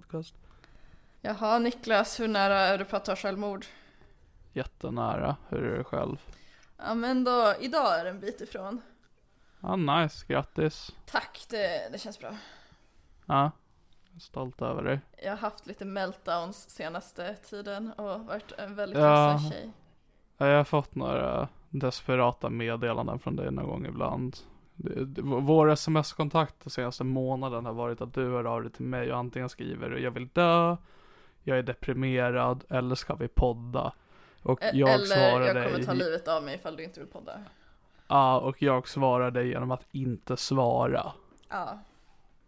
Podcast. 0.00 0.34
Jaha 1.20 1.58
Niklas, 1.58 2.20
hur 2.20 2.28
nära 2.28 2.58
är 2.60 2.78
du 2.78 2.84
på 2.84 2.96
att 2.96 3.04
ta 3.04 3.16
självmord? 3.16 3.66
Jättenära. 4.52 5.36
Hur 5.48 5.62
är 5.64 5.78
det 5.78 5.84
själv? 5.84 6.16
Ja 6.78 6.94
men 6.94 7.24
då, 7.24 7.54
idag 7.60 8.00
är 8.00 8.04
det 8.04 8.10
en 8.10 8.20
bit 8.20 8.40
ifrån. 8.40 8.80
Ja, 9.60 9.76
nice. 9.76 10.26
Grattis. 10.28 10.90
Tack, 11.06 11.46
det, 11.48 11.88
det 11.92 11.98
känns 11.98 12.18
bra. 12.18 12.36
Ja. 13.26 13.50
Jag 14.08 14.16
är 14.16 14.20
stolt 14.20 14.62
över 14.62 14.82
dig. 14.82 15.00
Jag 15.22 15.30
har 15.32 15.36
haft 15.38 15.66
lite 15.66 15.84
meltdowns 15.84 16.70
senaste 16.70 17.34
tiden 17.34 17.92
och 17.92 18.20
varit 18.20 18.52
en 18.52 18.74
väldigt 18.74 18.98
Ja. 18.98 19.32
ledsen 19.32 19.50
tjej. 19.50 19.72
Ja, 20.38 20.46
Jag 20.46 20.56
har 20.56 20.64
fått 20.64 20.94
några 20.94 21.48
desperata 21.70 22.50
meddelanden 22.50 23.18
från 23.18 23.36
dig 23.36 23.50
någon 23.50 23.66
gång 23.66 23.86
ibland. 23.86 24.36
Vår 25.22 25.70
sms-kontakt 25.70 26.54
den 26.62 26.70
senaste 26.70 27.04
månaden 27.04 27.66
har 27.66 27.72
varit 27.72 28.00
att 28.00 28.14
du 28.14 28.30
hör 28.30 28.44
av 28.44 28.62
dig 28.62 28.72
till 28.72 28.84
mig 28.84 29.12
och 29.12 29.18
antingen 29.18 29.48
skriver 29.48 29.90
jag 29.90 30.10
vill 30.10 30.28
dö, 30.32 30.76
jag 31.42 31.58
är 31.58 31.62
deprimerad 31.62 32.64
eller 32.68 32.94
ska 32.94 33.14
vi 33.14 33.28
podda? 33.28 33.92
Och 34.42 34.62
E- 34.62 34.70
jag 34.74 34.90
Eller 34.90 35.04
svarar 35.04 35.46
jag 35.46 35.56
dig. 35.56 35.72
kommer 35.72 35.84
ta 35.84 35.92
livet 35.92 36.28
av 36.28 36.42
mig 36.42 36.54
ifall 36.54 36.76
du 36.76 36.84
inte 36.84 37.00
vill 37.00 37.08
podda. 37.08 37.40
Ja, 38.08 38.40
och 38.40 38.62
jag 38.62 38.88
svarar 38.88 39.30
dig 39.30 39.48
genom 39.48 39.70
att 39.70 39.86
inte 39.92 40.36
svara. 40.36 41.12
Ja. 41.48 41.78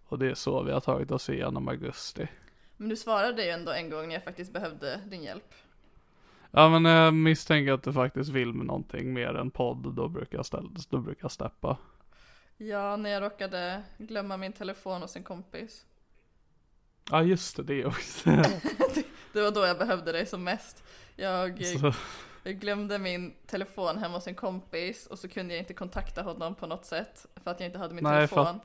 Och 0.08 0.18
det 0.18 0.30
är 0.30 0.34
så 0.34 0.62
vi 0.62 0.72
har 0.72 0.80
tagit 0.80 1.10
oss 1.10 1.30
igenom 1.30 1.68
augusti. 1.68 2.28
Men 2.76 2.88
du 2.88 2.96
svarade 2.96 3.44
ju 3.44 3.50
ändå 3.50 3.72
en 3.72 3.90
gång 3.90 4.08
när 4.08 4.14
jag 4.14 4.24
faktiskt 4.24 4.52
behövde 4.52 5.00
din 5.06 5.22
hjälp. 5.22 5.54
Ja 6.50 6.68
men 6.68 6.84
jag 6.84 7.14
misstänker 7.14 7.72
att 7.72 7.82
du 7.82 7.92
faktiskt 7.92 8.30
vill 8.30 8.52
med 8.52 8.66
någonting 8.66 9.12
mer 9.12 9.34
än 9.36 9.50
podd, 9.50 9.94
då 9.94 10.08
brukar 10.08 10.38
jag, 10.38 10.46
ställa, 10.46 10.68
då 10.90 10.98
brukar 10.98 11.24
jag 11.24 11.30
steppa. 11.30 11.76
Ja, 12.58 12.96
när 12.96 13.10
jag 13.10 13.22
råkade 13.22 13.82
glömma 13.98 14.36
min 14.36 14.52
telefon 14.52 15.02
hos 15.02 15.16
en 15.16 15.22
kompis. 15.24 15.84
Ja 17.10 17.22
just 17.22 17.56
det, 17.56 17.62
det 17.62 17.84
också. 17.84 18.30
Det 19.32 19.40
var 19.42 19.50
då 19.50 19.66
jag 19.66 19.78
behövde 19.78 20.12
dig 20.12 20.26
som 20.26 20.44
mest. 20.44 20.84
Jag, 21.16 21.64
Så, 21.66 21.92
jag 22.44 22.54
glömde 22.60 22.98
min 22.98 23.34
telefon 23.46 23.98
hemma 23.98 24.14
hos 24.16 24.26
en 24.26 24.34
kompis 24.34 25.06
och 25.06 25.18
så 25.18 25.28
kunde 25.28 25.54
jag 25.54 25.62
inte 25.62 25.74
kontakta 25.74 26.22
honom 26.22 26.54
på 26.54 26.66
något 26.66 26.84
sätt 26.86 27.26
för 27.44 27.50
att 27.50 27.60
jag 27.60 27.66
inte 27.68 27.78
hade 27.78 27.94
min 27.94 28.04
Nej, 28.04 28.28
telefon. 28.28 28.46
att- 28.46 28.62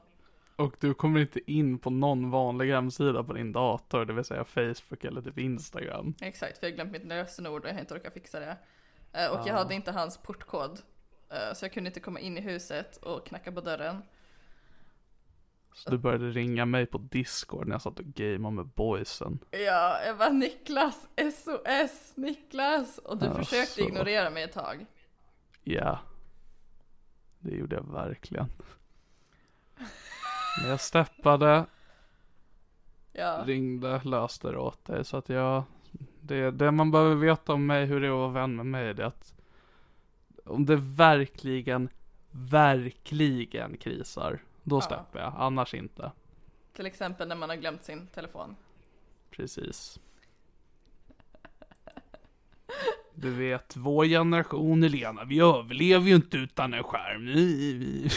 och 0.55 0.75
du 0.79 0.93
kommer 0.93 1.19
inte 1.19 1.51
in 1.51 1.79
på 1.79 1.89
någon 1.89 2.31
vanlig 2.31 2.71
hemsida 2.71 3.23
på 3.23 3.33
din 3.33 3.51
dator, 3.51 4.05
det 4.05 4.13
vill 4.13 4.23
säga 4.25 4.45
Facebook 4.45 5.03
eller 5.03 5.21
typ 5.21 5.37
Instagram. 5.39 6.13
Exakt, 6.21 6.57
för 6.57 6.67
jag 6.67 6.75
glömt 6.75 6.91
mitt 6.91 7.05
lösenord 7.05 7.61
och 7.63 7.69
jag 7.69 7.73
har 7.73 7.79
inte 7.81 7.93
orkat 7.93 8.13
fixa 8.13 8.39
det. 8.39 8.57
Eh, 9.13 9.31
Och 9.31 9.47
jag 9.47 9.53
hade 9.53 9.73
inte 9.75 9.91
hans 9.91 10.17
portkod. 10.17 10.79
Eh, 11.33 11.53
Så 11.53 11.65
jag 11.65 11.73
kunde 11.73 11.87
inte 11.87 11.99
komma 11.99 12.19
in 12.19 12.37
i 12.37 12.41
huset 12.41 12.97
och 12.97 13.25
knacka 13.27 13.51
på 13.51 13.61
dörren. 13.61 14.01
Så 15.75 15.89
du 15.89 15.97
började 15.97 16.29
ringa 16.29 16.65
mig 16.65 16.85
på 16.85 16.97
Discord 16.97 17.67
när 17.67 17.73
jag 17.73 17.81
satt 17.81 17.99
och 17.99 18.05
gamade 18.05 18.55
med 18.55 18.65
boysen. 18.65 19.39
Ja, 19.51 20.01
jag 20.05 20.17
bara 20.17 20.29
Niklas, 20.29 21.07
SOS, 21.17 22.13
Niklas! 22.15 22.97
Och 22.97 23.17
du 23.17 23.25
Ja, 23.25 23.33
försökte 23.35 23.73
så. 23.73 23.81
ignorera 23.81 24.29
mig 24.29 24.43
ett 24.43 24.53
tag. 24.53 24.85
Ja. 25.63 25.99
Det 27.39 27.55
gjorde 27.55 27.75
jag 27.75 27.91
verkligen. 27.91 28.45
Men 30.61 30.69
jag 30.69 30.79
steppade, 30.81 31.65
Ja, 33.13 33.43
ringde, 33.45 34.01
löste 34.03 34.51
det 34.51 34.57
åt 34.57 34.85
dig. 34.85 35.05
Så 35.05 35.17
att 35.17 35.29
jag, 35.29 35.63
det, 36.21 36.51
det 36.51 36.71
man 36.71 36.91
behöver 36.91 37.15
veta 37.15 37.53
om 37.53 37.65
mig, 37.65 37.85
hur 37.85 38.01
det 38.01 38.07
är 38.07 38.11
att 38.11 38.17
vara 38.17 38.27
vän 38.29 38.55
med 38.55 38.65
mig, 38.65 38.93
det 38.93 39.03
är 39.03 39.07
att 39.07 39.33
om 40.43 40.65
det 40.65 40.75
verkligen, 40.75 41.89
verkligen 42.31 43.77
krisar, 43.77 44.39
då 44.63 44.75
Ja. 44.75 44.81
jag. 45.21 45.33
Annars 45.37 45.73
inte. 45.73 46.11
till 46.73 46.85
exempel 46.85 47.27
när 47.27 47.35
man 47.35 47.49
har 47.49 47.55
glömt 47.55 47.83
sin 47.83 48.07
telefon. 48.07 48.55
Precis. 49.29 49.99
Du 53.13 53.29
vet, 53.31 53.75
vår 53.75 54.05
generation 54.05 54.83
Helena, 54.83 55.23
vi 55.23 55.39
överlever 55.39 56.05
ju 56.07 56.15
inte 56.15 56.37
utan 56.37 56.73
en 56.73 56.83
skärm. 56.83 58.09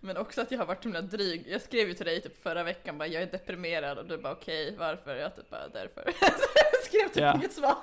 Men 0.00 0.16
också 0.16 0.40
att 0.40 0.50
jag 0.50 0.58
har 0.58 0.66
varit 0.66 0.82
så 0.82 0.88
himla 0.88 1.02
dryg. 1.02 1.44
Jag 1.48 1.62
skrev 1.62 1.88
ju 1.88 1.94
till 1.94 2.06
dig 2.06 2.20
typ 2.22 2.42
förra 2.42 2.62
veckan 2.62 2.98
bara 2.98 3.08
jag 3.08 3.22
är 3.22 3.30
deprimerad 3.32 3.98
och 3.98 4.06
du 4.06 4.18
bara 4.18 4.32
okej 4.32 4.76
varför? 4.78 5.16
Jag 5.16 5.36
typ 5.36 5.50
bara 5.50 5.68
därför. 5.68 6.04
jag 6.20 6.84
skrev 6.84 7.08
typ 7.08 7.16
Ja. 7.16 7.34
inget 7.36 7.52
svar. 7.52 7.76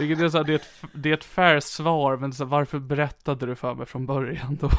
Vilket 0.00 0.24
är 0.24 0.28
så 0.28 0.36
här, 0.36 0.44
det 0.44 0.52
är 0.52 0.56
ett, 0.56 0.68
det 0.92 1.08
är 1.10 1.14
ett 1.14 1.24
fair 1.24 1.60
svar, 1.60 2.16
men 2.16 2.32
så 2.32 2.44
här, 2.44 2.50
varför 2.50 2.78
berättade 2.78 3.46
du 3.46 3.54
för 3.54 3.74
mig 3.74 3.86
från 3.86 4.06
början 4.06 4.58
då? 4.60 4.70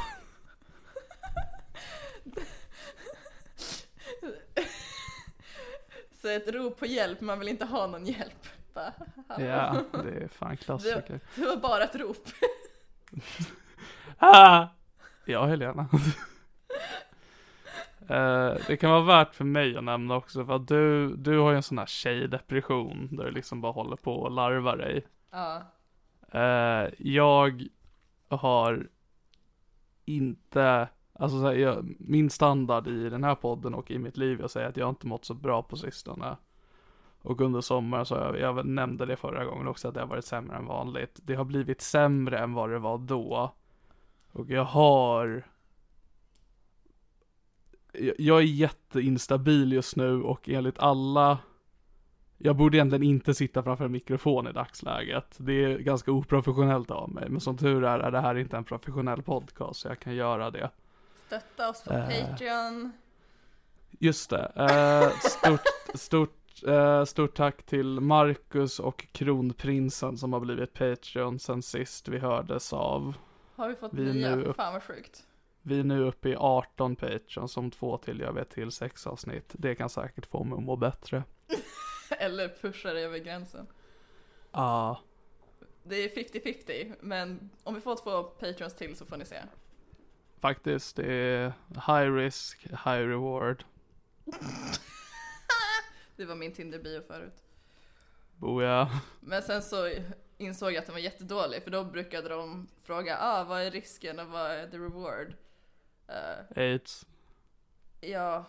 Så 6.21 6.27
ett 6.27 6.47
rop 6.47 6.79
på 6.79 6.85
hjälp, 6.85 7.21
man 7.21 7.39
vill 7.39 7.47
inte 7.47 7.65
ha 7.65 7.87
någon 7.87 8.05
hjälp. 8.05 8.47
Bara. 8.73 8.93
Ja, 9.27 9.75
det 9.91 10.23
är 10.23 10.27
fan 10.27 10.57
klassiker. 10.57 11.03
det, 11.35 11.41
det 11.41 11.47
var 11.47 11.57
bara 11.57 11.83
ett 11.83 11.95
rop. 11.95 12.27
Ah! 14.17 14.67
Ja, 15.25 15.45
Helena. 15.45 15.89
Eh, 18.11 18.57
det 18.67 18.77
kan 18.77 18.91
vara 18.91 19.01
värt 19.01 19.35
för 19.35 19.45
mig 19.45 19.77
att 19.77 19.83
nämna 19.83 20.15
också, 20.15 20.45
för 20.45 20.55
att 20.55 20.67
du, 20.67 21.15
du 21.15 21.37
har 21.37 21.51
ju 21.51 21.55
en 21.55 21.63
sån 21.63 21.77
här 21.77 21.85
tjejdepression, 21.85 23.09
där 23.11 23.25
du 23.25 23.31
liksom 23.31 23.61
bara 23.61 23.71
håller 23.71 23.95
på 23.95 24.15
och 24.15 24.31
larvar 24.31 24.77
dig. 24.77 25.05
Ja, 25.31 25.61
Eh, 26.33 26.89
jag 26.97 27.67
har 28.29 28.87
inte 30.05 30.87
Alltså 31.13 31.39
så 31.39 31.45
här, 31.45 31.53
jag, 31.53 31.95
min 31.99 32.29
standard 32.29 32.87
i 32.87 33.09
den 33.09 33.23
här 33.23 33.35
podden 33.35 33.73
och 33.73 33.91
i 33.91 33.99
mitt 33.99 34.17
liv, 34.17 34.39
jag 34.41 34.51
säger 34.51 34.67
att 34.67 34.77
jag 34.77 34.89
inte 34.89 35.07
mått 35.07 35.25
så 35.25 35.33
bra 35.33 35.63
på 35.63 35.77
sistone. 35.77 36.37
Och 37.21 37.41
under 37.41 37.61
sommaren 37.61 38.05
så, 38.05 38.15
jag, 38.15 38.39
jag 38.39 38.65
nämnde 38.65 39.05
det 39.05 39.15
förra 39.15 39.45
gången 39.45 39.67
också, 39.67 39.87
att 39.87 39.93
det 39.93 39.99
har 39.99 40.07
varit 40.07 40.25
sämre 40.25 40.57
än 40.57 40.65
vanligt. 40.65 41.19
Det 41.23 41.35
har 41.35 41.43
blivit 41.43 41.81
sämre 41.81 42.39
än 42.39 42.53
vad 42.53 42.69
det 42.69 42.79
var 42.79 42.97
då. 42.97 43.53
Och 44.31 44.49
jag 44.49 44.63
har 44.63 45.43
jag- 48.17 48.37
är 48.39 48.45
jätteinstabil 48.45 49.71
just 49.73 49.95
nu 49.95 50.21
och 50.23 50.49
enligt 50.49 50.79
alla 50.79 51.37
jag 52.37 52.55
borde 52.55 52.77
egentligen 52.77 53.03
inte 53.03 53.33
sitta 53.33 53.63
framför 53.63 53.85
en 53.85 53.91
mikrofon 53.91 54.47
i 54.47 54.51
dagsläget. 54.51 55.35
Det 55.37 55.63
är 55.63 55.77
ganska 55.77 56.11
oprofessionellt 56.11 56.91
av 56.91 57.09
mig, 57.11 57.29
men 57.29 57.41
som 57.41 57.57
tur 57.57 57.83
är 57.83 57.99
är 57.99 58.11
det 58.11 58.19
här 58.19 58.35
inte 58.35 58.57
en 58.57 58.63
professionell 58.63 59.21
podcast 59.21 59.79
så 59.79 59.87
jag 59.87 59.99
kan 59.99 60.15
göra 60.15 60.51
det. 60.51 60.69
Stötta 61.27 61.69
oss 61.69 61.83
på 61.83 61.93
Eh. 61.93 62.05
Patreon. 62.29 62.91
Just 63.99 64.29
det. 64.29 64.51
Eh, 64.55 65.09
stort, 65.19 65.61
stort, 65.95 66.63
eh, 66.67 67.03
stort 67.05 67.35
tack 67.35 67.63
till 67.63 67.99
Marcus 67.99 68.79
och 68.79 69.07
Kronprinsen 69.11 70.17
som 70.17 70.33
har 70.33 70.39
blivit 70.39 70.73
Patreon 70.73 71.39
sen 71.39 71.61
sist 71.61 72.07
vi 72.07 72.17
hördes 72.19 72.73
av. 72.73 73.13
Har 73.55 73.69
vi 73.69 73.75
fått 73.75 73.93
vi 73.93 74.13
nya? 74.13 74.35
nu 74.35 74.53
Fan 74.53 74.73
vad 74.73 74.83
sjukt. 74.83 75.23
Vi 75.61 75.79
är 75.79 75.83
nu 75.83 76.03
uppe 76.03 76.29
i 76.29 76.35
18 76.35 76.95
Patreon 76.95 77.49
som 77.49 77.71
två 77.71 77.97
till 77.97 78.19
jag 78.19 78.33
vet 78.33 78.49
till 78.49 78.71
sex 78.71 79.07
avsnitt. 79.07 79.49
Det 79.53 79.75
kan 79.75 79.89
säkert 79.89 80.25
få 80.25 80.43
mig 80.43 80.57
att 80.57 80.63
må 80.63 80.75
bättre. 80.75 81.23
Eller 82.09 82.47
pushar 82.61 82.95
över 82.95 83.17
gränsen. 83.17 83.67
Ja, 84.51 84.99
Det 85.83 85.95
är 85.95 86.09
50-50, 86.23 86.95
men 87.01 87.49
om 87.63 87.75
vi 87.75 87.81
får 87.81 87.95
två 87.95 88.23
Patreons 88.23 88.75
till 88.75 88.95
så 88.95 89.05
får 89.05 89.17
ni 89.17 89.25
se. 89.25 89.35
faktiskt. 90.39 90.95
Det 90.95 91.13
är 91.13 91.53
high 91.69 92.13
risk, 92.13 92.67
high 92.67 93.07
reward. 93.07 93.63
Det 96.15 96.25
var 96.25 96.35
min 96.35 96.53
Tinder-bio 96.53 97.01
förut. 97.07 97.43
Boja. 98.35 99.01
Men 99.19 99.41
sen 99.41 99.61
så 99.61 99.93
insåg 100.37 100.71
jag 100.71 100.77
att 100.77 100.85
den 100.85 100.93
var 100.93 100.99
jättedålig, 100.99 101.63
för 101.63 101.71
då 101.71 101.83
brukade 101.83 102.29
de 102.29 102.67
fråga 102.83 103.17
ah, 103.21 103.43
vad 103.43 103.61
är 103.61 103.71
risken 103.71 104.19
och 104.19 104.27
vad 104.27 104.51
är 104.51 104.67
the 104.67 104.77
reward? 104.77 105.33
Eh, 106.11 106.63
Aids. 106.63 107.05
ja, 108.01 108.45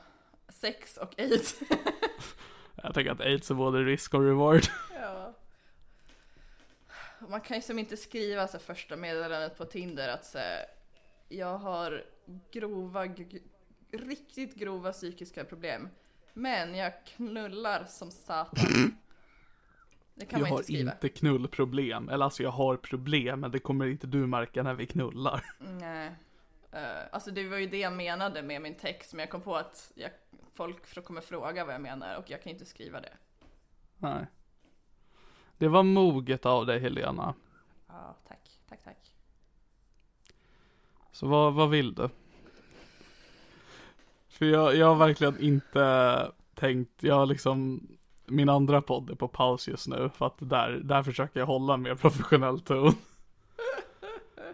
sex 0.49 0.97
och 0.97 1.19
aids. 1.19 1.61
Jag 2.83 2.95
tänker 2.95 3.11
att 3.13 3.21
aids 3.21 3.51
är 3.51 3.55
både 3.55 3.85
risk 3.85 4.15
och 4.15 4.25
reward. 4.25 4.63
ja. 5.01 5.35
Man 7.29 7.41
kan 7.41 7.57
ju 7.57 7.63
som 7.63 7.79
inte 7.79 7.97
skriva 7.97 8.49
så 8.49 8.59
första 8.59 8.97
meddelandet 8.97 9.59
på 9.59 9.65
Tinder 9.65 10.09
att 10.09 10.25
säga 10.25 10.67
jag 11.33 11.59
har 11.59 12.05
grova, 12.51 13.07
riktigt 13.93 14.55
grova 14.55 14.93
psykiska 14.93 15.45
problem. 15.45 15.89
Men 16.33 16.75
jag 16.75 16.93
knullar 17.07 17.85
som 17.85 18.11
satan. 18.11 18.97
Det 20.15 20.27
kan 20.27 20.41
jag 20.41 20.45
man 20.45 20.51
har 20.51 20.59
inte 20.59 20.65
skriva. 20.73 20.93
inte 20.93 21.09
knullproblem. 21.09 22.09
Eller 22.09 22.25
alltså 22.25 22.43
jag 22.43 22.51
har 22.51 22.77
problem, 22.77 23.41
men 23.41 23.51
det 23.51 23.59
kommer 23.59 23.87
inte 23.87 24.07
du 24.07 24.27
märka 24.27 24.63
när 24.63 24.75
vi 24.75 24.87
knullar. 24.87 25.45
Nej. 25.59 26.11
Eh, 26.73 27.05
alltså 27.13 27.31
det 27.31 27.49
var 27.49 27.57
ju 27.57 27.67
det 27.67 27.79
jag 27.79 27.93
menade 27.93 28.43
med 28.43 28.63
min 28.63 28.75
text, 28.75 29.13
men 29.13 29.21
jag 29.21 29.31
kom 29.31 29.41
på 29.41 29.57
att 29.57 29.93
jag, 29.95 30.11
folk 30.53 31.05
kommer 31.05 31.21
fråga 31.21 31.65
vad 31.65 31.75
jag 31.75 31.81
menar 31.81 32.17
och 32.17 32.31
jag 32.31 32.43
kan 32.43 32.53
inte 32.53 32.65
skriva 32.65 33.01
det. 33.01 33.13
Nej. 33.99 34.27
Det 35.59 35.69
var 35.69 35.83
moget 35.83 36.47
av 36.47 36.67
dig 36.67 36.79
Helena. 36.81 37.35
Ja, 37.89 38.17
tack, 38.29 38.59
tack, 38.69 38.85
tack. 38.85 39.15
Så 41.13 41.27
vad, 41.27 41.55
vad 41.55 41.71
vill 41.71 41.95
du? 41.95 42.09
För 44.29 44.47
jag, 44.47 44.77
jag 44.77 44.87
har 44.87 44.95
verkligen 44.95 45.41
inte 45.41 46.33
tänkt, 46.55 47.03
jag 47.03 47.15
har 47.15 47.27
liksom 47.27 47.89
min 48.27 48.49
andra 48.49 48.83
podd 48.83 49.11
är 49.11 49.15
på 49.15 49.29
paus 49.29 49.69
just 49.69 49.89
nu 49.89 50.11
för 50.15 50.27
att 50.27 50.37
där, 50.39 50.71
där 50.71 51.03
försöker 51.03 51.41
jag 51.41 51.47
hålla 51.47 51.75
en 51.75 51.83
mer 51.83 51.95
professionell 51.95 52.61
ton. 52.61 52.95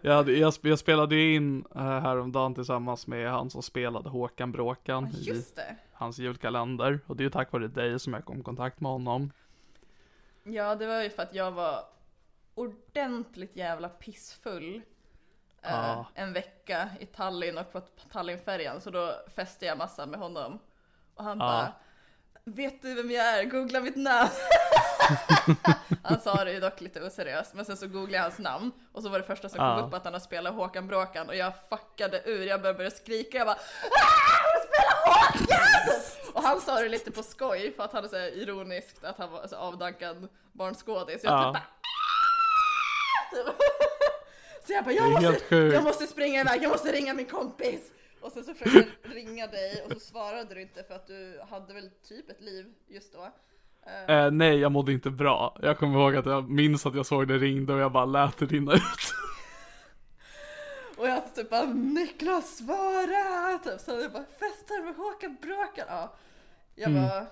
Jag, 0.03 0.15
hade, 0.15 0.33
jag, 0.33 0.55
jag 0.63 0.79
spelade 0.79 1.17
in 1.35 1.65
eh, 1.75 1.81
häromdagen 1.83 2.55
tillsammans 2.55 3.07
med 3.07 3.31
han 3.31 3.51
som 3.51 3.63
spelade 3.63 4.09
Håkan 4.09 4.53
Bråkan 4.53 5.09
Ja, 5.13 5.35
i 5.35 5.45
hans 5.93 6.19
julkalender 6.19 7.01
och 7.07 7.17
det 7.17 7.23
är 7.23 7.25
ju 7.25 7.31
tack 7.31 7.53
vare 7.53 7.69
dig 7.69 7.99
som 8.01 8.15
jag 8.15 8.25
kom 8.25 8.41
i 8.41 8.43
kontakt 8.43 8.81
med 8.81 8.93
honom. 8.93 9.33
Ja, 10.45 10.75
det 10.75 10.87
var 10.87 11.03
ju 11.03 11.11
för 11.11 11.23
att 11.23 11.35
jag 11.35 11.51
var 11.51 11.85
ordentligt 12.55 13.57
jävla 13.57 13.89
pissfull. 13.89 14.83
Ja. 15.63 16.07
En 16.15 16.33
vecka 16.33 16.89
i 17.01 17.07
Tallinn 17.07 17.59
och 17.59 17.73
på 17.73 17.81
Tallinnfärjan, 18.13 18.81
så 18.81 18.91
då 18.91 19.15
festade 19.37 19.67
jag 19.67 19.79
massa 19.79 20.07
med 20.07 20.21
honom. 20.21 20.59
Och 21.15 21.25
han 21.25 21.39
Ja. 21.39 21.45
bara 21.47 21.73
Vet 22.55 22.83
du 22.83 22.95
vem 22.95 23.11
jag 23.11 23.27
är? 23.27 23.45
Googla 23.45 23.81
mitt 23.81 23.97
namn. 23.97 24.31
han 26.03 26.21
sa 26.21 26.45
det 26.45 26.53
ju 26.53 26.61
dock 26.61 26.81
lite 26.81 27.03
oseriöst, 27.03 27.55
men 27.55 27.65
sen 27.65 27.77
så 27.77 27.87
googlade 27.87 28.15
jag 28.17 28.23
hans 28.23 28.39
namn 28.39 28.73
och 28.93 29.03
så 29.03 29.09
var 29.09 29.19
det 29.19 29.25
första 29.25 29.49
som 29.49 29.59
kom 29.59 29.67
Ja. 29.67 29.81
upp 29.87 29.95
att 29.95 30.05
han 30.05 30.13
har 30.13 30.21
spelat 30.21 30.55
Håkan 30.55 30.87
Bråkan 30.87 31.29
och 31.29 31.37
jag 31.37 31.53
fuckade 31.71 32.23
ur, 32.25 32.47
jag 32.47 32.61
började 32.61 32.77
börja 32.77 32.91
skrika, 32.91 33.39
jag 33.39 33.47
bara 33.47 33.57
"Ah, 33.57 33.59
Han 34.43 34.63
spelar 34.69 34.97
Håkan! 35.07 36.35
Och 36.35 36.43
han 36.43 36.61
sa 36.61 36.81
det 36.81 36.89
lite 36.89 37.11
på 37.11 37.23
skoj 37.23 37.73
för 37.77 37.85
att 37.85 37.93
han 37.93 38.05
är 38.05 38.09
så 38.09 38.17
ironiskt 38.17 39.05
att 39.05 39.19
han 39.19 39.31
var 39.31 39.47
så 39.47 39.57
avdankad 39.57 40.29
barnskådis. 40.53 41.25
Jag 41.25 41.33
Ja. 41.33 41.45
typ 41.45 41.53
bara 41.53 41.63
"Ah!" 43.49 43.53
Så 44.67 44.73
jag 44.73 44.85
bara, 44.85 44.93
jag 44.95 45.11
måste, 45.23 45.57
jag 45.57 45.85
måste 45.85 46.07
springa 46.07 46.41
iväg, 46.41 46.63
jag 46.63 46.71
måste 46.71 46.93
ringa 46.93 47.15
min 47.15 47.27
kompis. 47.27 47.81
Och 48.21 48.33
sen 48.33 48.45
så 48.45 48.55
försökte 48.55 48.93
jag 49.03 49.13
ringa 49.15 49.47
dig 49.47 49.83
och 49.87 49.93
så 49.93 50.01
svarade 50.01 50.55
du 50.55 50.63
inte 50.63 50.83
för 50.85 50.95
att 50.95 51.07
du 51.07 51.41
hade 51.51 51.75
väl 51.75 51.91
typ 52.09 52.31
ett 52.31 52.41
liv 52.41 52.67
just 52.89 53.13
då. 53.13 53.29
Eh, 53.87 54.17
Eh, 54.17 54.31
nej, 54.31 54.59
jag 54.59 54.73
mådde 54.73 54.93
inte 54.93 55.11
bra. 55.11 55.59
Jag 55.63 55.79
kommer 55.79 55.99
ihåg 56.01 56.17
att 56.17 56.27
jag 56.27 56.51
minns 56.51 56.87
att 56.87 56.95
jag 56.95 57.07
såg 57.07 57.29
det 57.29 57.39
ringde 57.39 57.75
och 57.75 57.81
jag 57.81 57.93
bara 57.93 58.05
lät 58.05 58.39
det 58.39 58.47
rinna 58.47 58.73
ut. 58.73 58.81
och 60.97 61.09
jag 61.09 61.35
typ 61.35 61.51
bara 61.51 61.65
Niklas 61.65 62.57
svara! 62.57 63.59
Typ. 63.59 63.81
Så 63.81 63.91
jag 63.91 64.13
bara 64.13 64.25
festar 64.25 64.85
med 64.85 64.95
Håkan 64.97 65.37
Bråkan. 65.43 65.87
Ja, 65.89 66.15
jag 66.75 66.91
Mm. 66.91 67.03
var 67.03 67.27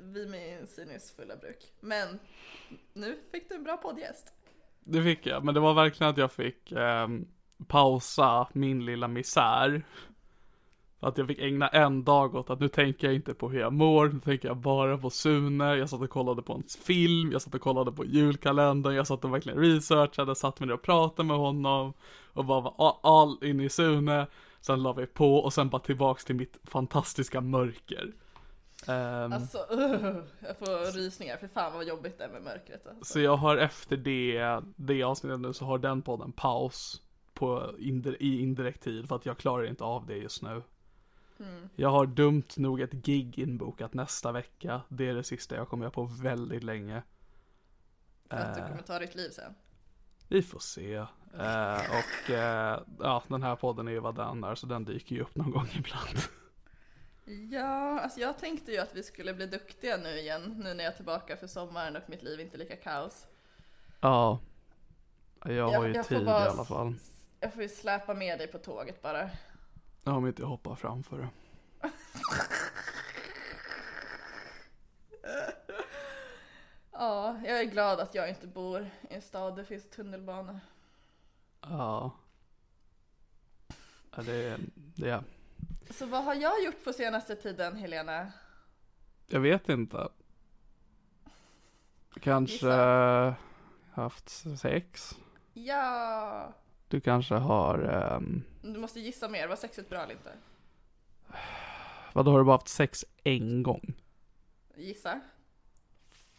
vid 0.00 0.30
min 0.30 0.66
sinnes 0.66 1.12
fulla 1.12 1.36
bruk. 1.36 1.72
Men 1.80 2.18
nu 2.92 3.18
fick 3.32 3.48
du 3.48 3.54
en 3.54 3.64
bra 3.64 3.76
poddgäst. 3.76 4.32
Det 4.80 5.02
fick 5.02 5.26
jag, 5.26 5.44
men 5.44 5.54
det 5.54 5.60
var 5.60 5.74
verkligen 5.74 6.10
att 6.10 6.18
jag 6.18 6.32
fick 6.32 6.72
ehm, 6.72 7.28
pausa 7.64 8.48
min 8.52 8.84
lilla 8.84 9.08
misär. 9.08 9.84
Att 11.00 11.18
jag 11.18 11.26
fick 11.26 11.38
ägna 11.38 11.68
en 11.68 12.04
dag 12.04 12.34
åt 12.34 12.50
att 12.50 12.60
nu 12.60 12.68
tänker 12.68 13.06
jag 13.06 13.14
inte 13.14 13.34
på 13.34 13.48
hur 13.48 13.60
jag 13.60 13.72
mår, 13.72 14.08
nu 14.08 14.20
tänker 14.20 14.48
jag 14.48 14.56
bara 14.56 14.98
på 14.98 15.10
Sune, 15.10 15.74
jag 15.76 15.88
satt 15.88 16.00
och 16.00 16.10
kollade 16.10 16.42
på 16.42 16.52
en 16.52 16.62
film, 16.84 17.32
jag 17.32 17.42
satt 17.42 17.54
och 17.54 17.60
kollade 17.60 17.92
på 17.92 18.04
julkalendern, 18.04 18.94
jag 18.94 19.06
satt 19.06 19.24
och 19.24 19.34
verkligen 19.34 19.58
researchade, 19.58 20.34
satt 20.34 20.60
mig 20.60 20.66
ner 20.66 20.74
och 20.74 20.82
pratade 20.82 21.26
med 21.28 21.36
honom 21.36 21.92
och 22.32 22.44
bara 22.44 22.60
var 22.60 22.98
all- 23.02 23.44
in 23.44 23.60
i 23.60 23.68
Sune. 23.68 24.26
Sen 24.60 24.82
la 24.82 24.92
vi 24.92 25.06
på 25.06 25.36
och 25.36 25.52
sen 25.52 25.68
bara 25.68 25.82
tillbaks 25.82 26.24
till 26.24 26.36
mitt 26.36 26.58
fantastiska 26.64 27.40
mörker. 27.40 28.12
Ehm, 28.88 29.32
Alltså, 29.32 29.58
uh, 29.58 30.16
jag 30.40 30.58
får 30.58 30.92
rysningar. 30.96 31.36
För 31.36 31.48
fan 31.48 31.72
vad 31.72 31.84
jobbigt 31.86 32.18
det 32.18 32.24
är 32.24 32.28
med 32.28 32.42
mörkret. 32.42 32.86
Alltså. 32.86 33.12
Så 33.12 33.20
jag 33.20 33.36
har 33.36 33.56
efter 33.56 33.96
det, 33.96 34.60
det 34.76 35.02
avsnittet 35.02 35.40
nu 35.40 35.52
så 35.52 35.64
har 35.64 35.78
den 35.78 36.02
podden 36.02 36.32
paus 36.32 37.02
på 37.46 37.74
indi- 37.78 38.16
i 38.20 38.40
indirekt 38.40 38.82
tid 38.82 39.08
för 39.08 39.16
att 39.16 39.26
jag 39.26 39.38
klarar 39.38 39.66
inte 39.66 39.84
av 39.84 40.06
det 40.06 40.16
just 40.16 40.42
nu. 40.42 40.62
Mm. 41.38 41.68
Jag 41.76 41.88
har 41.88 42.06
dumt 42.06 42.42
nog 42.56 42.80
ett 42.80 42.92
gig 42.92 43.38
inbokat 43.38 43.94
nästa 43.94 44.32
vecka. 44.32 44.80
Det 44.88 45.08
är 45.08 45.14
det 45.14 45.24
sista 45.24 45.54
jag 45.56 45.68
kommer 45.68 45.84
göra 45.84 45.90
på 45.92 46.04
väldigt 46.04 46.62
länge. 46.62 47.02
För 48.30 48.36
att 48.36 48.54
du 48.54 48.60
Eh, 48.60 48.68
kommer 48.68 48.82
ta 48.82 48.98
ditt 48.98 49.14
liv 49.14 49.30
sen. 49.30 49.54
Vi 50.28 50.42
får 50.42 50.58
se. 50.58 50.94
Eh, 50.94 51.80
och 51.80 52.30
eh, 52.30 52.80
ja, 53.00 53.22
den 53.28 53.42
här 53.42 53.56
podden 53.56 53.88
är 53.88 53.92
ju 53.92 54.00
vad 54.00 54.14
den 54.16 54.44
är 54.44 54.54
så 54.54 54.66
den 54.66 54.84
dyker 54.84 55.16
ju 55.16 55.22
upp 55.22 55.34
någon 55.36 55.50
gång 55.50 55.68
ibland. 55.76 56.18
Ja, 57.52 58.00
alltså 58.00 58.20
jag 58.20 58.38
tänkte 58.38 58.72
ju 58.72 58.78
att 58.78 58.94
vi 58.94 59.02
skulle 59.02 59.34
bli 59.34 59.46
duktiga 59.46 59.96
nu 59.96 60.18
igen, 60.18 60.42
nu 60.64 60.74
när 60.74 60.84
jag 60.84 60.92
är 60.92 60.96
tillbaka 60.96 61.36
för 61.36 61.46
sommaren 61.46 61.96
och 61.96 62.02
mitt 62.06 62.22
liv 62.22 62.40
inte 62.40 62.56
är 62.56 62.58
lika 62.58 62.76
kaos. 62.76 63.26
Ja. 64.00 64.38
Jag 65.44 65.64
har 65.64 65.72
Jag- 65.72 65.88
ju 65.88 65.94
jag 65.94 66.06
får 66.06 66.14
tid 66.16 66.26
i 66.26 66.30
alla 66.30 66.64
fall. 66.64 66.94
Jag 67.42 67.52
får 67.52 67.62
ju 67.62 67.68
släpa 67.68 68.14
med 68.14 68.38
dig 68.38 68.46
på 68.46 68.58
tåget 68.58 69.02
bara. 69.02 69.30
Om 70.04 70.26
inte 70.26 70.42
jag 70.42 70.48
hoppar 70.48 70.74
framför 70.74 71.18
det. 71.18 71.28
Ja, 76.92 77.40
jag 77.44 77.60
är 77.60 77.64
glad 77.64 78.00
att 78.00 78.14
jag 78.14 78.28
inte 78.28 78.46
bor 78.46 78.80
i 79.10 79.14
en 79.14 79.22
stad 79.22 79.56
där 79.56 79.62
det 79.62 79.68
finns 79.68 79.90
tunnelbana. 79.90 80.60
Ja. 81.60 82.10
Ja, 84.16 84.22
det 84.22 84.58
det 84.74 85.10
är 85.10 85.24
Så 85.90 86.06
vad 86.06 86.24
har 86.24 86.34
jag 86.34 86.64
gjort 86.64 86.84
på 86.84 86.92
senaste 86.92 87.36
tiden, 87.36 87.76
Helena? 87.76 88.32
Jag 89.26 89.40
vet 89.40 89.68
inte. 89.68 90.08
Kanske 92.20 92.52
Gissa. 92.54 93.34
haft 93.92 94.58
sex. 94.60 95.16
Ja, 95.52 96.52
Du 96.92 97.00
kanske 97.00 97.34
har, 97.34 97.78
ehm, 97.78 98.42
Du 98.62 98.78
måste 98.80 99.00
gissa 99.00 99.28
mer, 99.28 99.48
var 99.48 99.56
sexet 99.56 99.88
bra 99.88 100.02
eller 100.02 100.12
inte? 100.14 100.32
vadå 102.12 102.30
har 102.30 102.38
du 102.38 102.44
bara 102.44 102.56
haft 102.56 102.68
sex 102.68 103.04
en 103.24 103.62
gång? 103.62 103.94
Gissa? 104.76 105.20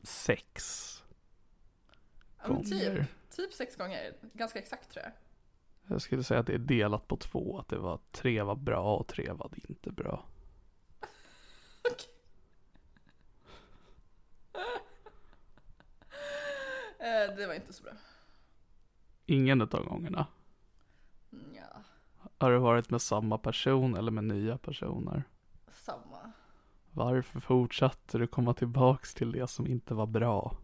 Sex 0.04 1.04
Ja, 2.38 2.48
men 2.48 2.56
gånger. 2.56 2.96
typ, 2.96 3.36
typ 3.36 3.54
sex 3.54 3.76
gånger, 3.76 4.14
ganska 4.34 4.60
exakt 4.60 4.92
tror 4.92 5.04
jag. 5.04 5.14
Jag 5.94 6.02
skulle 6.02 6.24
säga 6.24 6.40
att 6.40 6.48
det 6.48 6.54
är 6.54 6.58
delat 6.58 7.08
på 7.08 7.18
två, 7.18 7.60
att 7.60 7.68
det 7.68 7.78
var 7.78 8.00
tre 8.12 8.42
var 8.42 8.56
bra 8.56 8.96
och 8.98 9.08
tre 9.08 9.32
var 9.32 9.52
inte 9.70 9.92
bra. 9.92 10.26
Eh, 17.00 17.36
det 17.36 17.48
var 17.48 17.54
inte 17.54 17.74
så 17.74 17.84
bra. 17.84 17.94
Ingen 19.26 19.62
utav 19.62 19.86
gångerna. 19.86 20.28
Har 22.38 22.52
du 22.52 22.58
varit 22.58 22.90
med 22.90 23.02
samma 23.02 23.38
person 23.38 23.96
eller 23.96 24.12
med 24.12 24.24
nya 24.24 24.58
personer? 24.58 25.24
samma. 25.72 26.32
Varför 26.92 27.40
fortsatte 27.40 28.18
du 28.18 28.28
komma 28.28 28.54
tillbaks 28.54 29.14
till 29.14 29.32
det 29.32 29.48
som 29.48 29.68
inte 29.68 29.94
var 29.94 30.08
bra? 30.08 30.58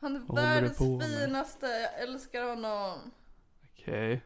Han 0.00 0.16
är 0.16 0.34
världens 0.34 0.78
med? 0.78 1.02
finaste, 1.02 1.66
jag 1.66 2.02
älskar 2.02 2.48
honom. 2.48 2.98
Okej. 3.72 4.24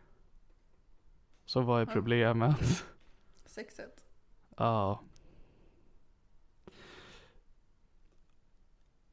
Så 1.45 1.61
vad 1.61 1.83
är 1.83 1.87
problemet? 1.87 2.85
Sexet. 3.47 4.05
Ja. 4.57 5.01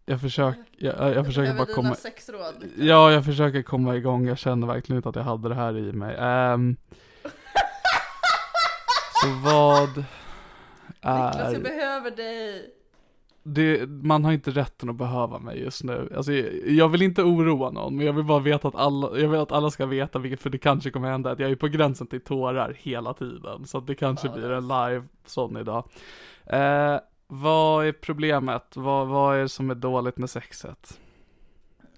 Jag 0.10 0.22
försöker, 0.22 0.64
jag, 0.78 1.16
jag 1.16 1.26
försöker 1.26 1.54
bara 1.54 1.66
komma, 1.66 1.96
sexråd. 1.96 2.66
ja 2.78 3.12
jag 3.12 3.26
försöker 3.26 3.62
komma 3.62 3.96
igång, 3.96 4.28
jag 4.28 4.38
känner 4.38 4.68
verkligen 4.68 4.98
inte 4.98 5.10
att 5.10 5.16
jag 5.16 5.24
hade 5.24 5.50
det 5.50 5.56
här 5.56 5.78
i 5.78 5.92
mig. 5.94 6.16
Ehm. 6.20 6.78
så 9.22 9.28
vad 9.44 9.90
Niklas, 10.88 11.38
jag 11.38 11.54
är, 11.54 11.60
behöver 11.60 12.12
dig. 12.12 12.70
det, 13.44 13.90
man 13.90 14.26
har 14.26 14.32
inte 14.32 14.52
rätten 14.52 14.90
att 14.90 14.96
behöva 14.96 15.40
mig 15.40 15.60
just 15.60 15.84
nu. 15.84 16.14
Alltså, 16.18 16.32
jag, 16.66 16.90
vill 16.90 17.02
inte 17.02 17.24
oroa 17.24 17.70
någon, 17.72 17.96
men 17.96 18.06
jag 18.06 18.14
vill 18.14 18.26
bara 18.26 18.40
veta 18.40 18.68
att 18.68 18.76
alla, 18.76 19.20
jag 19.20 19.30
vill 19.30 19.40
att 19.40 19.52
alla 19.52 19.72
ska 19.72 19.86
veta 19.86 20.20
vilket, 20.20 20.42
för 20.42 20.50
det 20.50 20.58
kanske 20.58 20.92
kommer 20.92 21.10
hända 21.12 21.32
att 21.32 21.40
jag 21.40 21.52
är 21.52 21.56
på 21.56 21.68
gränsen 21.68 22.08
till 22.08 22.22
tårar 22.22 22.76
hela 22.80 23.14
tiden. 23.14 23.66
Så 23.66 23.78
att 23.78 23.88
det 23.88 23.96
kanske 23.96 24.28
Ja, 24.28 24.34
blir 24.34 24.50
är 24.50 24.58
en 24.58 24.68
live 24.68 25.04
sån 25.26 25.58
idag. 25.58 25.84
Eh, 26.46 27.00
vad 27.28 27.88
är 27.88 27.92
problemet? 27.92 28.76
Vad, 28.76 29.08
vad 29.08 29.38
är 29.38 29.42
det 29.42 29.50
som 29.50 29.70
är 29.70 29.76
dåligt 29.76 30.18
med 30.18 30.30
sexet? 30.30 31.00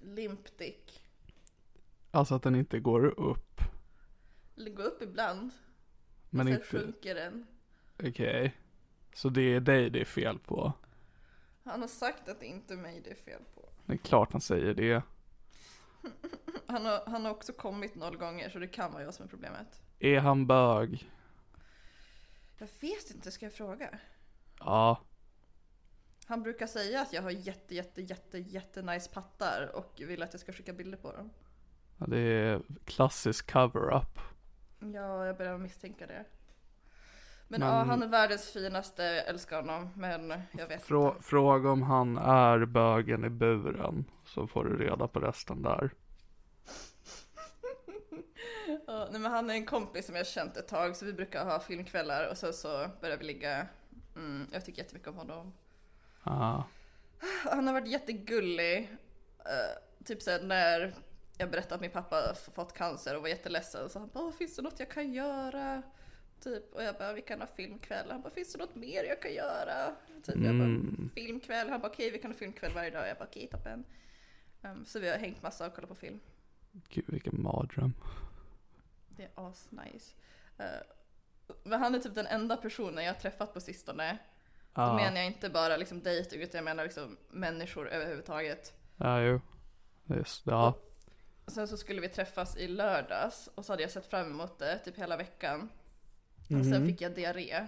Limp 0.02 0.58
dick. 0.58 1.02
Alltså 2.10 2.34
att 2.34 2.42
den 2.42 2.54
inte 2.54 2.80
går 2.80 3.20
upp. 3.20 3.60
Det 4.54 4.70
går 4.70 4.84
upp 4.84 5.02
ibland. 5.02 5.50
Men 6.30 6.46
sen 6.46 6.54
inte, 6.54 6.66
sjunker 6.66 7.14
den. 7.14 7.46
okej. 8.04 8.56
Så 9.14 9.28
det 9.28 9.42
är 9.42 9.60
dig 9.60 9.90
det 9.90 10.00
är 10.00 10.04
fel 10.04 10.38
på? 10.38 10.72
Han 11.64 11.80
har 11.80 11.88
sagt 11.88 12.28
att 12.28 12.40
det 12.40 12.46
inte 12.46 12.74
är 12.74 12.78
mig 12.78 13.00
det 13.04 13.10
är 13.10 13.14
fel 13.14 13.42
på. 13.54 13.68
Det 13.86 13.92
är 13.92 13.96
klart 13.96 14.32
han 14.32 14.40
säger 14.40 14.74
det. 14.74 15.02
Han 16.66 16.86
har, 16.86 17.02
han 17.06 17.24
har 17.24 17.32
också 17.32 17.52
kommit 17.52 17.94
noll 17.94 18.16
gånger 18.16 18.50
så 18.50 18.58
det 18.58 18.66
kan 18.66 18.92
vara 18.92 19.02
jag 19.02 19.14
som 19.14 19.24
är 19.24 19.28
problemet. 19.28 19.82
Är 19.98 20.20
han 20.20 20.46
bög? 20.46 21.10
Jag 22.58 22.68
vet 22.80 23.10
inte, 23.10 23.30
ska 23.30 23.46
jag 23.46 23.52
fråga? 23.52 23.98
Ja. 24.58 25.00
Han 26.30 26.42
brukar 26.42 26.66
säga 26.66 27.00
att 27.00 27.12
jag 27.12 27.22
har 27.22 27.30
jätte, 27.30 27.74
jätte, 27.74 28.02
jätte, 28.02 28.38
jätte 28.38 28.82
nice 28.82 29.10
pattar 29.10 29.70
och 29.76 29.92
vill 30.06 30.22
att 30.22 30.32
jag 30.34 30.40
ska 30.40 30.52
skicka 30.52 30.72
bilder 30.72 30.98
på 30.98 31.12
dem. 31.12 31.30
Ja, 31.98 32.06
Det 32.06 32.18
är 32.18 32.60
klassisk 32.84 33.52
cover-up. 33.52 34.18
Ja, 34.94 35.26
jag 35.26 35.36
börjar 35.36 35.58
misstänka 35.58 36.06
det. 36.06 36.24
Men, 37.48 37.60
Men- 37.60 37.68
ja, 37.68 37.74
han 37.84 38.02
är 38.02 38.06
världens 38.08 38.52
finaste, 38.52 39.02
jag 39.02 39.26
älskar 39.28 39.56
honom. 39.56 39.90
Men 39.96 40.42
jag 40.58 40.66
vet 40.68 40.82
Frå, 40.82 41.08
inte. 41.12 41.22
fråga 41.22 41.70
om 41.70 41.82
han 41.82 42.18
är 42.18 42.64
bögen 42.64 43.24
i 43.24 43.30
buren. 43.30 44.04
Så 44.26 44.46
får 44.46 44.64
du 44.64 44.76
reda 44.76 45.08
på 45.08 45.20
resten 45.20 45.62
där. 45.62 45.90
Ja, 48.86 49.08
nej, 49.10 49.20
men 49.20 49.32
han 49.32 49.50
är 49.50 49.54
en 49.54 49.66
kompis 49.66 50.06
som 50.06 50.14
jag 50.16 50.26
känt 50.26 50.56
ett 50.56 50.68
tag 50.68 50.96
så 50.96 51.04
vi 51.04 51.12
brukar 51.12 51.44
ha 51.44 51.60
filmkvällar 51.60 52.30
och 52.30 52.36
sen 52.38 52.52
så 52.52 52.86
börjar 53.00 53.16
vi 53.16 53.24
ligga. 53.24 53.66
Mm, 54.16 54.46
jag 54.52 54.64
tycker 54.64 54.82
jättemycket 54.82 55.08
om 55.08 55.16
honom. 55.16 55.52
Ja. 56.24 56.64
Han 57.50 57.66
har 57.66 57.74
varit 57.74 57.88
jättegullig. 57.88 58.88
Uh, 59.38 60.04
typ 60.04 60.22
såhär 60.22 60.42
när 60.42 60.94
jag 61.38 61.50
berättade 61.50 61.74
att 61.74 61.80
min 61.80 61.90
pappa 61.90 62.34
fått 62.54 62.72
cancer 62.72 63.16
och 63.16 63.22
var 63.22 63.28
jätteledsen 63.28 63.90
så 63.90 63.98
han 63.98 64.08
bara, 64.08 64.24
"Åh, 64.24 64.32
finns 64.32 64.56
det 64.56 64.62
något 64.62 64.78
jag 64.80 64.90
kan 64.90 65.12
göra? 65.12 65.82
Typ, 66.40 66.72
och 66.74 66.82
jag 66.82 66.94
bara, 66.96 67.12
vi 67.12 67.22
kan 67.22 67.40
ha 67.40 67.46
filmkväll. 67.46 68.10
Han 68.10 68.22
bara, 68.22 68.30
finns 68.30 68.52
det 68.52 68.58
något 68.58 68.74
mer 68.74 69.04
jag 69.04 69.22
kan 69.22 69.32
göra? 69.34 69.94
Typ, 70.22 70.34
jag 70.36 70.54
bara, 70.58 70.64
Mm. 70.64 71.10
filmkväll. 71.14 71.68
Han 71.68 71.80
bara, 71.80 71.90
okej 71.92 72.10
vi 72.10 72.18
kan 72.18 72.30
ha 72.30 72.38
filmkväll 72.38 72.72
varje 72.74 72.90
dag. 72.90 73.08
Jag 73.08 73.16
bara, 73.18 73.24
okej 73.24 73.46
toppen. 73.50 73.84
Um, 74.62 74.84
så 74.86 74.98
vi 75.00 75.10
har 75.10 75.18
hängt 75.18 75.42
massa 75.42 75.66
och 75.66 75.74
kollat 75.74 75.88
på 75.88 75.94
film. 75.94 76.20
Gud 76.88 77.04
vilken 77.08 77.42
mardröm. 77.42 77.92
Det 79.08 79.22
är 79.22 79.30
asnice. 79.34 80.14
Uh, 80.60 80.66
men 81.62 81.80
han 81.80 81.94
är 81.94 81.98
typ 81.98 82.14
den 82.14 82.26
enda 82.26 82.56
personen 82.56 83.04
jag 83.04 83.12
har 83.14 83.20
träffat 83.20 83.54
på 83.54 83.60
sistone. 83.60 84.18
Då 84.74 84.82
Ja. 84.82 84.94
menar 84.96 85.16
jag 85.16 85.26
inte 85.26 85.50
bara 85.50 85.76
liksom 85.76 86.02
dejting 86.02 86.40
utan 86.40 86.58
jag 86.58 86.64
menar 86.64 86.84
liksom 86.84 87.16
människor 87.30 87.88
överhuvudtaget. 87.88 88.72
Ja, 88.96 89.20
jo. 89.20 89.40
Just, 90.06 90.46
ja. 90.46 90.74
Och 91.44 91.52
sen 91.52 91.68
så 91.68 91.76
skulle 91.76 92.00
vi 92.00 92.08
träffas 92.08 92.56
i 92.56 92.68
lördags 92.68 93.48
och 93.54 93.64
så 93.64 93.72
hade 93.72 93.82
jag 93.82 93.90
sett 93.90 94.06
fram 94.10 94.26
emot 94.30 94.58
det 94.58 94.78
typ 94.78 94.98
hela 94.98 95.16
veckan. 95.16 95.68
Och 96.44 96.50
Mhm. 96.50 96.64
sen 96.72 96.86
fick 96.86 97.00
jag 97.00 97.14
diarré. 97.14 97.66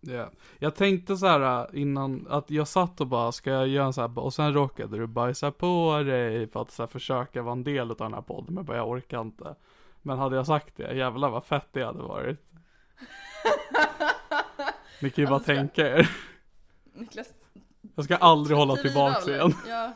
Ja. 0.00 0.30
Jag 0.58 0.74
tänkte 0.74 1.16
så 1.16 1.26
här 1.26 1.60
äh, 1.74 1.80
innan, 1.82 2.26
att 2.30 2.50
jag 2.50 2.68
satt 2.68 3.00
och 3.00 3.06
bara, 3.06 3.32
ska 3.32 3.50
jag 3.50 3.68
göra 3.68 3.86
en 3.86 3.92
så 3.92 4.00
här, 4.00 4.18
och 4.18 4.34
sen 4.34 4.54
råkade 4.54 4.96
du 4.98 5.06
bajsa 5.06 5.50
på 5.52 6.02
dig 6.06 6.48
för 6.48 6.62
att 6.62 6.70
så 6.70 6.82
här, 6.82 6.86
försöka 6.88 7.42
vara 7.42 7.52
en 7.52 7.64
del 7.64 7.90
av 7.90 7.96
den 7.96 8.14
här 8.14 8.22
podden, 8.22 8.54
men 8.54 8.64
bara 8.64 8.76
jag 8.76 8.88
orkar 8.88 9.20
inte. 9.20 9.54
Men 10.02 10.18
hade 10.18 10.36
jag 10.36 10.46
sagt 10.46 10.76
det, 10.76 10.94
jävlar 10.96 11.30
vad 11.30 11.44
fett 11.44 11.66
det 11.72 11.84
hade 11.84 12.02
varit. 12.02 12.38
Ni 15.00 15.10
kan 15.10 15.24
ju 15.24 15.30
bara 15.30 15.40
tänka 15.40 15.88
er. 15.88 16.10
Niklas, 16.92 17.28
Jag 17.94 18.04
ska 18.04 18.16
aldrig 18.16 18.56
hålla 18.58 18.72
aldrig. 18.72 19.36
igen. 19.36 19.54
Ja, 19.68 19.92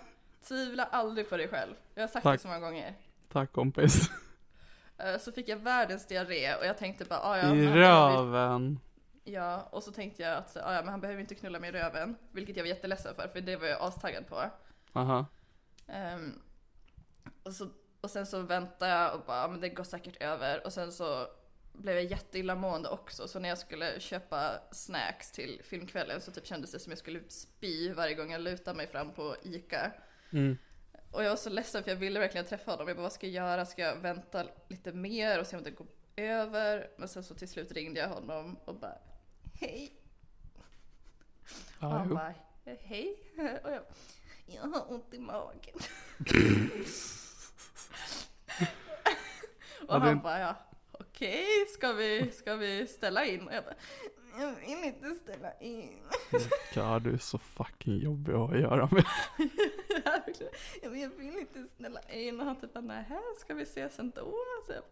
tvivla 0.48 0.84
aldrig 0.84 1.28
på 1.30 1.36
dig 1.36 1.48
själv. 1.48 1.74
Jag 1.94 2.02
har 2.02 2.08
sagt 2.08 2.22
Tack. 2.22 2.34
det 2.38 2.42
så 2.42 2.48
många 2.48 2.60
gånger. 2.60 2.94
Tack 3.32 3.52
kompis. 3.52 4.10
Eh, 4.98 5.18
Så 5.20 5.32
fick 5.32 5.48
jag 5.48 5.56
världens 5.56 6.06
diarré 6.06 6.54
och 6.54 6.66
jag 6.66 6.78
tänkte 6.78 7.04
bara, 7.04 7.20
ah, 7.20 7.38
ja, 7.38 7.54
I 7.54 7.66
röven. 7.68 8.80
Ja, 9.24 9.68
och 9.72 9.82
så 9.82 9.92
tänkte 9.92 10.22
jag 10.22 10.36
att 10.36 10.56
ah, 10.56 10.74
ja, 10.74 10.82
men 10.82 10.88
han 10.88 11.00
behöver 11.00 11.20
inte 11.20 11.34
knulla 11.34 11.58
mig 11.58 11.68
i 11.68 11.72
röven. 11.72 12.16
Vilket 12.32 12.56
jag 12.56 12.64
var 12.64 12.68
jätteledsen 12.68 13.14
för, 13.14 13.28
för 13.28 13.40
det 13.40 13.56
var 13.56 13.66
jag 13.66 13.82
astaggad 13.82 14.26
på. 14.28 14.42
Aha. 14.92 15.26
Ehm, 15.88 16.42
och, 17.42 17.52
så, 17.54 17.68
och 18.00 18.10
sen 18.10 18.26
så 18.26 18.42
väntade 18.42 18.90
jag 18.92 19.14
och 19.14 19.20
bara, 19.26 19.44
ah, 19.44 19.48
men 19.48 19.60
det 19.60 19.68
går 19.68 19.84
säkert 19.84 20.22
över. 20.22 20.66
Och 20.66 20.72
sen 20.72 20.92
så 20.92 21.26
blev 21.72 21.94
jag 21.94 22.04
jätteillamående 22.04 22.88
också. 22.88 23.28
Så 23.28 23.38
när 23.38 23.48
jag 23.48 23.58
skulle 23.58 24.00
köpa 24.00 24.60
snacks 24.72 25.32
till 25.32 25.60
filmkvällen 25.64 26.20
så 26.20 26.32
typ 26.32 26.46
kändes 26.46 26.72
det 26.72 26.78
som 26.78 26.90
jag 26.90 26.98
skulle 26.98 27.20
spy 27.28 27.92
varje 27.92 28.14
gång 28.14 28.32
jag 28.32 28.40
lutade 28.40 28.76
mig 28.76 28.86
fram 28.86 29.12
på 29.12 29.36
ICA. 29.42 29.92
Mm. 30.30 30.58
Och 31.10 31.24
jag 31.24 31.28
var 31.28 31.36
så 31.36 31.50
ledsen 31.50 31.82
för 31.82 31.90
jag 31.90 31.96
ville 31.96 32.20
verkligen 32.20 32.46
träffa 32.46 32.70
honom. 32.70 32.88
Jag 32.88 32.96
bara, 32.96 33.02
vad 33.02 33.12
ska 33.12 33.26
jag 33.26 33.34
göra? 33.34 33.66
Ska 33.66 33.82
jag 33.82 33.96
vänta 33.96 34.46
lite 34.68 34.92
mer 34.92 35.40
och 35.40 35.46
se 35.46 35.56
om 35.56 35.62
det 35.62 35.70
går 35.70 35.86
över? 36.16 36.90
Men 36.98 37.08
sen 37.08 37.24
så 37.24 37.34
till 37.34 37.48
slut 37.48 37.72
ringde 37.72 38.00
jag 38.00 38.08
honom 38.08 38.56
och 38.64 38.74
bara, 38.74 38.98
hej. 39.54 39.92
Och 40.56 40.64
Ja, 41.80 41.88
han 41.88 42.08
jo. 42.08 42.14
bara, 42.14 42.34
hej. 42.64 43.16
Och 43.64 43.70
jag, 43.70 43.82
jag 44.46 44.62
har 44.62 44.92
ont 44.92 45.14
i 45.14 45.18
magen. 45.18 45.78
och 49.88 49.88
Ja, 49.88 49.98
han 49.98 50.22
bara, 50.22 50.40
ja, 50.40 50.56
okej, 51.20 51.66
ska, 51.68 51.92
vi, 51.92 52.30
ska 52.32 52.56
vi 52.56 52.86
ställa 52.86 53.24
in? 53.24 53.48
Och 53.48 53.54
jag 53.54 53.64
bara, 53.64 53.74
jag 54.38 54.54
vill 54.54 54.84
inte 54.84 55.14
ställa 55.14 55.52
in. 55.60 56.02
God, 56.74 57.02
du 57.02 57.12
är 57.12 57.18
så 57.18 57.38
fucking 57.38 57.98
jobbig 57.98 58.32
att 58.32 58.38
ha 58.38 58.54
att 58.54 58.60
göra 58.60 58.88
med. 58.92 59.04
jag, 60.82 60.90
vill 60.90 61.38
inte 61.38 61.64
ställa 61.64 62.00
in. 62.00 62.40
Och 62.40 62.46
han 62.46 62.60
typ 62.60 62.72
bara, 62.72 62.80
nej, 62.80 63.04
ska 63.38 63.54
vi 63.54 63.62
ses 63.62 63.98
ändå? 63.98 64.34
Så 64.66 64.72
jag, 64.72 64.82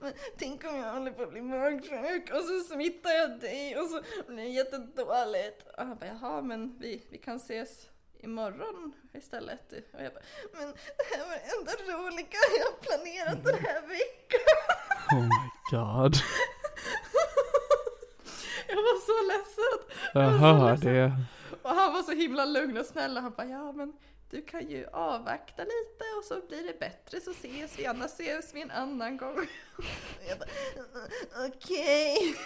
men 0.00 0.12
tänk 0.38 0.64
om 0.64 0.76
jag 0.76 0.92
håller 0.92 1.10
på 1.10 1.22
att 1.22 1.32
bli 1.32 1.40
magsjuk 1.40 2.30
och 2.30 2.44
så 2.44 2.60
smittar 2.74 3.10
jag 3.10 3.40
dig 3.40 3.76
och 3.78 3.88
så 3.88 4.02
blir 4.26 4.36
det 4.36 4.44
jättedåligt. 4.44 5.66
Och 5.78 5.86
han 5.86 5.96
bara, 5.96 6.06
jaha, 6.06 6.42
men 6.42 6.78
vi, 6.78 7.02
vi 7.10 7.18
kan 7.18 7.36
ses 7.36 7.88
imorgon 8.22 8.92
istället. 9.14 9.72
Och 9.72 10.02
jag 10.02 10.12
bara, 10.12 10.22
men 10.52 10.68
det 10.72 11.16
här 11.16 11.26
var 11.26 11.34
det 11.34 11.58
enda 11.58 11.72
roliga 11.72 12.38
jag 12.58 12.64
har 12.64 12.78
planerat 12.80 13.44
den 13.44 13.64
här 13.64 13.80
veckan. 13.88 14.40
Oh 15.10 15.22
my 15.22 15.50
god. 15.70 16.14
Jag 18.68 18.76
var 18.76 19.00
så 19.00 19.28
ledsen. 19.32 19.96
Jag 20.14 20.32
så 20.32 20.38
hör 20.38 20.70
ledsen. 20.70 20.94
det. 20.94 21.12
Och 21.62 21.70
han 21.70 21.92
var 21.92 22.02
så 22.02 22.12
himla 22.12 22.44
lugn 22.44 22.76
och 22.78 22.86
snäll 22.86 23.16
och 23.16 23.22
han 23.22 23.32
bara, 23.36 23.46
ja 23.46 23.72
men 23.72 23.92
du 24.30 24.42
kan 24.42 24.68
ju 24.70 24.86
avvakta 24.92 25.62
lite 25.62 26.04
och 26.18 26.24
så 26.24 26.46
blir 26.48 26.62
det 26.66 26.78
bättre 26.80 27.20
så 27.20 27.30
ses 27.30 27.78
vi, 27.78 27.86
annars 27.86 28.10
ses 28.10 28.54
vi 28.54 28.62
en 28.62 28.70
annan 28.70 29.16
gång. 29.16 29.36
Jag 30.28 30.38
bara, 30.38 30.48
okej. 31.48 32.36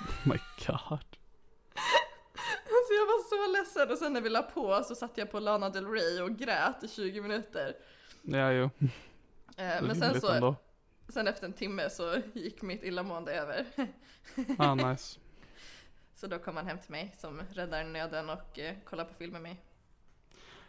Oh 0.00 0.28
my 0.28 0.38
god. 0.66 1.06
Var 3.44 3.52
ledsen 3.52 3.90
och 3.90 3.98
sen 3.98 4.12
när 4.12 4.20
vi 4.20 4.30
la 4.30 4.42
på 4.42 4.82
så 4.84 4.94
satt 4.94 5.18
jag 5.18 5.30
på 5.30 5.40
Lana 5.40 5.68
Del 5.70 5.86
Rey 5.86 6.20
och 6.20 6.36
grät 6.36 6.84
i 6.84 6.88
20 6.88 7.20
minuter. 7.20 7.76
Ja, 8.22 8.52
jo. 8.52 8.70
Eh, 9.56 9.82
Men 9.82 9.96
sen 9.96 10.20
så, 10.20 10.32
ändå. 10.32 10.56
sen 11.08 11.28
efter 11.28 11.46
en 11.46 11.52
timme 11.52 11.90
så 11.90 12.16
gick 12.32 12.62
mitt 12.62 12.82
illamående 12.82 13.32
över. 13.34 13.66
Ah, 14.58 14.74
nice. 14.74 15.20
Så 16.14 16.26
då 16.26 16.38
kom 16.38 16.56
han 16.56 16.66
hem 16.66 16.78
till 16.78 16.90
mig 16.90 17.14
som 17.18 17.40
räddar 17.52 17.84
nöden 17.84 18.30
och 18.30 18.58
eh, 18.58 18.74
kollar 18.84 19.04
på 19.04 19.14
film 19.14 19.32
med 19.32 19.42
mig. 19.42 19.64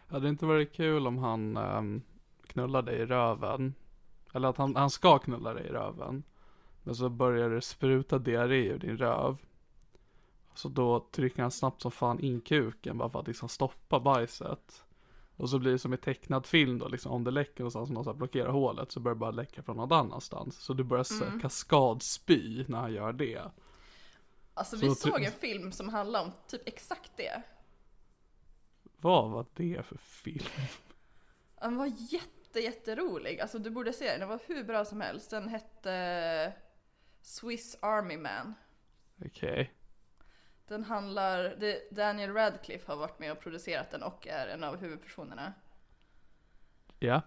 Hade 0.08 0.26
det 0.26 0.30
inte 0.30 0.46
varit 0.46 0.74
kul 0.74 1.08
om 1.08 1.18
han 1.18 1.58
um, 1.58 2.02
knullar 2.48 2.82
dig 2.82 3.00
i 3.00 3.06
röven? 3.06 3.74
Eller 4.34 4.48
att 4.48 4.58
han, 4.58 4.76
han 4.76 4.90
ska 4.90 5.20
knulla 5.20 5.54
dig 5.54 5.66
i 5.66 5.70
röven. 5.70 6.24
Men 6.84 6.96
så 6.96 7.10
börjar 7.10 7.50
det 7.50 7.62
spruta 7.62 8.18
diarré 8.18 8.68
ur 8.68 8.80
din 8.80 8.98
röv. 8.98 9.38
Så 10.56 10.70
då 10.70 11.08
trycker 11.12 11.42
han 11.42 11.52
snabbt 11.52 11.82
som 11.82 11.92
fan 11.92 12.20
in 12.20 12.42
kuken 12.42 12.98
bara 12.98 13.10
för 13.10 13.20
att 13.20 13.28
liksom 13.28 13.50
stoppa 13.50 14.00
bajset. 14.00 14.86
Och 15.38 15.50
så 15.50 15.60
blir 15.60 15.72
det 15.72 15.80
som 15.80 15.94
i 15.94 15.98
tecknad 15.98 16.46
film 16.46 16.80
då, 16.80 16.88
liksom 16.88 17.12
om 17.12 17.24
det 17.24 17.32
läcker 17.32 17.60
någonstans, 17.60 17.90
någon 17.90 18.04
så 18.04 18.14
blockerar 18.14 18.50
hålet 18.50 18.92
så 18.92 19.00
börjar 19.00 19.16
det 19.16 19.20
bara 19.20 19.32
läcka 19.32 19.64
från 19.64 19.78
någon 19.78 19.92
annanstans. 19.92 20.58
Så 20.58 20.74
du 20.74 20.84
börjar 20.84 21.24
mm. 21.24 21.40
kaskadspy 21.40 22.66
när 22.68 22.78
han 22.78 22.94
gör 22.94 23.14
det. 23.14 23.52
Alltså 24.54 24.78
Så 24.78 24.86
vi 24.86 24.96
såg 24.96 25.22
en 25.22 25.32
film 25.32 25.72
som 25.72 25.90
handlade 25.90 26.26
om 26.26 26.32
typ 26.48 26.68
exakt 26.68 27.12
det. 27.18 27.42
Vad 28.98 29.32
var 29.32 29.46
det 29.54 29.86
för 29.86 29.98
film? 29.98 30.46
Den 31.62 31.78
var 31.78 31.92
jätte, 32.14 32.60
jätterolig. 32.60 33.40
Alltså 33.40 33.60
du 33.60 33.70
borde 33.70 33.94
se 33.94 34.12
den, 34.12 34.20
den 34.20 34.30
var 34.30 34.40
hur 34.48 34.64
bra 34.64 34.86
som 34.86 35.02
helst. 35.02 35.30
Den 35.30 35.48
hette 35.48 36.54
Swiss 37.22 37.78
Army 37.82 38.18
Man. 38.18 38.54
Okej. 39.26 39.74
Den 40.68 40.84
handlar, 40.84 41.56
Daniel 41.92 42.34
Radcliffe 42.34 42.92
har 42.92 42.96
varit 42.96 43.20
med 43.20 43.32
och 43.32 43.40
producerat 43.40 43.92
den 43.92 44.04
och 44.04 44.28
är 44.28 44.48
en 44.48 44.64
av 44.64 44.78
huvudpersonerna. 44.78 45.54
Ja. 47.00 47.22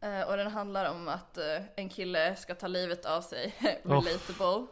Eh, 0.00 0.22
och 0.28 0.36
den 0.36 0.50
handlar 0.50 0.90
om 0.90 1.08
att 1.08 1.38
eh, 1.38 1.62
en 1.76 1.88
kille 1.88 2.36
ska 2.36 2.54
ta 2.54 2.66
livet 2.66 3.04
av 3.04 3.20
sig, 3.20 3.54
relatable. 3.82 4.46
Oh. 4.46 4.66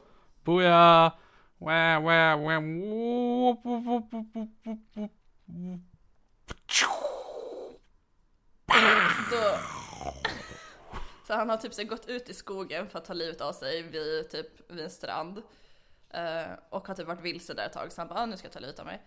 Boja! 0.44 1.12
Wah, 1.58 2.02
wah, 2.02 2.36
wah. 2.40 2.60
Woop, 2.60 3.64
woop, 3.64 3.86
woop, 3.86 5.10
Då... 9.30 9.58
Så 11.26 11.34
han 11.34 11.50
har 11.50 11.56
typ 11.56 11.74
så 11.74 11.84
gått 11.84 12.08
ut 12.08 12.28
i 12.28 12.34
skogen 12.34 12.88
för 12.88 12.98
att 12.98 13.04
ta 13.04 13.12
livet 13.12 13.40
av 13.40 13.52
sig 13.52 13.82
vid, 13.82 14.30
typ, 14.30 14.70
vid 14.70 14.84
en 14.84 14.90
strand. 14.90 15.42
Eh, 16.10 16.52
och 16.70 16.88
har 16.88 16.94
typ 16.94 17.06
varit 17.06 17.20
vilse 17.20 17.54
där 17.54 17.66
ett 17.66 17.72
tag, 17.72 17.92
så 17.92 18.00
han 18.00 18.08
bara 18.08 18.20
ah, 18.20 18.26
nu 18.26 18.36
ska 18.36 18.46
jag 18.46 18.52
ta 18.52 18.60
livet 18.60 18.78
av 18.78 18.86
mig. 18.86 19.02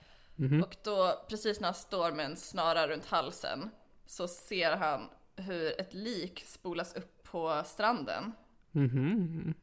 Och 0.63 0.75
då, 0.83 1.25
precis 1.29 1.59
när 1.59 1.67
han 1.67 1.73
står 1.75 2.11
med 2.11 2.25
en 2.25 2.35
snara 2.35 2.87
runt 2.87 3.05
halsen, 3.05 3.69
så 4.05 4.27
ser 4.27 4.75
han 4.75 5.09
hur 5.35 5.81
ett 5.81 5.93
lik 5.93 6.43
spolas 6.45 6.95
upp 6.95 7.23
på 7.23 7.61
stranden. 7.65 8.33
Mhm. 8.71 9.53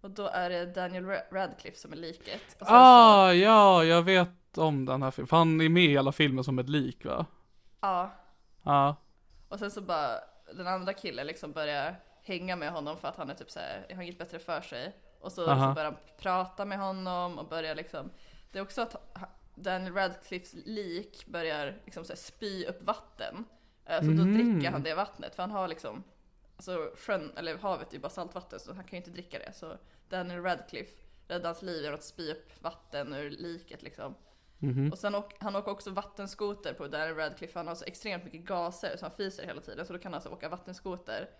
Och 0.00 0.10
då 0.10 0.26
är 0.26 0.50
det 0.50 0.66
Daniel 0.66 1.04
Ra- 1.04 1.32
Radcliffe 1.32 1.78
som 1.78 1.92
är 1.92 1.96
liket. 1.96 2.40
Sen 2.48 2.66
så, 2.66 2.74
Ah, 2.74 3.32
ja, 3.32 3.84
jag 3.84 4.02
vet 4.02 4.58
om 4.58 4.84
den 4.86 5.02
här 5.02 5.10
filmen. 5.10 5.26
För 5.28 5.36
han 5.36 5.60
är 5.60 5.68
med 5.68 5.84
i 5.84 5.88
hela 5.88 6.12
filmen 6.12 6.44
som 6.44 6.58
ett 6.58 6.68
lik 6.68 7.04
va? 7.04 7.26
ja. 7.80 8.10
Ja. 8.62 8.96
Och 9.48 9.58
sen 9.58 9.70
så 9.70 9.80
bara, 9.80 10.20
den 10.56 10.66
andra 10.66 10.92
killen 10.92 11.26
liksom 11.26 11.52
börjar 11.52 11.96
hänga 12.22 12.56
med 12.56 12.72
honom 12.72 12.96
för 12.98 13.08
att 13.08 13.16
han 13.16 13.30
är 13.30 13.34
typ 13.34 13.50
såhär, 13.50 13.86
har 13.94 14.02
inget 14.02 14.18
bättre 14.18 14.38
för 14.38 14.60
sig. 14.60 14.96
Och 15.24 15.32
så, 15.32 15.50
Aha. 15.50 15.68
så 15.70 15.74
börjar 15.74 15.90
han 15.90 16.00
prata 16.18 16.64
med 16.64 16.78
honom 16.78 17.38
och 17.38 17.48
börjar 17.48 17.74
liksom, 17.74 18.10
det 18.52 18.58
är 18.58 18.62
också 18.62 18.82
att 18.82 18.96
Daniel 19.54 19.94
Radcliffes 19.94 20.54
lik 20.66 21.26
börjar 21.26 21.80
liksom 21.84 22.04
såhär 22.04 22.16
spy 22.16 22.64
upp 22.66 22.82
vatten. 22.82 23.44
Eh, 23.84 23.98
Så 24.00 24.06
då 24.06 24.12
Mm. 24.22 24.34
dricker 24.34 24.70
han 24.70 24.82
det 24.82 24.94
vattnet, 24.94 25.34
för 25.34 25.42
han 25.42 25.50
har 25.50 25.68
liksom, 25.68 26.04
alltså 26.56 26.90
sjön, 26.96 27.32
eller 27.36 27.58
havet 27.58 27.88
är 27.88 27.94
ju 27.94 28.00
bara 28.00 28.08
saltvatten 28.08 28.60
så 28.60 28.72
han 28.74 28.84
kan 28.84 28.90
ju 28.90 28.96
inte 28.96 29.10
dricka 29.10 29.38
det. 29.38 29.52
Så 29.52 29.76
Daniel 30.08 30.42
Radcliffe 30.42 30.92
räddar 31.28 31.44
hans 31.44 31.62
liv 31.62 31.82
genom 31.82 31.94
att 31.98 32.04
spy 32.04 32.30
upp 32.32 32.62
vatten 32.62 33.14
ur 33.14 33.30
liket 33.30 33.82
liksom. 33.82 34.14
Mhm. 34.58 34.92
Och 34.92 34.98
sen 34.98 35.14
åk, 35.14 35.34
han 35.40 35.56
åker 35.56 35.70
också 35.70 35.90
vattenskoter 35.90 36.72
på 36.74 36.88
Daniel 36.88 37.16
Radcliffe, 37.16 37.58
han 37.58 37.66
har 37.68 37.74
så 37.74 37.84
extremt 37.84 38.24
mycket 38.24 38.40
gaser 38.44 38.96
så 38.96 39.04
han 39.04 39.16
fiser 39.16 39.46
hela 39.46 39.60
tiden 39.60 39.86
så 39.86 39.92
då 39.92 39.98
kan 39.98 40.12
han 40.12 40.14
alltså 40.14 40.28
åka 40.30 40.48
vattenskoter 40.48 41.30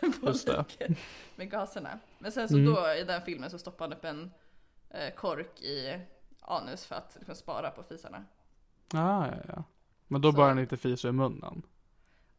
på 0.00 0.26
liket 0.46 0.98
med 1.36 1.50
gaserna. 1.50 1.98
Men 2.18 2.32
sen 2.32 2.48
så 2.48 2.54
Mm. 2.56 2.74
då 2.74 2.92
i 2.94 3.04
den 3.04 3.22
filmen 3.22 3.50
så 3.50 3.58
stoppar 3.58 3.84
han 3.88 3.92
upp 3.98 4.04
en 4.04 4.30
eh, 4.90 5.14
kork 5.14 5.60
i 5.60 6.00
anus 6.40 6.86
för 6.86 6.94
att 6.94 7.14
liksom, 7.18 7.34
spara 7.34 7.70
på 7.70 7.82
fisarna. 7.82 8.24
Ah, 8.94 9.26
ja, 9.26 9.34
ja. 9.48 9.64
Men 10.06 10.20
då 10.20 10.30
Så- 10.32 10.36
börjar 10.36 10.48
han 10.48 10.58
inte 10.58 10.76
fisa 10.76 11.08
i 11.08 11.12
munnen. 11.12 11.62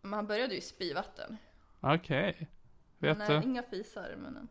Men 0.02 0.14
han 0.14 0.28
började 0.28 0.56
ju 0.56 0.62
spy 0.62 0.94
vatten. 0.94 1.38
Okej. 1.80 2.48
Vet 2.98 3.18
Nej, 3.18 3.28
du? 3.40 3.44
inga 3.44 3.64
fisar 3.64 4.14
i 4.14 4.16
munnen. 4.16 4.48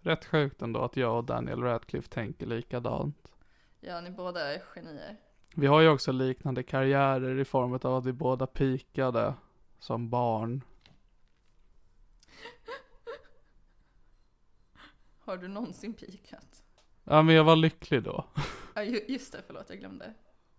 Rätt 0.00 0.24
sjukt 0.24 0.62
ändå 0.62 0.80
att 0.80 0.96
jag 0.96 1.16
och 1.18 1.24
Daniel 1.24 1.62
Radcliffe 1.62 2.08
tänker 2.08 2.46
likadant. 2.46 3.32
Ja, 3.80 4.00
ni 4.00 4.10
båda 4.10 4.54
är 4.54 4.58
genier. 4.74 5.16
Vi 5.54 5.66
har 5.66 5.80
ju 5.80 5.88
också 5.88 6.12
liknande 6.12 6.62
karriärer 6.62 7.38
i 7.38 7.44
form 7.44 7.72
av 7.82 7.94
att 7.94 8.04
vi 8.06 8.12
båda 8.12 8.46
pikade 8.46 9.34
som 9.78 10.10
barn. 10.10 10.64
Har 15.18 15.36
du 15.36 15.48
någonsin 15.48 15.94
pikat? 15.94 16.62
Ja 17.04 17.22
men 17.22 17.34
jag 17.34 17.44
var 17.44 17.56
lycklig 17.56 18.02
då. 18.02 18.24
Ja, 18.74 18.82
ju- 18.82 19.04
just 19.08 19.32
det, 19.32 19.42
förlåt, 19.46 19.66
jag 19.68 19.78
glömde. 19.78 20.14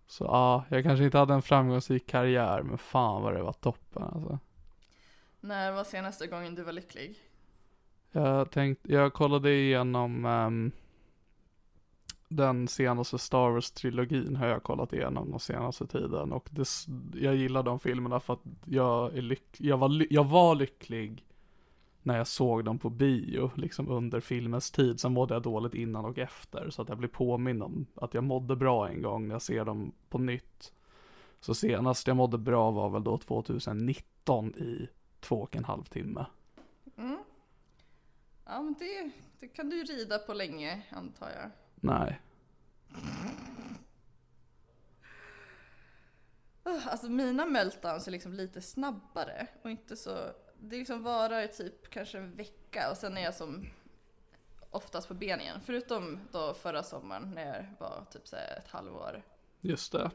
Så 0.06 0.24
ja, 0.24 0.64
jag 0.70 0.82
kanske 0.84 1.04
inte 1.04 1.18
hade 1.18 1.34
en 1.34 1.42
framgångsrik 1.42 2.06
karriär 2.06 2.62
men 2.62 2.78
fan 2.78 3.22
vad 3.22 3.34
det 3.34 3.42
var 3.42 3.52
toppen 3.52 4.02
alltså. 4.02 4.38
När 5.40 5.72
var 5.72 5.84
senaste 5.84 6.26
gången 6.26 6.54
du 6.54 6.62
var 6.62 6.72
lycklig? 6.72 7.18
Jag 8.12 8.50
tänkte, 8.50 8.92
jag 8.92 9.12
kollade 9.12 9.54
igenom 9.54 10.24
ehm, 10.26 10.72
den 12.28 12.68
senaste 12.68 13.18
Star 13.18 13.50
Wars-trilogin 13.50 14.36
har 14.36 14.46
jag 14.46 14.62
kollat 14.62 14.92
igenom 14.92 15.30
den 15.30 15.40
senaste 15.40 15.86
tiden 15.86 16.32
och 16.32 16.48
det, 16.50 16.68
jag 17.14 17.34
gillar 17.36 17.62
de 17.62 17.80
filmerna 17.80 18.20
för 18.20 18.32
att 18.32 18.42
jag 18.64 19.16
är 19.16 19.22
lyck, 19.22 19.56
jag 19.60 19.78
var, 19.78 20.06
jag 20.10 20.24
var 20.24 20.54
lycklig 20.54 21.24
när 22.08 22.18
jag 22.18 22.26
såg 22.26 22.64
dem 22.64 22.78
på 22.78 22.90
bio, 22.90 23.50
liksom 23.54 23.88
under 23.88 24.20
filmens 24.20 24.70
tid. 24.70 25.00
Sen 25.00 25.12
mådde 25.12 25.34
jag 25.34 25.42
dåligt 25.42 25.74
innan 25.74 26.04
och 26.04 26.18
efter, 26.18 26.70
så 26.70 26.82
att 26.82 26.88
jag 26.88 26.98
blir 26.98 27.08
påminn 27.08 27.62
om 27.62 27.86
att 27.94 28.14
jag 28.14 28.24
mådde 28.24 28.56
bra 28.56 28.88
en 28.88 29.02
gång 29.02 29.28
när 29.28 29.34
jag 29.34 29.42
ser 29.42 29.64
dem 29.64 29.92
på 30.08 30.18
nytt. 30.18 30.72
Så 31.40 31.54
senast 31.54 32.06
jag 32.06 32.16
mådde 32.16 32.38
bra 32.38 32.70
var 32.70 32.90
väl 32.90 33.04
då 33.04 33.18
2019 33.18 34.54
i 34.54 34.88
två 35.20 35.36
och 35.36 35.56
en 35.56 35.64
halv 35.64 35.84
timme. 35.84 36.26
Mm. 36.96 37.18
Ja, 38.44 38.62
men 38.62 38.74
det, 38.78 39.10
det 39.40 39.48
kan 39.48 39.70
du 39.70 39.84
rida 39.84 40.18
på 40.18 40.34
länge, 40.34 40.82
antar 40.90 41.30
jag. 41.30 41.50
Nej. 41.74 42.20
Alltså 46.62 47.08
mina 47.08 47.46
meltdowns 47.46 48.06
är 48.06 48.10
liksom 48.10 48.32
lite 48.32 48.62
snabbare 48.62 49.46
och 49.62 49.70
inte 49.70 49.96
så, 49.96 50.18
det 50.60 50.76
liksom 50.76 51.02
varar 51.02 51.42
i 51.42 51.48
typ 51.48 51.90
kanske 51.90 52.18
en 52.18 52.36
vecka 52.36 52.90
och 52.90 52.96
sen 52.96 53.16
är 53.16 53.22
jag 53.22 53.34
som 53.34 53.66
oftast 54.70 55.08
på 55.08 55.14
ben 55.14 55.40
igen. 55.40 55.60
Förutom 55.64 56.18
då 56.32 56.54
förra 56.54 56.82
sommaren 56.82 57.32
när 57.34 57.46
jag 57.46 57.64
var 57.78 58.04
typ 58.10 58.28
så 58.28 58.36
ett 58.36 58.68
halvår. 58.68 59.22
Just 59.60 59.92
det. 59.92 60.10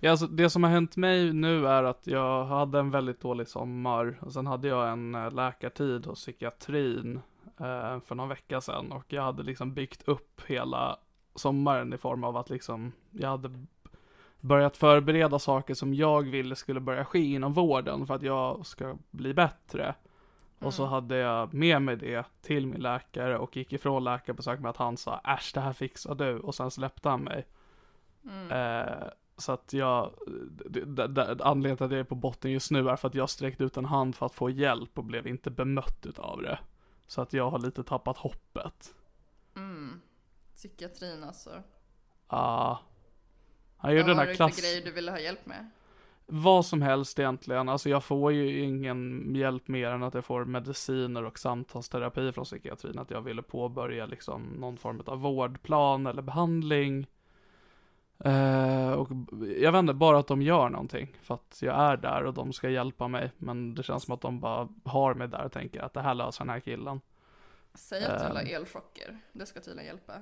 Ja, 0.00 0.10
alltså, 0.10 0.26
det 0.26 0.50
som 0.50 0.62
har 0.62 0.70
hänt 0.70 0.96
mig 0.96 1.32
nu 1.32 1.66
är 1.66 1.82
att 1.82 2.06
jag 2.06 2.44
hade 2.44 2.78
en 2.78 2.90
väldigt 2.90 3.20
dålig 3.20 3.48
sommar 3.48 4.18
och 4.20 4.32
sen 4.32 4.46
hade 4.46 4.68
jag 4.68 4.92
en 4.92 5.14
eh, 5.14 5.32
läkartid 5.32 6.06
hos 6.06 6.18
psykiatrin 6.18 7.20
eh, 7.60 8.00
för 8.00 8.14
någon 8.14 8.28
vecka 8.28 8.60
sedan 8.60 8.92
och 8.92 9.12
jag 9.12 9.22
hade 9.22 9.42
liksom 9.42 9.74
byggt 9.74 10.08
upp 10.08 10.40
hela 10.46 10.98
sommaren 11.34 11.92
i 11.92 11.98
form 11.98 12.24
av 12.24 12.36
att 12.36 12.50
liksom 12.50 12.92
jag 13.10 13.28
hade 13.28 13.66
börjat 14.42 14.76
förbereda 14.76 15.38
saker 15.38 15.74
som 15.74 15.94
jag 15.94 16.22
ville 16.22 16.56
skulle 16.56 16.80
börja 16.80 17.04
ske 17.04 17.18
inom 17.18 17.52
vården 17.52 18.06
för 18.06 18.14
att 18.14 18.22
jag 18.22 18.66
ska 18.66 18.96
bli 19.10 19.34
bättre. 19.34 19.94
Och 20.58 20.74
så 20.74 20.86
hade 20.86 21.16
jag 21.16 21.54
med 21.54 21.82
mig 21.82 21.96
det 21.96 22.26
till 22.42 22.66
min 22.66 22.80
läkare 22.80 23.38
och 23.38 23.56
gick 23.56 23.72
ifrån 23.72 24.04
läkarbesök 24.04 24.60
med 24.60 24.70
att 24.70 24.76
han 24.76 24.96
sa 24.96 25.18
äsch 25.18 25.50
det 25.54 25.60
här 25.60 25.72
fixar 25.72 26.14
du 26.14 26.38
och 26.38 26.54
sen 26.54 26.70
släppte 26.70 27.08
han 27.08 27.24
mig. 27.24 27.46
Eh, 28.50 29.08
så 29.36 29.52
att 29.52 29.72
jag, 29.72 30.14
anledningen 31.40 31.76
till 31.76 31.86
att 31.86 31.92
jag 31.92 32.00
är 32.00 32.04
på 32.04 32.14
botten 32.14 32.50
just 32.50 32.70
nu 32.70 32.88
är 32.88 32.96
för 32.96 33.08
att 33.08 33.14
jag 33.14 33.30
sträckte 33.30 33.64
ut 33.64 33.76
en 33.76 33.84
hand 33.84 34.16
för 34.16 34.26
att 34.26 34.34
få 34.34 34.50
hjälp 34.50 34.98
och 34.98 35.04
blev 35.04 35.26
inte 35.26 35.50
bemött 35.50 36.06
utav 36.06 36.42
det. 36.42 36.58
Så 37.06 37.20
att 37.20 37.32
jag 37.32 37.50
har 37.50 37.58
lite 37.58 37.82
tappat 37.82 38.16
hoppet. 38.16 38.94
Mm. 39.56 40.00
Psykiatrin 40.54 41.24
alltså. 41.24 41.62
Ah. 42.26 42.76
Han 43.82 43.90
gjorde 43.92 44.02
Vad 44.02 44.10
den 44.10 44.16
var 44.16 44.24
här 44.24 44.30
det 44.30 44.36
klass... 44.36 44.54
för 44.54 44.62
grejer 44.62 44.84
du 44.84 44.90
ville 44.92 45.10
ha 45.10 45.18
hjälp 45.18 45.46
med? 45.46 45.70
vad 46.26 46.66
som 46.66 46.82
helst 46.82 47.18
egentligen. 47.18 47.68
Alltså 47.68 47.88
jag 47.88 48.04
får 48.04 48.32
ju 48.32 48.58
ingen 48.60 49.34
hjälp 49.34 49.68
mer 49.68 49.90
än 49.90 50.02
att 50.02 50.14
jag 50.14 50.24
får 50.24 50.44
mediciner 50.44 51.24
och 51.24 51.38
samtalsterapi 51.38 52.32
från 52.32 52.44
psykiatrin. 52.44 52.98
Att 52.98 53.10
jag 53.10 53.20
ville 53.20 53.42
påbörja 53.42 54.06
liksom 54.06 54.42
någon 54.42 54.76
form 54.76 55.02
av 55.06 55.20
vårdplan 55.20 56.06
eller 56.06 56.22
behandling. 56.22 57.06
Eh, 58.24 58.92
och 58.92 59.08
jag 59.56 59.72
vet 59.72 59.78
inte, 59.78 59.94
bara 59.94 60.18
att 60.18 60.26
de 60.26 60.42
gör 60.42 60.68
någonting. 60.68 61.16
För 61.22 61.34
att 61.34 61.58
jag 61.62 61.76
är 61.80 61.96
där 61.96 62.24
och 62.24 62.34
de 62.34 62.52
ska 62.52 62.68
hjälpa 62.70 63.08
mig. 63.08 63.30
Men 63.38 63.74
det 63.74 63.82
känns 63.82 64.04
som 64.04 64.14
att 64.14 64.20
de 64.20 64.40
bara 64.40 64.68
har 64.84 65.14
mig 65.14 65.28
där 65.28 65.44
och 65.44 65.52
tänker 65.52 65.80
att 65.82 65.94
det 65.94 66.00
här 66.00 66.14
löser 66.14 66.44
den 66.44 66.50
här 66.50 66.60
killen. 66.60 67.00
Säg 67.74 68.04
att 68.04 68.18
du 68.20 68.26
ha 68.26 68.40
Ehm. 68.40 68.54
elchocker. 68.56 69.18
Det 69.32 69.46
ska 69.46 69.60
tydligen 69.60 69.86
hjälpa. 69.86 70.12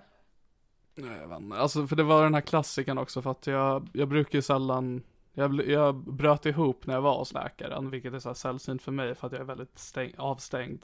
Nej, 0.95 1.19
jag 1.21 1.29
vet 1.29 1.41
inte. 1.41 1.57
Alltså 1.57 1.87
för 1.87 1.97
det 1.97 2.03
var 2.03 2.23
den 2.23 2.35
här 2.35 2.41
klassiken 2.41 2.99
också 2.99 3.23
för 3.23 3.31
att 3.31 3.47
jag, 3.47 3.89
jag 3.93 4.09
brukar 4.09 4.39
ju 4.39 4.43
sällan 4.43 5.03
jag, 5.33 5.69
jag 5.69 5.95
bröt 5.95 6.47
ihop 6.47 6.87
när 6.87 6.95
jag 6.95 7.03
var 7.03 7.19
hos 7.19 7.33
läkaren, 7.33 7.91
vilket 7.91 8.15
är 8.15 8.19
så 8.19 8.29
här 8.29 8.35
sällsynt 8.35 8.83
för 8.83 8.93
mig 8.93 9.15
för 9.15 9.27
att 9.27 9.33
jag 9.33 9.41
är 9.41 9.45
väldigt 9.45 9.79
stäng, 9.79 10.15
avstängd. 10.19 10.83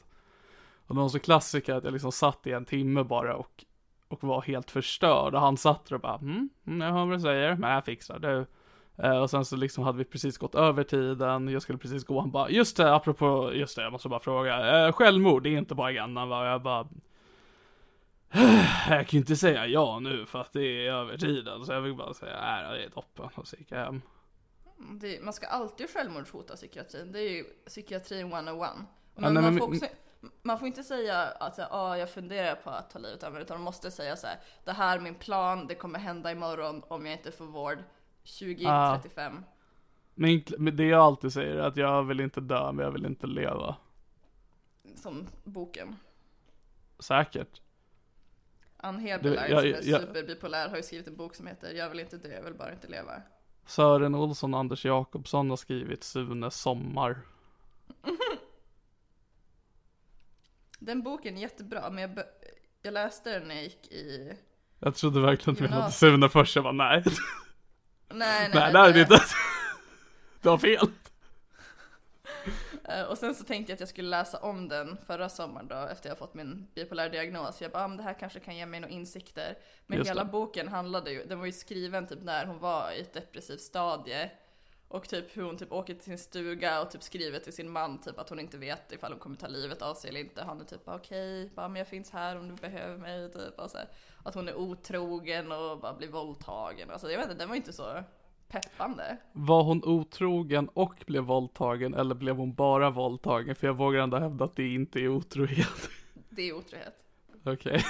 Och 0.86 0.94
det 0.94 1.00
var 1.00 1.08
så 1.08 1.18
klassiker 1.18 1.74
att 1.74 1.84
jag 1.84 1.92
liksom 1.92 2.12
satt 2.12 2.46
i 2.46 2.52
en 2.52 2.64
timme 2.64 3.04
bara 3.04 3.36
och, 3.36 3.64
och 4.08 4.24
var 4.24 4.42
helt 4.42 4.70
förstörd 4.70 5.34
och 5.34 5.40
han 5.40 5.56
satt 5.56 5.86
där 5.86 5.94
och 5.94 6.00
bara 6.00 6.14
mm, 6.14 6.48
mm 6.66 6.80
jag 6.80 6.92
hör 6.92 7.06
vad 7.06 7.16
du 7.16 7.20
säger, 7.20 7.56
men 7.56 7.70
jag 7.70 7.84
fixar 7.84 8.18
du. 8.18 8.46
Eh, 8.96 9.18
och 9.18 9.30
sen 9.30 9.44
så 9.44 9.56
liksom 9.56 9.84
hade 9.84 9.98
vi 9.98 10.04
precis 10.04 10.38
gått 10.38 10.54
över 10.54 10.84
tiden, 10.84 11.48
jag 11.48 11.62
skulle 11.62 11.78
precis 11.78 12.04
gå, 12.04 12.20
han 12.20 12.30
bara 12.30 12.50
just 12.50 12.76
det, 12.76 12.94
apropå, 12.94 13.50
just 13.54 13.76
det, 13.76 13.82
jag 13.82 13.92
måste 13.92 14.08
bara 14.08 14.20
fråga, 14.20 14.86
eh, 14.86 14.92
självmord, 14.92 15.42
det 15.42 15.48
är 15.48 15.58
inte 15.58 15.76
på 15.76 15.84
agendan 15.84 16.28
va? 16.28 16.40
Och 16.40 16.46
jag 16.46 16.62
bara 16.62 16.88
jag 18.88 19.06
kan 19.06 19.06
ju 19.08 19.18
inte 19.18 19.36
säga 19.36 19.66
ja 19.66 19.98
nu 20.00 20.26
för 20.26 20.40
att 20.40 20.52
det 20.52 20.86
är 20.86 20.92
över 20.92 21.18
tiden, 21.18 21.66
så 21.66 21.72
jag 21.72 21.80
vill 21.80 21.94
bara 21.94 22.14
säga 22.14 22.40
nej, 22.40 22.78
det 22.78 22.84
är 22.84 22.90
toppen 22.90 23.30
och 23.34 23.48
så 23.48 23.56
gick 23.56 23.70
jag 23.70 23.78
hem. 23.78 24.02
Det, 25.00 25.22
man 25.22 25.32
ska 25.32 25.46
alltid 25.46 25.90
självmordshota 25.90 26.56
psykiatrin. 26.56 27.12
Det 27.12 27.20
är 27.20 27.30
ju 27.30 27.44
psykiatrin 27.44 28.32
101. 28.32 28.58
Ja, 28.58 28.74
Men 29.14 29.34
nej, 29.34 29.42
man, 29.42 29.54
men- 29.54 29.58
får 29.58 29.68
också, 29.68 29.86
man 30.42 30.58
får 30.58 30.68
inte 30.68 30.82
säga 30.82 31.22
att 31.22 31.58
ah, 31.70 31.96
jag 31.96 32.10
funderar 32.10 32.54
på 32.54 32.70
att 32.70 32.90
ta 32.90 32.98
livet 32.98 33.22
av 33.22 33.32
mig, 33.32 33.42
utan 33.42 33.56
man 33.56 33.64
måste 33.64 33.90
säga 33.90 34.16
så 34.16 34.26
här, 34.26 34.36
det 34.64 34.72
här 34.72 34.96
är 34.96 35.00
min 35.00 35.14
plan, 35.14 35.66
det 35.66 35.74
kommer 35.74 35.98
hända 35.98 36.32
imorgon 36.32 36.82
om 36.88 37.06
jag 37.06 37.14
inte 37.14 37.32
får 37.32 37.44
vård 37.44 37.78
2035. 38.40 39.44
Men, 40.14 40.42
men 40.58 40.76
det 40.76 40.84
jag 40.84 41.00
alltid 41.00 41.32
säger 41.32 41.54
är 41.56 41.60
att 41.60 41.76
jag 41.76 42.02
vill 42.02 42.20
inte 42.20 42.40
dö, 42.40 42.72
men 42.72 42.84
jag 42.84 42.92
vill 42.92 43.06
inte 43.06 43.26
leva. 43.26 43.76
Som 44.94 45.26
boken. 45.44 45.96
Säkert. 46.98 47.60
Ann 48.86 48.98
Heberlein 48.98 49.48
som 49.50 49.58
är 49.58 49.90
jag- 49.90 50.00
superbipolär 50.00 50.68
har 50.68 50.76
ju 50.76 50.82
skrivit 50.82 51.06
en 51.06 51.16
bok 51.16 51.34
som 51.34 51.46
heter 51.46 51.72
Jag 51.72 51.90
vill 51.90 52.00
inte 52.00 52.16
dö, 52.16 52.28
jag 52.28 52.42
vill 52.42 52.54
bara 52.54 52.72
inte 52.72 52.88
leva. 52.88 53.22
Sören 53.66 54.14
Olsson 54.14 54.54
och 54.54 54.60
Anders 54.60 54.84
Jakobsson 54.84 55.50
har 55.50 55.56
skrivit 55.56 56.04
Sunes 56.04 56.60
sommar. 56.60 57.20
Den 60.78 61.02
boken 61.02 61.36
är 61.36 61.40
jättebra, 61.40 61.90
men 61.90 62.02
jag, 62.02 62.24
jag 62.82 62.94
läste 62.94 63.38
den 63.38 63.48
när 63.48 63.54
jag 63.54 63.64
gick 63.64 63.92
i... 63.92 64.32
Jag 64.78 64.94
trodde 64.94 65.20
verkligen 65.20 65.52
att 65.52 65.58
du 65.58 65.68
menade. 65.68 65.92
Sune 65.92 66.28
först, 66.28 66.56
jag 66.56 66.64
bara 66.64 66.72
nej. 66.72 67.02
Nej, 68.08 68.48
nej, 68.48 68.50
nej, 68.54 68.72
nej, 68.72 68.92
det 68.92 68.98
är 68.98 69.02
inte. 69.02 69.20
Du 70.42 70.48
har 70.48 70.58
fel. 70.58 70.88
Eh, 72.88 73.02
Och 73.02 73.18
sen 73.18 73.34
så 73.34 73.44
tänkte 73.44 73.72
jag 73.72 73.74
att 73.74 73.80
jag 73.80 73.88
skulle 73.88 74.08
läsa 74.08 74.38
om 74.38 74.68
den 74.68 74.96
förra 75.06 75.28
sommaren 75.28 75.68
då 75.68 75.74
efter 75.76 76.08
jag 76.08 76.18
fått 76.18 76.34
min 76.34 76.66
bipolära 76.74 77.08
diagnos. 77.08 77.62
Jag 77.62 77.70
bara, 77.72 77.84
ah, 77.84 77.88
men 77.88 77.96
det 77.96 78.02
här 78.02 78.14
kanske 78.14 78.40
kan 78.40 78.56
ge 78.56 78.66
mig 78.66 78.80
några 78.80 78.94
insikter. 78.94 79.58
Men 79.86 79.98
Just 79.98 80.10
hela 80.10 80.24
det. 80.24 80.30
boken 80.30 80.68
handlade 80.68 81.10
ju, 81.10 81.24
den 81.24 81.38
var 81.38 81.46
ju 81.46 81.52
skriven 81.52 82.06
typ 82.06 82.22
när 82.22 82.46
hon 82.46 82.58
var 82.58 82.92
i 82.92 83.00
ett 83.00 83.12
depressivt 83.12 83.60
stadie. 83.60 84.30
Och 84.88 85.08
typ 85.08 85.36
hur 85.36 85.42
hon 85.42 85.56
typ 85.58 85.72
åker 85.72 85.94
till 85.94 86.02
sin 86.04 86.18
stuga 86.18 86.80
och 86.80 86.90
typ 86.90 87.02
skriver 87.02 87.38
till 87.38 87.52
sin 87.52 87.70
man 87.70 88.00
typ 88.00 88.18
att 88.18 88.28
hon 88.28 88.40
inte 88.40 88.58
vet 88.58 88.92
ifall 88.92 89.12
hon 89.12 89.20
kommer 89.20 89.36
ta 89.36 89.46
livet 89.46 89.82
av 89.82 89.94
sig 89.94 90.10
eller 90.10 90.20
inte. 90.20 90.42
Han 90.44 90.60
är 90.60 90.64
typ 90.64 90.80
okej, 90.88 91.50
bara 91.54 91.68
men 91.68 91.78
jag 91.78 91.88
finns 91.88 92.10
här 92.10 92.36
om 92.36 92.48
du 92.48 92.54
behöver 92.54 92.96
mig 92.96 93.32
typ. 93.32 93.58
Och 93.58 93.70
så 93.70 93.78
här, 93.78 93.88
att 94.24 94.34
hon 94.34 94.48
är 94.48 94.54
otrogen 94.54 95.52
och 95.52 95.80
bara 95.80 95.94
blir 95.94 96.08
våldtagen. 96.08 96.90
Alltså 96.90 97.10
jag 97.10 97.18
vet 97.18 97.26
inte, 97.30 97.38
den 97.42 97.48
var 97.48 97.56
inte 97.56 97.72
så 97.72 98.02
peppande. 98.48 99.16
Var 99.32 99.62
hon 99.62 99.84
otrogen 99.84 100.68
och 100.68 101.04
blev 101.06 101.22
våldtagen 101.22 101.94
eller 101.94 102.14
blev 102.14 102.36
hon 102.36 102.54
bara 102.54 102.90
våldtagen? 102.90 103.54
För 103.54 103.66
jag 103.66 103.74
vågar 103.74 104.00
ändå 104.00 104.16
hävda 104.18 104.44
att 104.44 104.56
det 104.56 104.68
inte 104.74 105.00
är 105.00 105.08
otrohet. 105.08 105.88
Det 106.28 106.42
är 106.42 106.52
otrohet. 106.52 106.94
Okej. 107.44 107.84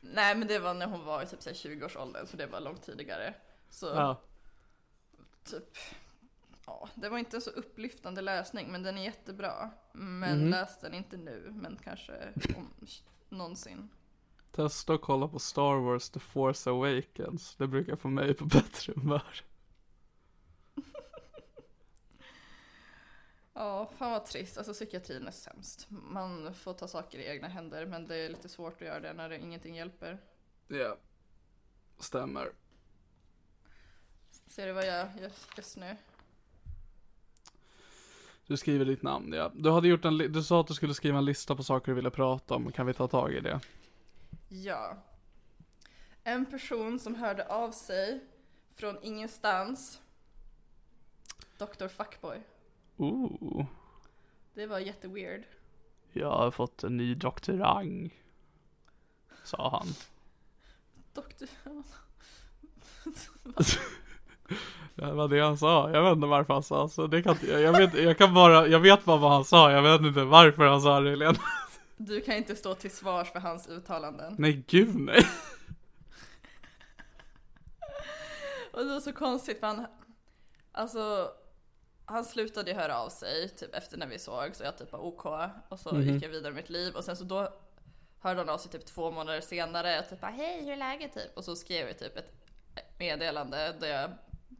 Nej 0.00 0.36
men 0.36 0.48
det 0.48 0.58
var 0.58 0.74
när 0.74 0.86
hon 0.86 1.04
var 1.04 1.22
i 1.22 1.26
typ 1.26 1.42
så 1.42 1.50
här 1.50 1.56
20-årsåldern 1.56 2.26
så 2.26 2.36
det 2.36 2.46
var 2.46 2.60
långt 2.60 2.82
tidigare. 2.82 3.34
Så 3.70 3.86
Ja. 3.86 4.20
typ, 5.44 5.76
ja 6.66 6.88
det 6.94 7.08
var 7.08 7.18
inte 7.18 7.36
en 7.36 7.40
så 7.40 7.50
upplyftande 7.50 8.20
läsning 8.22 8.68
men 8.72 8.82
den 8.82 8.98
är 8.98 9.04
jättebra. 9.04 9.70
Men 9.92 10.38
Mhm. 10.38 10.48
läs 10.50 10.80
den 10.80 10.94
inte 10.94 11.16
nu 11.16 11.52
men 11.62 11.78
kanske 11.84 12.12
om, 12.56 12.68
någonsin. 13.28 13.88
Testa 14.52 14.94
att 14.94 15.00
kolla 15.00 15.28
på 15.28 15.38
Star 15.38 15.76
Wars 15.80 16.10
The 16.10 16.20
Force 16.20 16.70
Awakens. 16.70 17.54
Det 17.56 17.66
brukar 17.66 17.96
få 17.96 18.08
mig 18.08 18.34
på 18.34 18.44
bättre 18.44 18.92
humör. 18.96 19.22
Ja, 23.58 23.90
fan 23.98 24.10
vad 24.10 24.24
trist. 24.26 24.58
Alltså 24.58 24.72
psykiatrin 24.72 25.26
är 25.26 25.30
sämst. 25.30 25.86
Man 25.88 26.54
får 26.54 26.74
ta 26.74 26.88
saker 26.88 27.18
i 27.18 27.26
egna 27.26 27.48
händer 27.48 27.86
men 27.86 28.06
det 28.06 28.16
är 28.16 28.28
lite 28.28 28.48
svårt 28.48 28.74
att 28.74 28.88
göra 28.88 29.00
det 29.00 29.12
när 29.12 29.28
det, 29.28 29.38
ingenting 29.38 29.74
hjälper. 29.74 30.18
Ja. 30.68 30.96
Stämmer. 31.98 32.52
Ser 34.46 34.66
du 34.66 34.72
vad 34.72 34.86
jag 34.86 35.08
gör 35.20 35.30
just 35.56 35.76
nu? 35.76 35.96
Du 38.46 38.56
skriver 38.56 38.84
ditt 38.84 39.02
namn, 39.02 39.32
ja. 39.32 39.52
Du 39.54 39.70
hade 39.70 39.88
gjort 39.88 40.04
en 40.04 40.18
du 40.18 40.42
sa 40.42 40.60
att 40.60 40.66
du 40.66 40.74
skulle 40.74 40.94
skriva 40.94 41.18
en 41.18 41.24
lista 41.24 41.56
på 41.56 41.62
saker 41.62 41.86
du 41.92 41.94
ville 41.94 42.10
prata 42.10 42.54
om. 42.54 42.72
Kan 42.72 42.86
vi 42.86 42.94
ta 42.94 43.08
tag 43.08 43.32
i 43.32 43.40
det? 43.40 43.60
Ja. 44.48 44.96
En 46.22 46.46
person 46.46 46.98
som 46.98 47.14
hörde 47.14 47.46
av 47.46 47.70
sig 47.70 48.20
från 48.74 48.98
ingenstans. 49.02 50.00
Dr. 51.58 51.88
Fuckboy. 51.88 52.42
Ooh. 52.96 53.66
Det 54.54 54.66
var 54.66 54.78
jätteweird. 54.78 55.42
Jag 56.12 56.30
har 56.30 56.50
fått 56.50 56.84
en 56.84 56.96
ny 56.96 57.14
doktorang. 57.14 58.14
Sa 59.44 59.70
han. 59.70 59.86
Doktor... 61.14 61.48
Det 64.94 65.12
var 65.12 65.28
det 65.28 65.40
han 65.40 65.58
sa. 65.58 65.90
Jag 65.90 66.02
vet 66.02 66.12
inte 66.12 66.26
varför 66.26 66.54
han 66.54 66.62
sa 66.62 66.88
så. 66.88 67.06
Det 67.06 67.22
kan, 67.22 67.36
jag, 67.42 67.72
vet, 67.72 67.94
jag 67.94 68.18
kan 68.18 68.34
bara, 68.34 68.66
jag 68.66 68.80
vet 68.80 69.04
bara 69.04 69.16
vad 69.16 69.32
han 69.32 69.44
sa. 69.44 69.72
Jag 69.72 69.82
vet 69.82 70.00
inte 70.00 70.24
varför 70.24 70.66
han 70.66 70.80
sa 70.80 71.00
det 71.00 71.10
Helena. 71.10 71.38
Du 71.96 72.20
kan 72.20 72.34
inte 72.34 72.56
stå 72.56 72.74
till 72.74 72.90
svars 72.90 73.32
för 73.32 73.40
hans 73.40 73.68
uttalanden. 73.68 74.34
Nej 74.38 74.64
gud 74.66 74.96
nej. 74.96 75.26
Och 78.72 78.84
det 78.84 78.88
var 78.88 79.00
så 79.00 79.12
konstigt 79.12 79.60
för 79.60 79.66
han... 79.66 79.86
Alltså... 80.72 81.30
Han 82.08 82.24
slutade 82.24 82.70
ju 82.70 82.76
höra 82.76 82.98
av 82.98 83.08
sig 83.08 83.48
typ 83.48 83.74
efter 83.74 83.96
när 83.96 84.06
vi 84.06 84.18
såg 84.18 84.56
så 84.56 84.64
jag 84.64 84.78
typ 84.78 84.90
bara 84.90 85.02
OK. 85.02 85.26
Och 85.68 85.80
så 85.80 86.00
gick 86.00 86.22
jag 86.22 86.28
vidare 86.28 86.52
med 86.52 86.62
mitt 86.62 86.70
liv. 86.70 86.94
Och 86.94 87.04
sen 87.04 87.16
så 87.16 87.24
då 87.24 87.52
hörde 88.20 88.40
han 88.40 88.48
av 88.48 88.58
sig 88.58 88.70
typ 88.70 88.86
två 88.86 89.10
månader 89.10 89.40
senare 89.40 90.00
och 90.00 90.08
typ 90.08 90.20
bara 90.20 90.30
hej 90.30 90.64
hur 90.64 90.72
är 90.72 90.76
läget? 90.76 91.14
Typ. 91.14 91.36
Och 91.36 91.44
så 91.44 91.56
skrev 91.56 91.88
jag 91.88 91.98
typ 91.98 92.16
ett 92.16 92.32
meddelande 92.98 93.76
där 93.80 93.88
jag 93.88 94.10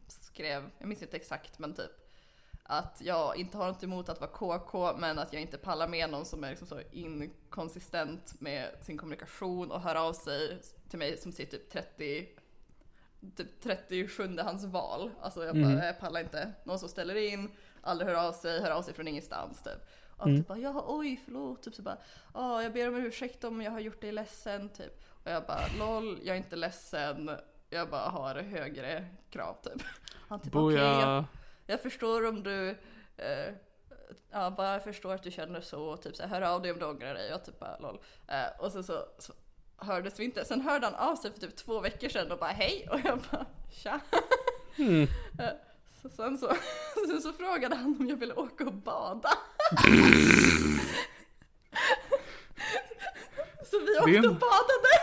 skrev, 0.07 0.69
jag 0.77 0.87
minns 0.87 1.01
inte 1.01 1.17
exakt 1.17 1.59
men 1.59 1.73
typ 1.73 1.91
att 2.63 3.01
jag 3.01 3.37
inte 3.37 3.57
har 3.57 3.67
något 3.67 3.83
emot 3.83 4.09
att 4.09 4.21
vara 4.21 4.31
KK 4.31 4.97
men 4.97 5.19
att 5.19 5.33
jag 5.33 5.41
inte 5.41 5.57
pallar 5.57 5.87
med 5.87 6.09
någon 6.09 6.25
som 6.25 6.43
är 6.43 6.49
liksom 6.49 6.67
så 6.67 6.81
inkonsistent 6.91 8.41
med 8.41 8.77
sin 8.81 8.97
kommunikation 8.97 9.71
och 9.71 9.81
hör 9.81 9.95
av 9.95 10.13
sig 10.13 10.61
till 10.89 10.99
mig 10.99 11.17
som 11.17 11.31
sitter 11.31 11.57
typ 11.57 11.69
30 11.69 12.27
typ 13.35 13.61
37 13.61 14.37
hans 14.37 14.65
val. 14.65 15.11
Alltså 15.21 15.45
jag 15.45 15.55
bara, 15.55 15.85
jag 15.85 15.99
pallar 15.99 16.21
inte. 16.21 16.53
Någon 16.63 16.79
som 16.79 16.89
ställer 16.89 17.15
in, 17.15 17.51
aldrig 17.81 18.09
hör 18.09 18.27
av 18.27 18.31
sig, 18.31 18.61
hör 18.61 18.71
av 18.71 18.81
sig 18.81 18.93
från 18.93 19.07
ingenstans 19.07 19.63
typ. 19.63 19.89
Och 20.17 20.25
typ 20.25 20.47
bara, 20.47 20.57
ja 20.57 20.83
oj 20.87 21.21
förlåt, 21.25 21.63
typ 21.63 21.75
så 21.75 21.81
bara, 21.81 21.97
ja 22.33 22.63
jag 22.63 22.73
ber 22.73 22.87
om 22.87 22.95
ursäkt 22.95 23.43
om 23.43 23.61
jag 23.61 23.71
har 23.71 23.79
gjort 23.79 24.01
dig 24.01 24.11
ledsen 24.11 24.69
typ. 24.69 25.03
Och 25.23 25.31
jag 25.31 25.45
bara, 25.45 25.61
LOL, 25.79 26.19
jag 26.23 26.35
är 26.35 26.37
inte 26.37 26.55
ledsen, 26.55 27.31
jag 27.69 27.89
bara 27.89 28.09
har 28.09 28.35
högre 28.35 29.07
krav 29.29 29.57
typ. 29.63 29.83
Han 30.27 30.39
typ, 30.39 30.55
okej, 30.55 30.77
jag, 30.77 30.95
Boja. 30.95 31.25
jag 31.65 31.81
förstår 31.81 32.27
om 32.27 32.43
du, 32.43 32.69
eh, 33.17 33.53
ja 34.31 34.51
bara 34.51 34.73
jag 34.73 34.83
förstår 34.83 35.13
att 35.13 35.23
du 35.23 35.31
känner 35.31 35.61
så, 35.61 35.97
typ 35.97 36.15
så 36.15 36.23
här, 36.23 36.29
hör 36.29 36.41
av 36.41 36.61
dig 36.61 36.71
om 36.71 36.79
du 36.79 36.85
ångrar 36.85 37.13
dig. 37.13 37.29
Jag 37.29 37.45
typ 37.45 37.59
bara 37.59 37.77
lol. 37.77 37.99
Eh, 38.27 38.59
och 38.59 38.71
sen 38.71 38.83
så, 38.83 39.05
så 39.17 39.33
hördes 39.77 40.19
vi 40.19 40.23
inte. 40.23 40.45
Sen 40.45 40.61
hörde 40.61 40.85
han 40.87 40.95
av 40.95 41.15
sig 41.15 41.31
för 41.33 41.39
typ 41.39 41.55
två 41.55 41.79
veckor 41.79 42.09
sedan 42.09 42.31
och 42.31 42.39
bara 42.39 42.49
hej 42.51 42.87
och 42.91 42.99
jag 43.03 43.19
bara 43.31 43.45
tja. 43.83 43.99
Eh, 44.77 45.09
så 46.01 46.09
sen 46.09 46.37
så, 46.37 46.53
sen 47.07 47.21
så 47.23 47.33
frågade 47.33 47.75
han 47.75 47.95
om 47.99 48.07
jag 48.09 48.17
ville 48.17 48.33
åka 48.33 48.65
och 48.65 48.73
bada. 48.73 49.29
så 53.71 53.79
vi 53.79 53.97
åkte 53.99 54.17
en- 54.17 54.25
och 54.29 54.33
badade. 54.35 54.93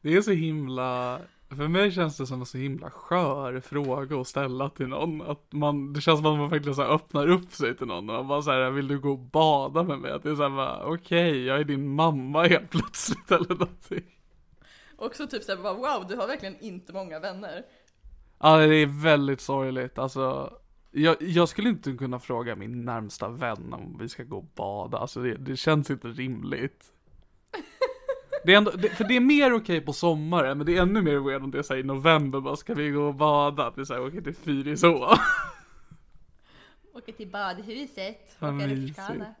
Det 0.00 0.14
är 0.16 0.22
så 0.22 0.30
himla 0.30 1.20
För 1.56 1.68
mig 1.68 1.92
känns 1.92 2.16
det 2.16 2.26
som 2.26 2.40
en 2.40 2.46
så 2.46 2.58
himla 2.58 2.90
skör 2.90 3.60
fråga 3.60 4.20
att 4.20 4.28
ställa 4.28 4.70
till 4.70 4.88
någon. 4.88 5.22
Att 5.22 5.52
man, 5.52 5.92
det 5.92 6.00
känns 6.00 6.20
som 6.20 6.26
att 6.26 6.38
man 6.38 6.50
verkligen 6.50 6.74
så 6.74 6.82
här 6.82 6.94
öppnar 6.94 7.28
upp 7.28 7.52
sig 7.52 7.76
till 7.76 7.86
någon. 7.86 8.10
Och 8.10 8.16
man 8.16 8.28
bara 8.28 8.42
så 8.42 8.50
här, 8.50 8.70
vill 8.70 8.88
du 8.88 8.98
gå 8.98 9.10
och 9.10 9.18
bada 9.18 9.82
med 9.82 9.98
mig? 9.98 10.12
Att 10.12 10.22
det 10.22 10.30
är 10.30 10.34
såhär 10.34 10.50
bara, 10.50 10.84
okej, 10.86 11.30
okay, 11.30 11.44
jag 11.44 11.60
är 11.60 11.64
din 11.64 11.88
mamma 11.88 12.42
helt 12.46 12.70
plötsligt 12.70 13.30
eller 13.30 13.48
någonting. 13.48 14.04
Också 14.96 15.26
typ 15.26 15.42
såhär, 15.42 15.74
wow, 15.74 16.06
du 16.08 16.16
har 16.16 16.26
verkligen 16.26 16.60
inte 16.60 16.92
många 16.92 17.20
vänner. 17.20 17.64
Ja, 18.38 18.56
det 18.56 18.74
är 18.74 19.02
väldigt 19.02 19.40
sorgligt. 19.40 19.98
Alltså, 19.98 20.52
jag, 20.90 21.22
jag 21.22 21.48
skulle 21.48 21.68
inte 21.68 21.92
kunna 21.92 22.18
fråga 22.18 22.56
min 22.56 22.84
närmsta 22.84 23.28
vän 23.28 23.72
om 23.72 23.96
vi 24.00 24.08
ska 24.08 24.22
gå 24.22 24.36
och 24.36 24.50
bada. 24.54 24.98
Alltså 24.98 25.20
det, 25.20 25.34
det 25.34 25.56
känns 25.56 25.90
inte 25.90 26.08
rimligt. 26.08 26.84
Det 28.44 28.52
är 28.52 28.56
ändå, 28.56 28.70
det, 28.70 28.88
för 28.88 29.04
det 29.04 29.16
är 29.16 29.20
mer 29.20 29.46
okej 29.46 29.56
okay 29.56 29.80
på 29.80 29.92
sommaren, 29.92 30.58
men 30.58 30.66
det 30.66 30.76
är 30.76 30.82
ännu 30.82 31.02
mer 31.02 31.18
weird 31.18 31.42
om 31.42 31.50
det 31.50 31.58
är 31.58 31.62
såhär 31.62 31.80
i 31.80 31.82
november 31.82 32.40
bara, 32.40 32.56
ska 32.56 32.74
vi 32.74 32.90
gå 32.90 33.02
och 33.02 33.14
bada? 33.14 33.66
Att 33.66 33.78
vi 33.78 33.86
såhär 33.86 34.00
åker 34.00 34.20
till 34.20 34.34
Fyrisåa. 34.34 35.18
Åker 36.92 37.12
till 37.12 37.28
badhuset, 37.28 38.36
åka 38.36 38.66
rutschkana. 38.66 39.34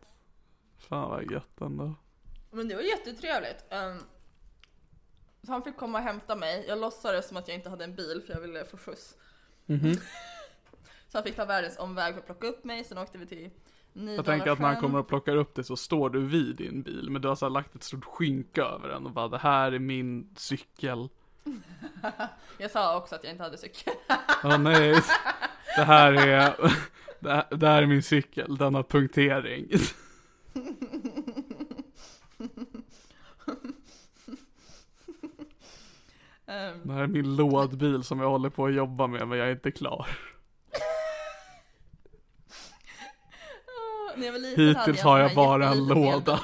Fan 0.78 1.10
vad 1.10 1.30
gött 1.30 1.60
ändå. 1.60 1.94
Men 2.50 2.68
det 2.68 2.74
var 2.74 2.82
jättetrevligt. 2.82 3.64
Um, 3.70 3.98
så 5.42 5.52
han 5.52 5.62
fick 5.62 5.76
komma 5.76 5.98
och 5.98 6.04
hämta 6.04 6.36
mig. 6.36 6.64
Jag 6.68 6.78
låtsades 6.78 7.28
som 7.28 7.36
att 7.36 7.48
jag 7.48 7.54
inte 7.54 7.70
hade 7.70 7.84
en 7.84 7.94
bil 7.94 8.22
för 8.26 8.32
jag 8.32 8.40
ville 8.40 8.64
få 8.64 8.76
skjuts. 8.76 9.16
Mm 9.66 9.80
-hmm. 9.80 9.94
så 11.08 11.18
han 11.18 11.24
fick 11.24 11.36
ta 11.36 11.44
världens 11.44 11.78
omväg 11.78 12.14
för 12.14 12.20
att 12.20 12.26
plocka 12.26 12.46
upp 12.46 12.64
mig, 12.64 12.84
sen 12.84 12.98
åkte 12.98 13.18
vi 13.18 13.26
till 13.26 13.50
jag 13.94 14.24
tänker 14.24 14.50
att 14.50 14.58
när 14.58 14.66
han 14.66 14.76
kommer 14.76 14.98
och 14.98 15.08
plockar 15.08 15.36
upp 15.36 15.54
det 15.54 15.64
så 15.64 15.76
står 15.76 16.10
du 16.10 16.26
vid 16.26 16.56
din 16.56 16.82
bil, 16.82 17.10
men 17.10 17.22
du 17.22 17.28
har 17.28 17.34
så 17.34 17.48
lagt 17.48 17.74
ett 17.74 17.82
stort 17.82 18.04
skynke 18.04 18.62
över 18.62 18.88
den 18.88 19.06
och 19.06 19.12
bara 19.12 19.28
det 19.28 19.38
här 19.38 19.72
är 19.72 19.78
min 19.78 20.28
cykel. 20.36 21.08
jag 22.58 22.70
sa 22.70 22.96
också 22.96 23.14
att 23.14 23.24
jag 23.24 23.32
inte 23.32 23.42
hade 23.42 23.58
cykel. 23.58 23.94
Åh 24.44 24.50
oh, 24.50 24.58
nej. 24.58 24.94
Det 25.76 25.84
här 25.84 26.12
är, 26.12 26.56
det 27.20 27.30
här, 27.30 27.44
det 27.50 27.68
här 27.68 27.82
är 27.82 27.86
min 27.86 28.02
cykel, 28.02 28.56
den 28.56 28.74
har 28.74 28.82
punktering. 28.82 29.68
Det 36.82 36.92
här 36.92 37.02
är 37.02 37.06
min 37.06 37.36
lådbil 37.36 38.02
som 38.02 38.20
jag 38.20 38.30
håller 38.30 38.50
på 38.50 38.66
att 38.66 38.74
jobba 38.74 39.06
med 39.06 39.28
men 39.28 39.38
jag 39.38 39.48
är 39.48 39.52
inte 39.52 39.70
klar. 39.70 40.06
när 44.03 44.03
jag 44.03 44.03
var 44.03 44.03
liten 44.03 44.03
Hittills 44.56 44.98
jag 44.98 45.04
har 45.04 45.18
jag 45.18 45.34
bara 45.34 45.68
en 45.68 45.86
låda. 45.86 46.40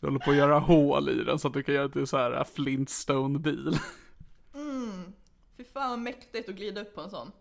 Du 0.00 0.06
håller 0.06 0.18
på 0.18 0.30
att 0.30 0.36
göra 0.36 0.58
hål 0.58 1.08
i 1.08 1.24
den 1.24 1.38
så 1.38 1.48
att 1.48 1.54
du 1.54 1.62
kan 1.62 1.74
göra 1.74 1.88
till 1.88 2.06
så 2.06 2.16
här 2.16 2.44
Flintstone-bil. 2.54 3.78
Mm. 4.54 5.12
Fy 5.56 5.64
fan 5.64 5.90
vad 5.90 5.98
mäktigt 5.98 6.48
att 6.48 6.54
glida 6.54 6.80
upp 6.80 6.94
på 6.94 7.00
en 7.00 7.10
sån. 7.10 7.32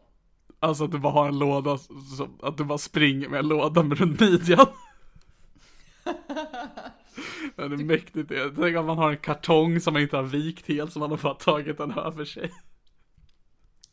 Alltså 0.60 0.84
att 0.84 0.91
du 0.91 0.99
bara 0.99 1.13
har 1.13 1.27
en 1.27 1.39
låda, 1.39 1.77
att 2.41 2.58
du 2.58 2.63
bara 2.63 2.77
springer 2.77 3.29
med 3.29 3.39
en 3.39 3.47
låda 3.47 3.84
med 3.84 3.97
runt 3.97 4.19
midjan. 4.19 4.67
Men 7.55 7.69
det 7.69 7.75
är 7.75 7.86
mäktigt 7.86 8.29
det. 8.29 8.51
Tänk 8.55 8.75
att 8.75 8.86
man 8.86 8.97
har 8.97 9.12
en 9.12 9.17
kartong 9.17 9.79
som 9.79 9.93
man 9.93 10.01
inte 10.01 10.15
har 10.15 10.23
vikt 10.23 10.67
helt, 10.67 10.93
som 10.93 10.99
man 10.99 11.10
har 11.10 11.17
bara 11.17 11.34
tagit 11.34 11.77
den 11.77 11.91
över 11.91 12.25
sig. 12.25 12.51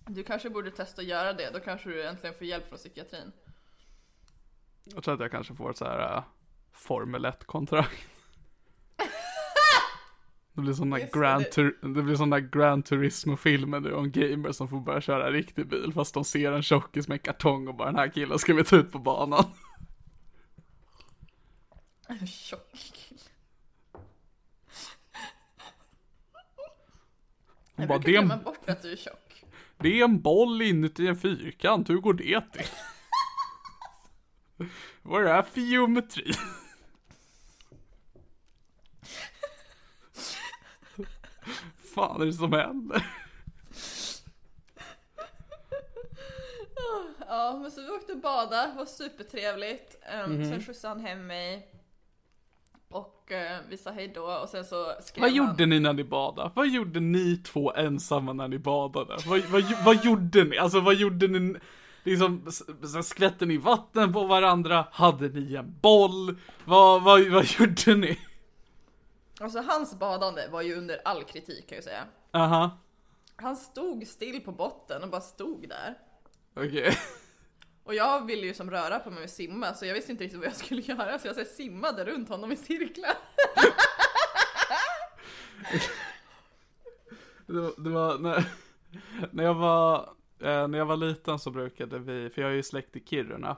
Du 0.06 0.24
kanske 0.24 0.50
borde 0.50 0.70
testa 0.70 1.02
att 1.02 1.08
göra 1.08 1.32
det, 1.32 1.50
då 1.50 1.60
kanske 1.60 1.88
du 1.88 2.06
äntligen 2.06 2.34
får 2.34 2.46
hjälp 2.46 2.68
från 2.68 2.78
psykiatrin. 2.78 3.32
Jag 4.84 5.04
tror 5.04 5.14
att 5.14 5.20
jag 5.20 5.30
kanske 5.30 5.54
får 5.54 5.70
ett 5.70 5.76
så 5.76 5.84
här 5.84 6.16
uh, 6.16 6.22
Formel 6.72 7.26
1-kontrakt. 7.26 8.06
Det 10.54 10.60
blir 10.60 10.72
sån 10.72 10.90
där 10.90 11.08
Grand, 11.12 11.50
Tur 11.50 11.78
det 11.94 12.02
blir 12.02 12.16
sån 12.16 12.30
där 12.30 12.38
Grand 12.38 12.84
Turismo-filmer 12.84 13.80
nu 13.80 13.94
om 13.94 14.10
gamers 14.10 14.56
som 14.56 14.68
får 14.68 14.80
börja 14.80 15.00
köra 15.00 15.30
riktig 15.30 15.68
bil 15.68 15.92
fast 15.94 16.14
de 16.14 16.24
ser 16.24 16.52
en 16.52 16.62
tjockis 16.62 17.08
med 17.08 17.14
en 17.14 17.18
kartong 17.18 17.68
och 17.68 17.74
bara 17.74 17.86
den 17.86 17.98
här 17.98 18.08
killen 18.08 18.38
ska 18.38 18.54
vi 18.54 18.64
ta 18.64 18.76
ut 18.76 18.92
på 18.92 18.98
banan. 18.98 19.44
En 22.06 22.26
tjock 22.26 22.72
kille. 22.72 23.20
Jag 27.76 27.88
brukar 27.88 28.08
glömma 28.08 28.36
bort 28.36 28.68
att 28.68 28.82
du 28.82 28.92
är 28.92 28.96
tjock. 28.96 29.21
Det 29.82 30.00
är 30.00 30.04
en 30.04 30.20
boll 30.20 30.62
inuti 30.62 31.06
en 31.06 31.16
fyrkant, 31.16 31.90
hur 31.90 31.98
går 31.98 32.14
det 32.14 32.40
till? 32.52 32.66
Vad 35.02 35.20
är 35.20 35.24
det 35.24 35.32
här 35.32 35.42
för 35.42 35.60
geometri? 35.60 36.32
fan 41.94 42.22
är 42.22 42.26
det 42.26 42.32
som 42.32 42.52
händer? 42.52 43.06
Ja, 47.26 47.58
men 47.62 47.70
så 47.70 47.82
vi 47.82 47.88
åkte 47.88 48.12
och 48.12 48.18
badade, 48.18 48.72
det 48.72 48.78
var 48.78 48.86
supertrevligt. 48.86 49.96
Um, 50.14 50.18
mm 50.18 50.42
-hmm. 50.42 50.50
Sen 50.50 50.62
skjutsade 50.62 50.94
han 50.94 51.04
hem 51.04 51.26
mig. 51.26 51.81
Och 52.92 53.32
eh, 53.32 53.58
vi 53.68 53.76
sa 53.76 53.90
hej 53.90 54.12
då 54.14 54.22
och 54.22 54.48
sen 54.48 54.64
så 54.64 54.92
skrev 55.00 55.22
Vad 55.22 55.30
han... 55.30 55.36
gjorde 55.36 55.66
ni 55.66 55.80
när 55.80 55.92
ni 55.92 56.04
badade? 56.04 56.50
Vad 56.54 56.68
gjorde 56.68 57.00
ni 57.00 57.36
två 57.36 57.72
ensamma 57.74 58.32
när 58.32 58.48
ni 58.48 58.58
badade? 58.58 59.16
Vad, 59.26 59.40
vad, 59.40 59.62
vad 59.84 60.04
gjorde 60.04 60.44
ni? 60.44 60.58
Alltså 60.58 60.80
vad 60.80 60.94
gjorde 60.94 61.28
ni? 61.28 61.56
Liksom, 62.04 62.50
skvätte 63.02 63.46
ni 63.46 63.56
vatten 63.56 64.12
på 64.12 64.26
varandra? 64.26 64.86
Hade 64.92 65.28
ni 65.28 65.54
en 65.54 65.78
boll? 65.80 66.36
Vad, 66.64 67.02
vad, 67.02 67.28
vad 67.28 67.44
gjorde 67.44 67.94
ni? 67.94 68.18
Alltså 69.40 69.60
hans 69.60 69.98
badande 69.98 70.48
var 70.48 70.62
ju 70.62 70.74
under 70.74 71.00
all 71.04 71.24
kritik 71.24 71.68
kan 71.68 71.76
jag 71.76 71.84
säga. 71.84 72.04
Aha. 72.32 72.78
Han 73.36 73.56
stod 73.56 74.06
still 74.06 74.40
på 74.40 74.52
botten 74.52 75.02
och 75.02 75.08
bara 75.08 75.20
stod 75.20 75.68
där. 75.68 75.94
Okej. 76.54 76.68
Okay. 76.68 76.94
Och 77.84 77.94
jag 77.94 78.26
ville 78.26 78.46
ju 78.46 78.54
som 78.54 78.70
röra 78.70 78.98
på 78.98 79.10
mig 79.10 79.24
och 79.24 79.30
simma 79.30 79.74
så 79.74 79.86
jag 79.86 79.94
visste 79.94 80.12
inte 80.12 80.24
riktigt 80.24 80.40
vad 80.40 80.48
jag 80.48 80.56
skulle 80.56 80.82
göra 80.86 81.18
så 81.18 81.26
jag 81.26 81.36
så 81.36 81.44
simmade 81.44 82.04
runt 82.04 82.28
honom 82.28 82.52
i 82.52 82.56
cirklar. 82.56 83.16
det, 87.76 87.90
var, 87.90 88.18
när, 88.18 88.44
när 89.30 89.44
jag 89.44 89.54
var, 89.54 89.98
eh, 90.38 90.68
när 90.68 90.78
jag 90.78 90.86
var 90.86 90.96
liten 90.96 91.38
så 91.38 91.50
brukade 91.50 91.98
vi, 91.98 92.30
för 92.30 92.42
jag 92.42 92.50
är 92.50 92.54
ju 92.54 92.62
släkt 92.62 92.96
i 92.96 93.04
Kiruna. 93.06 93.56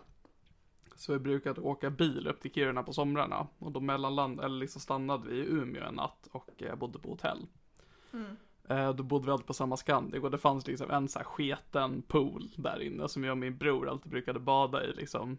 Så 0.97 1.13
vi 1.13 1.19
brukade 1.19 1.61
åka 1.61 1.91
bil 1.91 2.27
upp 2.27 2.41
till 2.41 2.53
Kiruna 2.53 2.83
på 2.83 2.93
somrarna. 2.93 3.47
Och 3.59 3.73
då 3.73 3.81
mellanland, 3.81 4.41
eller 4.41 4.59
liksom 4.59 4.81
stannade 4.81 5.29
vi 5.29 5.37
i 5.37 5.47
Umeå 5.47 5.85
en 5.85 5.95
natt 5.95 6.29
och 6.33 6.63
eh, 6.63 6.75
bodde 6.75 6.99
på 6.99 7.09
hotell. 7.09 7.47
Mm. 8.13 8.37
Eh, 8.69 8.91
då 8.91 9.03
bodde 9.03 9.27
vi 9.27 9.33
alltid 9.33 9.47
på 9.47 9.55
samma 9.55 9.77
Scandic 9.77 10.23
och 10.23 10.31
det 10.31 10.39
fanns 10.39 10.67
liksom 10.67 10.91
en 10.91 11.09
så 11.09 11.19
här 11.19 11.27
sketen 11.27 12.03
pool 12.03 12.49
där 12.57 12.83
inne 12.83 13.09
som 13.09 13.25
jag 13.25 13.31
och 13.31 13.39
min 13.39 13.57
bror 13.57 13.89
alltid 13.89 14.11
brukade 14.11 14.41
bada 14.41 14.85
i 14.85 14.93
liksom. 14.93 15.39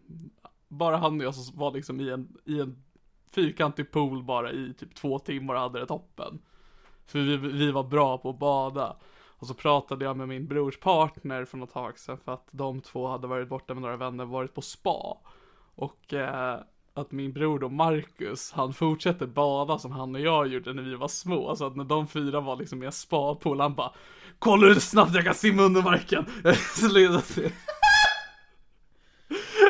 Bara 0.68 0.98
han 0.98 1.20
och 1.20 1.26
jag 1.26 1.34
var 1.54 1.72
liksom 1.72 2.00
i 2.00 2.10
en, 2.10 2.38
i 2.46 2.60
en 2.60 2.84
fyrkantig 3.32 3.92
pool 3.92 4.24
bara 4.24 4.52
i 4.52 4.74
typ 4.74 4.96
två 4.96 5.20
timmar 5.20 5.54
och 5.54 5.60
hade 5.60 5.80
det 5.80 5.86
toppen. 5.86 6.40
För 7.06 7.20
vi, 7.20 7.38
vi 7.38 7.72
var 7.72 7.84
bra 7.84 8.18
på 8.18 8.30
att 8.30 8.40
bada. 8.40 8.98
Och 9.38 9.48
så 9.48 9.54
pratade 9.54 10.06
jag 10.06 10.18
med 10.18 10.28
min 10.28 10.48
brors 10.48 10.80
partner 10.80 11.46
för 11.46 11.58
något 11.58 11.74
tag 11.74 12.00
sedan 12.00 12.18
för 12.18 12.34
att 12.34 12.48
de 12.52 12.82
två 12.82 13.08
hade 13.08 13.28
varit 13.28 13.50
borta 13.50 13.74
med 13.74 13.82
några 13.82 13.98
vänner 13.98 14.24
och 14.24 14.30
varit 14.30 14.54
på 14.54 14.62
spa. 14.62 15.18
Och 15.76 16.14
eh, 16.14 16.60
att 16.98 17.12
min 17.12 17.34
bror 17.34 17.60
då, 17.60 17.70
Marcus, 17.70 18.52
han 18.52 18.74
fortsätter 18.74 19.26
bada 19.26 19.80
som 19.80 19.92
han 19.92 20.16
och 20.16 20.22
jag 20.22 20.48
gjorde 20.48 20.74
när 20.74 20.84
vi 20.84 20.96
var 20.96 21.08
små. 21.08 21.56
Så 21.56 21.66
att 21.66 21.76
när 21.76 21.84
de 21.84 22.08
fyra 22.08 22.40
var 22.40 22.56
liksom 22.56 22.84
i 22.84 22.86
en 22.86 22.92
spapool, 22.92 23.60
han 23.60 23.76
bara 23.76 23.92
Kolla 24.40 24.68
hur 24.68 24.80
snabbt 24.80 25.16
jag 25.16 25.24
kan 25.24 25.36
simma 25.36 25.64
under 25.64 25.82
marken! 25.82 26.26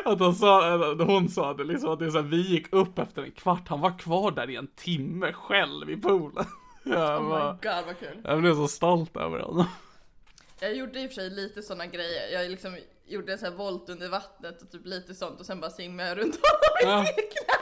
att 0.05 0.19
han 0.19 0.35
sa, 0.35 0.77
hon 0.93 1.29
sa 1.29 1.53
det 1.53 1.63
liksom 1.63 1.89
att 1.89 1.99
det 1.99 2.05
är 2.05 2.09
så 2.09 2.21
här, 2.21 2.29
vi 2.29 2.41
gick 2.41 2.73
upp 2.73 2.99
efter 2.99 3.23
en 3.23 3.31
kvart, 3.31 3.67
han 3.67 3.81
var 3.81 3.99
kvar 3.99 4.31
där 4.31 4.49
i 4.49 4.55
en 4.55 4.67
timme 4.67 5.33
själv 5.33 5.89
i 5.89 5.97
poolen. 5.97 6.45
Jag 6.83 7.21
oh 7.21 7.29
my 7.29 7.69
god 7.69 7.85
vad 7.85 7.99
kul. 7.99 8.21
Jag 8.23 8.41
blev 8.41 8.55
så 8.55 8.67
stolt 8.67 9.17
över 9.17 9.39
honom. 9.39 9.65
Jag 10.59 10.75
gjorde 10.75 11.01
i 11.01 11.05
och 11.05 11.09
för 11.09 11.15
sig 11.15 11.29
lite 11.29 11.61
sådana 11.61 11.85
grejer. 11.85 12.33
Jag 12.33 12.51
liksom 12.51 12.77
gjorde 13.05 13.31
en 13.31 13.37
sån 13.37 13.49
här 13.49 13.55
volt 13.55 13.89
under 13.89 14.09
vattnet 14.09 14.61
och 14.61 14.71
typ 14.71 14.85
lite 14.85 15.15
sånt 15.15 15.39
och 15.39 15.45
sen 15.45 15.59
bara 15.59 15.71
simmade 15.71 16.09
jag 16.09 16.17
runt 16.17 16.35
honom 16.81 17.03
i 17.03 17.07
cirklar. 17.07 17.55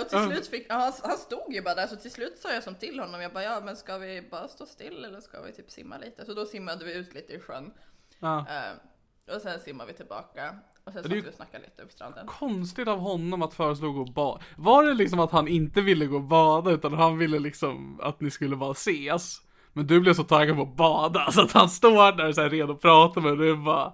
och 0.00 0.08
till 0.08 0.18
slut 0.18 0.46
fick, 0.46 0.70
han, 0.70 0.92
han 1.02 1.18
stod 1.18 1.54
ju 1.54 1.62
bara 1.62 1.74
där 1.74 1.86
så 1.86 1.96
till 1.96 2.10
slut 2.10 2.38
sa 2.38 2.52
jag 2.52 2.62
som 2.62 2.74
till 2.74 3.00
honom, 3.00 3.20
jag 3.20 3.32
bara 3.32 3.44
ja 3.44 3.60
men 3.64 3.76
ska 3.76 3.98
vi 3.98 4.22
bara 4.30 4.48
stå 4.48 4.66
still 4.66 5.04
eller 5.04 5.20
ska 5.20 5.42
vi 5.42 5.52
typ 5.52 5.70
simma 5.70 5.98
lite? 5.98 6.24
Så 6.24 6.34
då 6.34 6.46
simmade 6.46 6.84
vi 6.84 6.94
ut 6.94 7.14
lite 7.14 7.32
i 7.32 7.40
sjön. 7.40 7.72
Ja. 8.18 8.38
Uh, 8.38 9.34
och 9.34 9.42
sen 9.42 9.60
simmade 9.60 9.92
vi 9.92 9.96
tillbaka. 9.96 10.56
Och 10.84 10.92
sen 10.92 11.02
satt 11.02 11.12
vi 11.12 11.28
och 11.28 11.34
snackade 11.34 11.64
lite 11.64 11.82
upp 11.82 11.92
stranden. 11.92 12.26
Konstigt 12.26 12.88
av 12.88 12.98
honom 12.98 13.42
att 13.42 13.54
föreslå 13.54 13.92
gå 13.92 14.00
och 14.00 14.12
bada. 14.12 14.42
Var 14.56 14.84
det 14.84 14.94
liksom 14.94 15.20
att 15.20 15.30
han 15.30 15.48
inte 15.48 15.80
ville 15.80 16.06
gå 16.06 16.16
och 16.16 16.22
bada 16.22 16.70
utan 16.70 16.92
han 16.92 17.18
ville 17.18 17.38
liksom 17.38 18.00
att 18.00 18.20
ni 18.20 18.30
skulle 18.30 18.56
bara 18.56 18.72
ses? 18.72 19.42
Men 19.76 19.86
du 19.86 20.00
blev 20.00 20.14
så 20.14 20.24
taggad 20.24 20.56
på 20.56 20.62
att 20.62 20.76
bada 20.76 21.32
så 21.32 21.42
att 21.42 21.52
han 21.52 21.70
står 21.70 22.12
där 22.12 22.32
så 22.32 22.40
här 22.40 22.50
redo 22.50 22.72
att 22.72 22.80
prata 22.80 23.20
med 23.20 23.38
dig 23.38 23.50
och 23.50 23.56
du 23.56 23.62
bara 23.62 23.92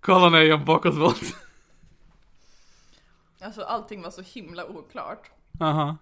Kolla 0.00 0.28
när 0.28 0.38
jag 0.38 0.46
gör 0.46 0.56
bakåtvolt. 0.56 1.36
Alltså 3.40 3.62
allting 3.62 4.02
var 4.02 4.10
så 4.10 4.22
himla 4.22 4.66
oklart. 4.66 5.30
Aha. 5.60 5.96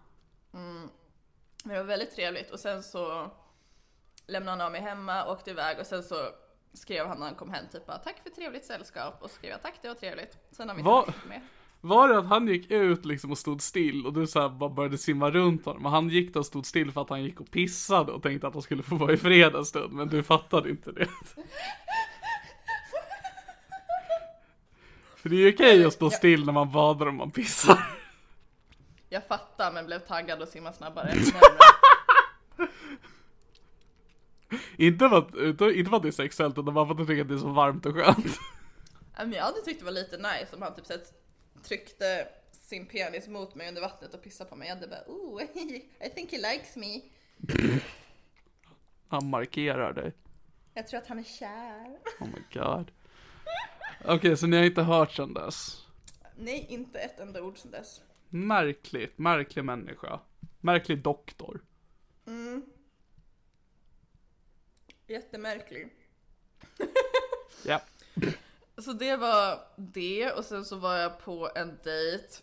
Men 0.51 0.91
det 1.65 1.77
var 1.77 1.85
väldigt 1.85 2.15
trevligt 2.15 2.51
och 2.51 2.61
sen 2.61 2.83
så 2.83 3.31
lämnade 4.27 4.51
han 4.51 4.67
av 4.67 4.73
mig 4.73 4.81
hemma, 4.81 5.27
åkte 5.27 5.51
iväg 5.51 5.79
och 5.79 5.87
sen 5.87 6.03
så 6.03 6.29
skrev 6.73 7.07
han 7.07 7.19
när 7.19 7.27
han 7.27 7.35
kom 7.35 7.51
hem 7.51 7.65
typ 7.73 7.87
bara 7.87 7.99
tack 7.99 8.23
för 8.23 8.31
trevligt 8.31 8.65
sällskap 8.65 9.23
och 9.23 9.31
så 9.31 9.37
skrev 9.37 9.51
jag 9.51 9.63
tack 9.63 9.75
det 9.83 9.89
var 9.89 9.95
trevligt. 9.95 10.39
Sen 10.51 10.69
har 10.69 10.77
vi 10.77 10.81
inte 10.81 11.29
med. 11.29 11.41
Var 11.85 12.09
det 12.09 12.19
att 12.19 12.27
han 12.27 12.49
gick 12.49 12.71
ut 12.71 13.05
liksom 13.05 13.31
och 13.31 13.39
stod 13.39 13.63
still 13.63 14.07
och 14.07 14.13
du 14.13 14.27
så 14.27 14.49
bara 14.49 14.71
började 14.71 14.99
simma 14.99 15.31
runt 15.31 15.65
honom? 15.65 15.87
Och 15.87 15.91
han 15.91 16.09
gick 16.09 16.35
då 16.35 16.41
och 16.41 16.47
stod 16.47 16.67
still 16.67 16.93
för 16.93 17.03
att 17.03 17.11
han 17.11 17.23
gick 17.23 17.41
och 17.41 17.51
pissade 17.51 18.13
och 18.13 18.23
tänkte 18.23 18.47
att 18.47 18.53
han 18.53 18.63
skulle 18.63 18.83
få 18.83 18.95
vara 18.97 19.13
i 19.13 19.17
fred 19.17 19.55
en 19.55 19.65
stund, 19.65 19.93
men 19.93 20.09
du 20.09 20.23
fattade 20.23 20.71
inte 20.71 20.93
det. 20.93 21.09
För 25.17 25.29
det 25.29 25.37
är 25.37 25.41
ju 25.41 25.55
okej 25.55 25.85
att 25.85 25.93
stå 25.93 26.11
still 26.11 26.45
när 26.45 26.53
man 26.53 26.73
badar 26.73 27.07
och 27.07 27.15
man 27.15 27.31
pissar. 27.31 27.87
Jag 29.09 29.27
fattar 29.27 29.73
men 29.73 29.87
blev 29.87 29.99
taggad 29.99 30.43
och 30.43 30.49
simma 30.49 30.73
snabbare. 30.73 31.15
Inte 34.77 35.09
för 35.09 35.19
att, 35.19 35.35
inte 35.35 35.91
för 35.91 35.97
att 35.97 36.03
det 36.03 36.09
är 36.09 36.13
sexuellt, 36.13 36.59
utan 36.59 36.75
bara 36.75 36.87
för 36.87 36.93
att 36.93 36.99
du 36.99 37.07
tycker 37.07 37.23
att 37.23 37.29
det 37.29 37.35
är 37.35 37.39
så 37.39 37.49
varmt 37.49 37.87
och 37.87 37.95
skönt. 37.95 38.39
Men 39.17 39.33
jag 39.33 39.45
hade 39.45 39.61
tyckt 39.61 39.79
det 39.79 39.85
var 39.85 39.93
lite 39.93 40.17
nice 40.17 40.57
om 40.57 40.63
han 40.63 40.75
typ 40.75 40.87
sett, 40.87 41.22
tryckte 41.63 42.29
sin 42.53 42.87
penis 42.87 43.29
mot 43.29 43.55
mig 43.55 43.69
under 43.69 43.83
vattnet 43.83 44.15
och 44.15 44.23
pissade 44.23 44.51
på 44.51 44.57
mig. 44.57 44.69
Jag 44.69 44.75
hade 44.75 44.89
bara 44.89 45.05
oh, 45.07 45.43
I 46.07 46.11
think 46.15 46.33
he 46.33 46.53
likes 46.53 46.77
me. 46.77 47.01
Han 49.09 49.27
markerar 49.27 49.93
dig. 49.93 50.13
Jag 50.75 50.87
tror 50.87 51.01
att 51.01 51.07
han 51.07 51.19
är 51.19 51.25
kär. 51.25 51.99
Oh 52.21 52.27
my 52.27 52.61
god. 52.61 52.91
Okej, 54.05 54.37
så 54.37 54.47
ni 54.47 54.57
har 54.57 54.65
inte 54.65 54.83
hört 54.83 55.13
sedan 55.13 55.35
dess? 55.35 55.87
Nej, 56.37 56.67
inte 56.69 56.99
ett 56.99 57.21
enda 57.21 57.43
ord 57.43 57.59
sedan 57.59 57.71
dess. 57.71 58.01
Märkligt, 58.29 59.19
märklig 59.19 59.65
människa. 59.65 60.21
Märklig 60.61 60.99
doktor. 60.99 61.61
Jättemärklig. 65.13 65.89
Ja. 67.65 67.81
Så 68.85 68.93
det 68.93 69.17
var 69.17 69.61
det 69.77 70.33
och 70.33 70.45
sen 70.45 70.65
så 70.65 70.77
var 70.77 70.97
jag 70.97 71.19
på 71.19 71.51
en 71.55 71.79
dejt. 71.85 72.43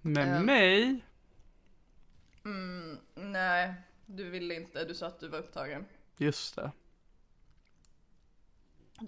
Med 0.00 0.36
Ehm. 0.36 0.46
mig? 0.46 1.04
Nej, 3.14 3.74
du 4.06 4.30
ville 4.30 4.54
inte. 4.54 4.84
Du 4.84 4.94
sa 4.94 5.06
att 5.06 5.20
du 5.20 5.28
var 5.28 5.38
upptagen. 5.38 5.86
Just 6.16 6.56
det. 6.56 6.70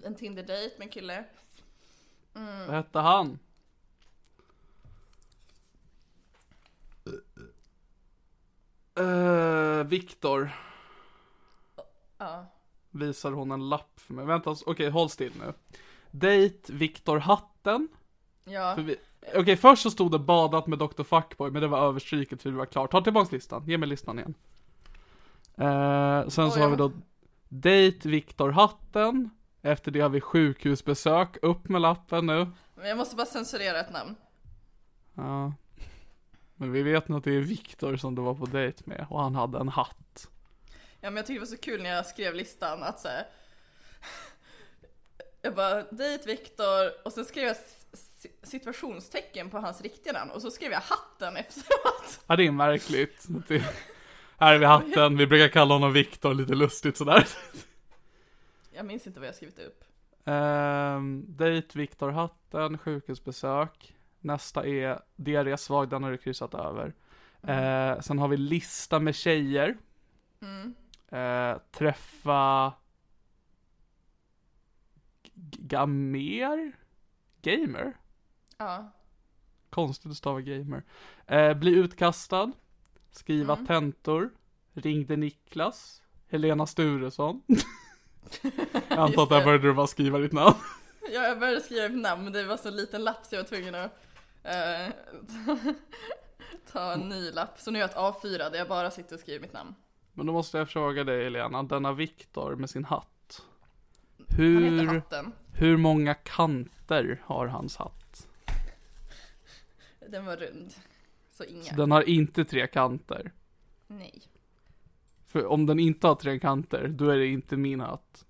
En 0.05 0.15
Tinder-dejt 0.15 0.79
med 0.79 0.87
en 0.87 0.93
kille. 0.93 1.25
Vad 2.33 2.71
hette 2.71 2.99
han? 2.99 3.39
Uh, 9.01 9.85
Viktor. 9.87 10.51
Ja. 12.19 12.47
Visar 12.91 13.33
hon 13.33 13.51
en 13.51 13.69
lapp 13.69 14.01
för 14.01 14.15
mig. 14.15 14.25
Vänta, 14.27 14.57
okej 14.67 14.91
håll 14.91 15.11
still 15.11 15.33
nu. 15.39 15.53
Date 16.19 16.73
Viktor 16.73 17.19
Hatten. 17.19 17.89
Ja, 18.45 18.75
vi- 18.79 18.97
Okej, 19.35 19.57
först 19.57 19.83
så 19.83 19.91
stod 19.91 20.13
det 20.13 20.19
badat 20.19 20.67
med 20.67 20.79
Dr. 20.79 21.03
Fuckboy, 21.03 21.51
men 21.51 21.63
det 21.63 21.69
var 21.69 21.89
överstryket 21.89 22.43
för 22.43 22.51
det 22.51 22.57
var 22.57 22.67
klart. 22.67 22.91
Ta 22.91 23.01
tillbaks 23.01 23.33
listan, 23.33 23.65
ge 23.67 23.79
mig 23.79 23.89
listan 23.89 24.19
igen. 24.19 24.35
Eh, 25.59 26.29
sen 26.29 26.51
så 26.51 26.57
Oj, 26.57 26.61
har 26.63 26.69
vi 26.69 26.73
ja. 26.73 26.77
då 26.77 26.93
Date 27.49 28.09
Viktor 28.09 28.51
Hatten. 28.51 29.31
Efter 29.63 29.91
det 29.91 30.01
har 30.01 30.09
vi 30.09 30.21
sjukhusbesök, 30.21 31.37
upp 31.43 31.69
med 31.69 31.81
lappen 31.81 32.27
nu. 32.27 32.47
men 32.75 32.89
jag 32.89 32.99
måste 32.99 33.17
bara 33.17 33.27
censurera 33.27 33.81
ett 33.81 33.93
namn. 33.93 34.15
Ja. 35.15 35.53
Men 36.55 36.73
vi 36.73 36.83
vet 36.83 37.09
nog 37.09 37.19
att 37.19 37.25
det 37.25 37.33
är 37.37 37.41
Viktor 37.41 37.97
som 37.97 38.15
du 38.15 38.23
var 38.23 38.35
på 38.35 38.47
dejt 38.47 38.83
med, 38.87 39.07
och 39.11 39.21
han 39.23 39.35
hade 39.35 39.59
en 39.59 39.69
hatt. 39.69 40.29
Ja 41.01 41.11
men 41.11 41.17
jag 41.17 41.27
tyckte 41.27 41.35
det 41.35 41.51
var 41.51 41.57
så 41.57 41.63
kul 41.63 41.83
när 41.83 41.91
jag 41.91 42.07
skrev 42.07 42.35
listan 42.35 42.83
att 42.83 43.01
så 43.01 43.09
här, 43.09 43.27
Jag 45.47 45.55
bara, 45.55 45.83
dejt 45.83 46.27
Viktor 46.27 46.91
och 47.05 47.13
sen 47.13 47.25
skrev 47.25 47.45
jag 47.47 47.57
situationstecken 48.43 49.51
på 49.51 49.59
hans 49.59 49.81
riktiga 49.81 50.13
namn 50.13 50.31
och 50.31 50.43
så 50.43 50.51
skrev 50.51 50.73
jag 50.73 50.81
hatten 50.81 51.37
efteråt. 51.37 52.21
Ja, 52.27 52.37
det 52.37 52.47
är 52.47 52.51
märkligt. 52.51 53.27
Här 54.39 54.55
är 54.55 54.59
vi 54.59 54.65
hatten, 54.65 55.17
vi 55.17 55.27
brukar 55.27 55.49
kalla 55.49 55.75
honom 55.75 55.93
Viktor, 55.93 56.35
lite 56.35 56.55
lustigt 56.55 56.97
sådär. 56.97 57.29
Jag 58.71 58.87
minns 58.87 59.07
inte 59.07 59.21
vad 59.21 59.29
jag 59.29 59.35
skrivit 59.35 59.59
upp. 59.59 59.85
Um, 60.25 61.25
dejt 61.29 61.79
Viktor 61.79 62.11
Hatten, 62.11 62.79
sjukhusbesök. 62.79 63.95
Nästa 64.21 64.67
är 64.67 65.01
diarrésvag, 65.17 65.89
den 65.89 66.03
har 66.03 66.11
du 66.11 66.19
kryssat 66.19 66.55
över. 66.55 66.95
Eh, 67.43 68.01
sen 68.01 68.19
har 68.19 68.29
vi 68.29 68.37
lista 68.37 68.99
med 68.99 69.15
tjejer. 69.15 69.77
Eh, 71.09 71.59
träffa 71.73 72.69
G- 72.69 72.86
Gamer? 75.59 76.73
Gamer? 77.43 77.97
Ja. 78.59 78.93
Konstigt 79.71 80.11
att 80.11 80.17
stava 80.17 80.41
gamer. 80.41 80.83
Eh, 81.27 81.55
bli 81.55 81.71
utkastad. 81.71 82.53
Skriva 83.11 83.57
tentor. 83.57 84.31
Ringde 84.73 85.17
Niklas. 85.17 86.03
Helena 86.29 86.67
Sturesson. 86.67 87.43
Jag 88.89 88.99
antar 88.99 89.23
att 89.23 89.29
där 89.29 89.45
började 89.45 89.69
du 89.69 89.75
bara 89.75 89.87
skriva 89.87 90.19
ditt 90.19 90.33
namn. 90.33 90.57
Ja, 91.13 91.23
jag 91.23 91.39
började 91.39 91.61
skriva 91.61 91.89
mitt 91.89 92.03
namn 92.03 92.25
men 92.25 92.33
det 92.33 92.45
var 92.45 92.57
så 92.57 92.69
en 92.69 92.77
liten 92.77 93.05
lapp 93.05 93.27
så 93.27 93.35
jag 93.35 93.43
var 93.43 93.49
tvungen 93.49 93.75
att 93.75 93.93
eh, 94.43 94.95
ta 96.73 96.93
en 96.93 97.09
ny 97.09 97.31
lapp. 97.33 97.61
Så 97.61 97.71
nu 97.71 97.79
har 97.79 97.81
jag 97.81 97.91
ett 97.91 98.23
A4 98.23 98.51
där 98.51 98.59
jag 98.59 98.69
bara 98.69 98.91
sitter 98.91 99.15
och 99.15 99.21
skriver 99.21 99.41
mitt 99.41 99.53
namn. 99.53 99.75
Men 100.13 100.27
då 100.27 100.33
måste 100.33 100.59
jag 100.59 100.69
fråga 100.69 101.05
dig 101.05 101.25
Helena, 101.25 101.63
denna 101.63 101.93
Viktor 101.93 102.57
med 102.57 102.71
sin 102.71 102.85
hatt. 102.85 103.16
Hur, 104.29 104.87
Hatten. 104.87 105.33
hur 105.53 105.77
många 105.77 106.15
kanter 106.15 107.23
har 107.25 107.47
hans 107.47 107.77
hatt? 107.77 108.29
Den 110.09 110.25
var 110.25 110.37
rund. 110.37 110.75
Så 111.31 111.45
inga. 111.45 111.73
Den 111.73 111.91
har 111.91 112.09
inte 112.09 112.45
tre 112.45 112.67
kanter. 112.67 113.33
Nej. 113.87 114.23
För 115.27 115.47
om 115.47 115.67
den 115.67 115.79
inte 115.79 116.07
har 116.07 116.15
tre 116.15 116.39
kanter, 116.39 116.89
då 116.89 117.09
är 117.09 117.17
det 117.17 117.27
inte 117.27 117.57
min 117.57 117.81
hatt. 117.81 118.27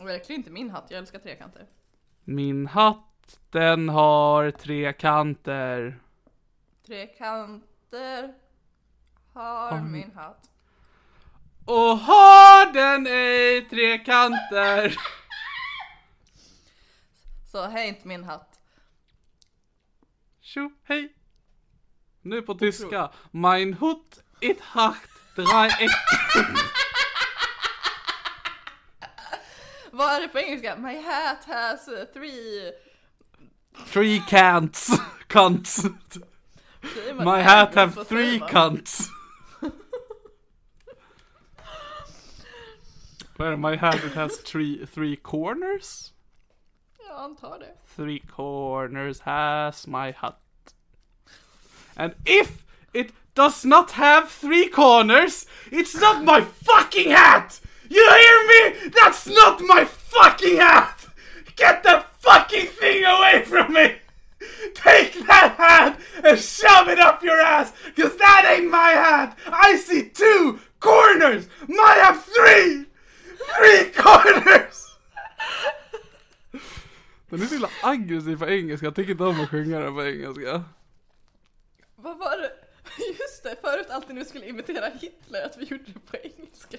Verkligen 0.00 0.40
inte 0.40 0.50
min 0.50 0.70
hatt, 0.70 0.86
jag 0.90 0.98
älskar 0.98 1.18
trekanter. 1.18 1.66
Min 2.24 2.66
hatt, 2.66 3.40
den 3.50 3.88
har 3.88 4.50
tre 4.50 4.92
kanter. 4.92 6.00
Trekanter 6.86 8.34
har 9.32 9.80
min 9.82 10.12
hatt. 10.14 10.50
Och 11.68 11.98
har 11.98 12.72
den 12.72 13.06
ej 13.06 13.68
tre 13.68 13.98
kanter? 13.98 14.96
Så 17.52 17.66
här 17.66 17.78
är 17.78 17.84
inte 17.84 18.08
min 18.08 18.24
hatt. 18.24 18.60
Tjo, 20.40 20.70
hej. 20.84 21.14
Nu 22.22 22.42
på 22.42 22.54
tyska. 22.54 23.10
Mein 23.30 23.74
Hut 23.74 24.24
it 24.40 24.60
hacht 24.60 25.10
drei. 25.36 25.88
Vad 29.90 30.14
är 30.14 30.20
det 30.20 30.28
på 30.28 30.38
engelska? 30.38 30.76
My 30.76 31.02
hat 31.02 31.44
has 31.44 31.88
uh, 31.88 32.04
three... 32.04 32.72
Three 33.92 34.22
cants. 34.28 34.90
Cunts. 35.26 35.84
My 37.14 37.42
hat 37.42 37.74
have 37.74 38.04
three 38.04 38.40
cunts. 38.40 39.17
Where 43.38 43.56
my 43.56 43.76
hat 43.76 44.02
it 44.04 44.14
has 44.14 44.36
three, 44.38 44.84
three 44.84 45.14
corners? 45.14 46.10
Jag 46.98 47.24
antar 47.24 47.58
det. 47.60 47.74
Three 47.86 48.18
corners 48.18 49.20
has 49.20 49.86
my 49.86 50.10
hat. 50.10 50.40
And 51.96 52.14
if 52.24 52.64
it 52.92 53.12
does 53.36 53.64
not 53.64 53.92
have 53.92 54.28
three 54.28 54.68
corners, 54.68 55.46
it's 55.70 55.94
not 55.94 56.24
my 56.24 56.40
fucking 56.40 57.10
hat! 57.10 57.60
You 57.88 58.10
hear 58.10 58.46
me? 58.48 58.90
That's 59.00 59.28
not 59.28 59.60
my 59.60 59.84
fucking 59.84 60.56
hat! 60.56 61.06
Get 61.54 61.84
that 61.84 62.06
fucking 62.18 62.66
thing 62.66 63.04
away 63.04 63.44
from 63.44 63.72
me! 63.72 63.98
Take 64.74 65.14
that 65.28 65.54
hat 65.56 66.00
and 66.24 66.40
shove 66.40 66.88
it 66.88 66.98
up 66.98 67.22
your 67.22 67.40
ass, 67.40 67.72
cause 67.96 68.16
that 68.16 68.52
ain't 68.58 68.68
my 68.68 68.90
hat! 68.90 69.38
I 69.46 69.76
see 69.76 70.08
two 70.08 70.58
corners! 70.80 71.46
Mine 71.68 72.00
have 72.00 72.24
three! 72.24 72.87
Three 73.38 73.92
corners! 73.92 74.74
Den 77.30 77.42
är 77.42 77.46
så 77.46 77.52
himla 77.54 77.70
aggressiv 77.82 78.38
på 78.38 78.46
engelska, 78.48 78.86
jag 78.86 78.94
tycker 78.94 79.12
inte 79.12 79.24
om 79.24 79.40
att 79.40 79.50
sjunga 79.50 79.80
den 79.80 79.94
på 79.94 80.04
engelska. 80.04 80.64
Vad 81.96 82.18
var 82.18 82.38
det? 82.38 82.50
Just 83.18 83.42
det, 83.42 83.56
förut 83.60 83.86
alltid 83.90 84.14
när 84.14 84.22
vi 84.22 84.28
skulle 84.28 84.46
imitera 84.46 84.86
Hitler 84.86 85.44
att 85.44 85.56
vi 85.58 85.64
gjorde 85.64 85.84
det 85.86 86.00
på 86.10 86.16
engelska. 86.16 86.76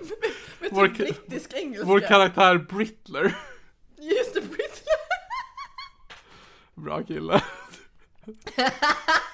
med 0.00 0.10
med 0.60 0.70
Vår 0.72 0.88
typ 0.88 0.96
brittisk 0.96 1.52
engelska. 1.54 1.86
Vår 1.86 2.00
karaktär 2.00 2.58
Brittler. 2.58 3.38
Just 3.98 4.34
det, 4.34 4.40
Brittler. 4.40 4.94
Bra 6.74 7.02
kille. 7.02 7.42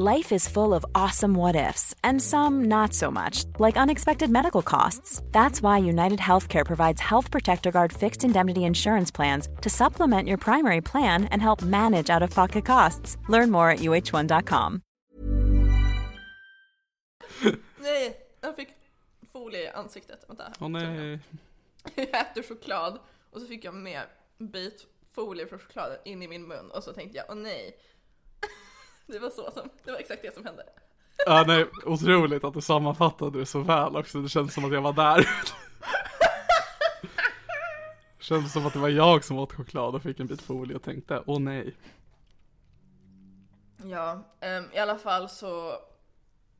Life 0.00 0.30
is 0.30 0.46
full 0.46 0.72
of 0.74 0.86
awesome 0.94 1.34
what 1.34 1.56
ifs, 1.56 1.92
and 2.04 2.22
some 2.22 2.68
not 2.68 2.94
so 2.94 3.10
much, 3.10 3.44
like 3.58 3.76
unexpected 3.76 4.30
medical 4.30 4.62
costs. 4.62 5.20
That's 5.32 5.60
why 5.60 5.78
United 5.78 6.20
Healthcare 6.20 6.64
provides 6.64 7.00
Health 7.00 7.32
Protector 7.32 7.72
Guard 7.72 7.92
fixed 7.92 8.22
indemnity 8.24 8.60
insurance 8.60 9.10
plans 9.10 9.48
to 9.60 9.68
supplement 9.68 10.28
your 10.28 10.38
primary 10.38 10.80
plan 10.80 11.24
and 11.32 11.42
help 11.42 11.62
manage 11.62 12.10
out 12.10 12.22
of 12.22 12.30
pocket 12.30 12.64
costs. 12.64 13.16
Learn 13.28 13.50
more 13.50 13.70
at 13.70 13.80
uh1.com. 13.80 14.82
Nej, 17.78 18.16
jag 18.40 18.56
fick 18.56 18.68
folie 19.32 19.62
i 19.62 19.68
ansiktet. 19.68 20.24
Vänta. 20.28 20.52
Åh 20.60 20.68
nej. 20.68 21.18
Jag 21.94 22.08
äter 22.20 22.42
choklad 22.42 22.98
och 23.30 23.40
så 23.40 23.46
fick 23.46 23.64
jag 23.64 23.74
med 23.74 24.02
bit 24.38 24.86
folie 25.12 25.46
från 25.46 25.58
chokladen 25.58 25.98
in 26.04 26.22
i 26.22 26.28
min 26.28 26.48
mun 26.48 26.70
och 26.70 26.84
så 26.84 26.92
tänkte 26.92 27.16
jag, 27.18 27.26
åh 27.28 27.36
nej. 27.36 27.76
Det 29.08 29.18
var 29.18 29.30
så 29.30 29.50
som, 29.50 29.68
det 29.84 29.90
var 29.92 29.98
exakt 29.98 30.22
det 30.22 30.34
som 30.34 30.44
hände. 30.44 30.62
Ja, 31.26 31.44
nej, 31.46 31.66
otroligt 31.86 32.44
att 32.44 32.54
du 32.54 32.60
sammanfattade 32.60 33.38
det 33.38 33.46
så 33.46 33.60
väl 33.60 33.96
också. 33.96 34.18
Det 34.22 34.28
känns 34.28 34.54
som 34.54 34.64
att 34.64 34.72
jag 34.72 34.82
var 34.82 34.92
där. 34.92 35.28
Det 38.18 38.24
känns 38.24 38.52
som 38.52 38.66
att 38.66 38.72
det 38.72 38.78
var 38.78 38.88
jag 38.88 39.24
som 39.24 39.38
åt 39.38 39.52
choklad 39.52 39.94
och 39.94 40.02
fick 40.02 40.20
en 40.20 40.26
bit 40.26 40.42
folie 40.42 40.76
och 40.76 40.82
tänkte, 40.82 41.22
åh 41.26 41.40
nej. 41.40 41.76
Ja, 43.84 44.22
ehm, 44.40 44.64
i 44.72 44.78
alla 44.78 44.98
fall 44.98 45.28
så 45.28 45.74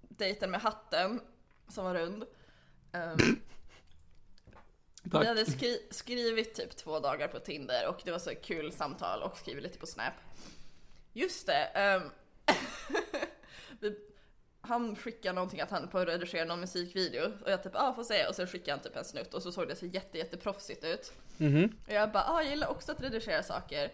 dejten 0.08 0.50
med 0.50 0.60
hatten 0.60 1.20
som 1.68 1.84
var 1.84 1.94
rund. 1.94 2.24
Tack. 5.10 5.22
vi 5.22 5.26
hade 5.26 5.44
skri- 5.46 5.86
skrivit 5.90 6.54
typ 6.54 6.76
två 6.76 7.00
dagar 7.00 7.28
på 7.28 7.38
Tinder 7.38 7.88
och 7.88 8.00
det 8.04 8.10
var 8.10 8.18
så 8.18 8.30
kul 8.42 8.72
samtal 8.72 9.22
och 9.22 9.36
skrivit 9.38 9.62
lite 9.62 9.78
på 9.78 9.86
Snap. 9.86 10.12
Just 11.12 11.46
det. 11.46 11.64
vi, 11.74 12.10
han 14.60 14.96
skickade 14.96 15.34
någonting 15.34 15.60
att 15.60 15.70
han 15.70 15.88
på 15.88 15.98
att 15.98 16.08
redigera 16.08 16.44
någon 16.44 16.60
musikvideo 16.60 17.32
och 17.44 17.50
jag 17.50 17.62
typ 17.62 17.72
ah 17.76 17.94
får 17.94 18.04
se 18.04 18.26
och 18.26 18.34
sen 18.34 18.46
skickade 18.46 18.70
han 18.72 18.80
typ 18.80 18.96
en 18.96 19.04
snutt 19.04 19.34
och 19.34 19.42
så 19.42 19.52
såg 19.52 19.68
det 19.68 19.76
så 19.76 19.86
jätte 19.86 20.18
jätteproffsigt 20.18 20.84
ut. 20.84 21.12
Och 21.86 21.92
jag 21.92 22.12
bara 22.12 22.24
ah 22.24 22.42
jag 22.42 22.50
gillar 22.50 22.68
också 22.68 22.92
att 22.92 23.00
redigera 23.00 23.42
saker. 23.42 23.90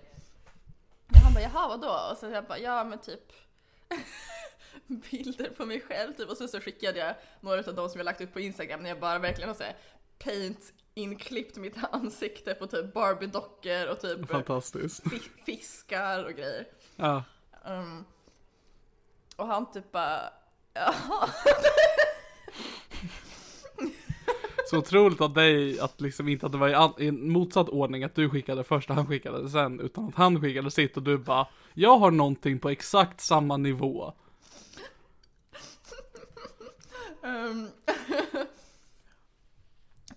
Och 1.07 1.17
han 1.17 1.35
bara 1.35 1.43
jaha 1.43 1.69
vadå? 1.69 2.11
Och 2.11 2.19
så 2.19 2.27
jag 2.27 2.45
bara 2.45 2.59
ja 2.59 2.85
men 2.85 2.99
typ 2.99 3.33
bilder 5.11 5.51
på 5.51 5.67
mig 5.67 5.81
själv 5.81 6.13
typ 6.13 6.29
och 6.29 6.37
så, 6.37 6.49
så 6.49 6.61
skickade 6.61 6.99
jag 6.99 7.15
några 7.41 7.59
av 7.59 7.75
de 7.75 7.89
som 7.89 7.99
jag 7.99 8.05
lagt 8.05 8.21
upp 8.21 8.33
på 8.33 8.41
Instagram 8.41 8.83
när 8.83 8.89
jag 8.89 9.01
bara 9.01 9.19
verkligen 9.19 9.49
har 9.49 9.57
såhär 9.57 9.77
paint 10.19 10.73
inklippt 10.95 11.57
mitt 11.57 11.77
ansikte 11.91 12.55
på 12.55 12.67
typ 12.67 12.95
Barbie-dockor 12.95 13.87
och 13.87 14.01
typ 14.01 14.31
Fantastiskt. 14.31 15.03
fiskar 15.47 16.25
och 16.25 16.33
grejer. 16.33 16.67
Ja. 16.97 17.25
Um, 17.65 18.05
och 19.37 19.47
han 19.47 19.73
typ 19.73 19.93
bara 19.93 20.21
jaha. 20.75 21.29
Så 24.71 24.79
otroligt 24.79 25.21
av 25.21 25.33
dig 25.33 25.81
att 25.81 26.01
liksom 26.01 26.29
inte 26.29 26.47
att 26.47 26.53
det 26.53 26.59
var 26.59 26.69
i, 26.69 26.75
an- 26.75 26.95
i 26.99 27.09
en 27.09 27.33
motsatt 27.33 27.69
ordning 27.69 28.05
att 28.05 28.15
du 28.15 28.31
skickade 28.31 28.65
först 28.65 28.91
och 28.91 28.97
han 28.97 29.07
skickade 29.07 29.51
sen 29.51 29.81
utan 29.81 30.09
att 30.09 30.15
han 30.15 30.41
skickade 30.41 30.71
sitt 30.71 30.97
och 30.97 31.03
du 31.03 31.19
bara 31.19 31.47
Jag 31.75 31.99
har 31.99 32.11
någonting 32.11 32.59
på 32.59 32.69
exakt 32.71 33.21
samma 33.21 33.57
nivå. 33.57 34.13
Um, 37.23 37.69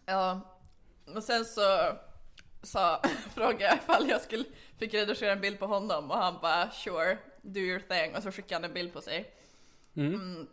ja, 0.05 0.41
och 1.15 1.24
sen 1.24 1.45
så 1.45 1.61
sa, 2.63 3.01
frågade 3.36 3.63
jag 3.63 3.76
ifall 3.78 4.09
jag 4.09 4.22
skulle, 4.22 4.43
fick 4.80 4.93
redigera 4.93 5.32
en 5.32 5.41
bild 5.41 5.59
på 5.59 5.65
honom 5.68 6.11
och 6.11 6.18
han 6.18 6.36
bara 6.41 6.72
sure, 6.72 7.18
do 7.48 7.60
your 7.60 7.80
thing 7.80 8.16
och 8.16 8.24
så 8.24 8.32
skickade 8.32 8.56
han 8.56 8.64
en 8.64 8.74
bild 8.74 8.93
på 8.93 9.02
sig. 9.02 9.34
Mm. 9.95 10.48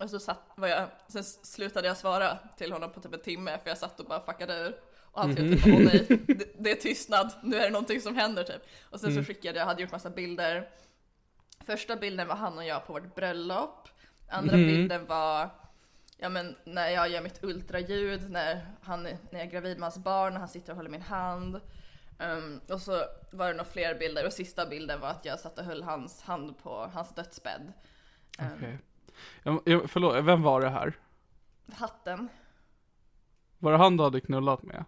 Och 0.00 0.10
så 0.10 0.20
satt, 0.20 0.42
var 0.54 0.68
jag, 0.68 0.88
sen 1.08 1.24
slutade 1.24 1.88
jag 1.88 1.96
svara 1.96 2.38
till 2.56 2.72
honom 2.72 2.92
på 2.92 3.00
typ 3.00 3.14
en 3.14 3.20
timme 3.20 3.58
för 3.62 3.68
jag 3.68 3.78
satt 3.78 4.00
och 4.00 4.06
bara 4.06 4.20
fuckade 4.20 4.54
ur. 4.54 4.80
Och 5.02 5.20
han 5.22 5.32
skrev 5.32 5.54
typ 5.54 5.66
åh 5.66 5.80
nej, 5.80 6.06
det, 6.26 6.48
det 6.58 6.70
är 6.70 6.76
tystnad, 6.76 7.32
nu 7.42 7.56
är 7.56 7.64
det 7.64 7.70
någonting 7.70 8.00
som 8.00 8.16
händer 8.16 8.44
typ. 8.44 8.62
Och 8.82 9.00
sen 9.00 9.14
så 9.14 9.24
skickade 9.24 9.58
jag, 9.58 9.66
hade 9.66 9.82
gjort 9.82 9.92
massa 9.92 10.10
bilder. 10.10 10.68
Första 11.60 11.96
bilden 11.96 12.28
var 12.28 12.34
han 12.34 12.58
och 12.58 12.64
jag 12.64 12.86
på 12.86 12.92
vårt 12.92 13.14
bröllop. 13.14 13.88
Andra 14.28 14.56
bilden 14.56 15.06
var 15.06 15.50
Ja 16.20 16.28
men 16.28 16.56
när 16.64 16.88
jag 16.88 17.08
gör 17.08 17.22
mitt 17.22 17.44
ultraljud, 17.44 18.30
när, 18.30 18.66
han, 18.80 19.02
när 19.02 19.16
jag 19.30 19.40
är 19.40 19.50
gravid 19.50 19.78
med 19.78 19.86
hans 19.86 19.98
barn, 19.98 20.32
när 20.32 20.40
han 20.40 20.48
sitter 20.48 20.72
och 20.72 20.76
håller 20.76 20.90
min 20.90 21.02
hand. 21.02 21.60
Ehm, 22.18 22.60
och 22.68 22.80
så 22.80 23.04
var 23.32 23.46
det 23.48 23.52
några 23.52 23.64
fler 23.70 23.94
bilder 23.98 24.26
och 24.26 24.32
sista 24.32 24.66
bilden 24.66 25.00
var 25.00 25.08
att 25.08 25.24
jag 25.24 25.40
satt 25.40 25.58
och 25.58 25.64
höll 25.64 25.82
hans 25.82 26.22
hand 26.22 26.58
på 26.58 26.86
hans 26.92 27.14
dödsbädd. 27.14 27.72
Ehm, 28.38 28.52
Okej. 28.56 28.78
Jag, 29.64 29.90
förlåt, 29.90 30.24
vem 30.24 30.42
var 30.42 30.60
det 30.60 30.68
här? 30.70 30.92
Hatten. 31.72 32.28
Var 33.58 33.72
det 33.72 33.78
han 33.78 33.96
du 33.96 34.02
hade 34.04 34.20
knullat 34.20 34.62
med? 34.62 34.84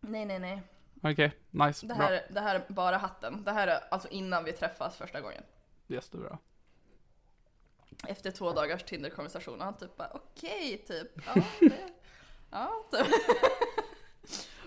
Nej 0.00 0.24
nej 0.24 0.38
nej. 0.38 0.62
Okej, 1.02 1.32
nice, 1.50 1.86
Det 1.86 1.94
bra. 1.94 2.06
här, 2.06 2.26
det 2.30 2.40
här 2.40 2.54
är 2.54 2.64
bara 2.68 2.96
hatten. 2.96 3.44
Det 3.44 3.52
här 3.52 3.68
är 3.68 3.80
alltså 3.90 4.08
innan 4.08 4.44
vi 4.44 4.52
träffas 4.52 4.96
första 4.96 5.20
gången. 5.20 5.42
Jättebra. 5.86 6.38
Efter 8.08 8.30
två 8.30 8.52
dagars 8.52 8.82
Tinder-konversation 8.84 9.58
och 9.58 9.64
han 9.64 9.76
typ 9.76 9.96
bara 9.96 10.10
okej 10.14 10.84
typ. 10.88 11.08
Ja, 11.26 11.42
det, 11.60 11.72
ja 12.50 12.84
typ. 12.90 13.06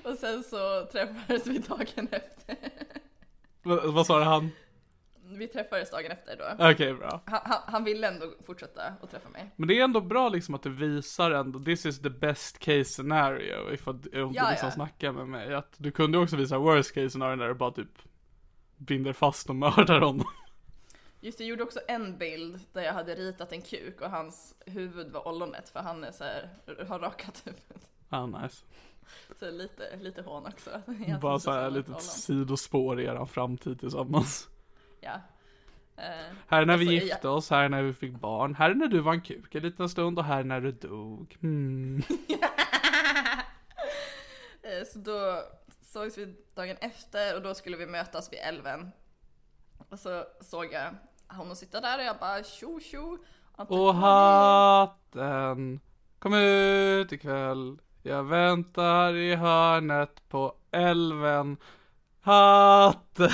Och 0.04 0.16
sen 0.16 0.44
så 0.44 0.86
träffades 0.92 1.48
vi 1.48 1.58
dagen 1.58 2.08
efter. 2.12 2.56
Va, 3.64 3.82
vad 3.86 4.06
sa 4.06 4.24
han? 4.24 4.50
Vi 5.32 5.48
träffades 5.48 5.92
dagen 5.92 6.12
efter 6.12 6.36
då. 6.38 6.72
Okej, 6.72 6.94
bra. 6.94 7.22
Han, 7.26 7.40
han, 7.44 7.62
han 7.68 7.84
ville 7.84 8.08
ändå 8.08 8.34
fortsätta 8.46 8.82
att 9.02 9.12
träffa 9.12 9.30
mig. 9.30 9.52
Men 9.56 9.68
det 9.68 9.80
är 9.80 9.84
ändå 9.84 10.02
bra 10.02 10.30
liksom 10.30 10.56
att 10.56 10.64
du 10.64 10.70
visar 10.70 11.32
ändå, 11.32 11.60
this 11.60 11.86
is 11.86 12.02
the 12.02 12.10
best 12.10 12.60
case 12.60 12.84
scenario 12.84 13.74
if, 13.74 13.88
om 13.88 14.02
du 14.02 14.10
Ja, 14.14 14.30
liksom 14.30 14.68
ja. 14.68 14.72
snackar 14.72 15.12
med 15.12 15.28
mig. 15.28 15.54
Att 15.54 15.74
du 15.78 15.92
kunde 15.92 16.18
också 16.18 16.36
visa 16.36 16.58
worst 16.58 16.94
case 16.94 17.10
scenario 17.10 17.36
när 17.36 17.48
du 17.48 17.54
bara 17.54 17.72
typ 17.72 18.02
binder 18.78 19.14
fast 19.14 19.50
och 19.50 19.56
mördar 19.56 20.00
honom. 20.02 20.28
Just 21.22 21.38
det, 21.38 21.44
jag 21.44 21.50
gjorde 21.50 21.64
också 21.64 21.80
en 21.88 22.18
bild 22.18 22.60
där 22.74 22.82
jag 22.82 22.94
hade 22.94 23.16
ritat 23.16 23.52
en 23.52 23.62
kuk 23.62 24.02
och 24.02 24.10
hans 24.10 24.56
huvud 24.66 25.12
var 25.12 25.28
ollonet 25.28 25.70
för 25.70 25.80
han 25.80 26.04
är 26.04 26.12
så 26.12 26.24
här, 26.24 26.50
har 26.88 27.00
rakat 27.00 27.42
huvudet. 27.46 27.90
ah, 28.10 28.26
nice. 28.26 28.66
Så 29.40 29.52
lite, 29.52 29.96
lite 29.96 30.22
hån 30.22 30.46
också. 30.46 30.70
Egentligen 30.88 31.20
Bara 31.20 31.40
så 31.40 31.52
här 31.52 31.70
litet 31.70 32.02
sidospår 32.02 33.02
i 33.02 33.06
eran 33.06 33.28
framtid 33.28 33.80
tillsammans. 33.80 34.48
Ja. 35.02 35.12
Eh, 35.98 36.36
Här 36.48 36.62
är 36.62 36.66
när 36.66 36.78
vi 36.78 36.86
så- 36.86 36.92
gifte 36.92 37.28
oss, 37.30 37.50
här 37.50 37.64
är 37.64 37.70
när 37.70 37.82
vi 37.84 37.94
fick 37.94 38.12
barn, 38.14 38.56
här 38.56 38.70
är 38.70 38.76
när 38.76 38.88
du 38.88 39.00
var 39.00 39.14
en 39.14 39.22
kuk 39.22 39.56
en 39.56 39.64
liten 39.64 39.90
stund 39.90 40.20
och 40.20 40.26
här 40.26 40.40
är 40.40 40.44
när 40.44 40.62
du 40.62 40.72
dog. 40.72 41.38
Eh, 44.62 44.86
Så 44.94 45.00
då 45.00 45.44
sågs 45.82 46.18
vi 46.18 46.36
dagen 46.56 46.78
efter 46.82 47.36
och 47.36 47.42
då 47.42 47.54
skulle 47.56 47.78
vi 47.78 47.86
mötas 47.88 48.34
vid 48.34 48.40
älven. 48.40 48.92
Och 49.90 50.00
så 50.00 50.24
såg 50.42 50.74
jag 50.74 50.96
honom 51.28 51.56
sitta 51.56 51.82
där 51.82 51.98
och 51.98 52.04
jag 52.04 52.18
bara 52.20 52.44
tjo 52.44 52.80
tjo. 52.80 53.18
Och 53.58 53.96
hatten 53.96 55.80
kom 56.20 56.34
ut 56.34 57.12
ikväll. 57.12 57.78
Jag 58.10 58.24
väntar 58.24 59.14
i 59.16 59.36
hörnet 59.36 60.30
på 60.30 60.56
älven. 60.72 61.58
Hatten. 62.22 63.30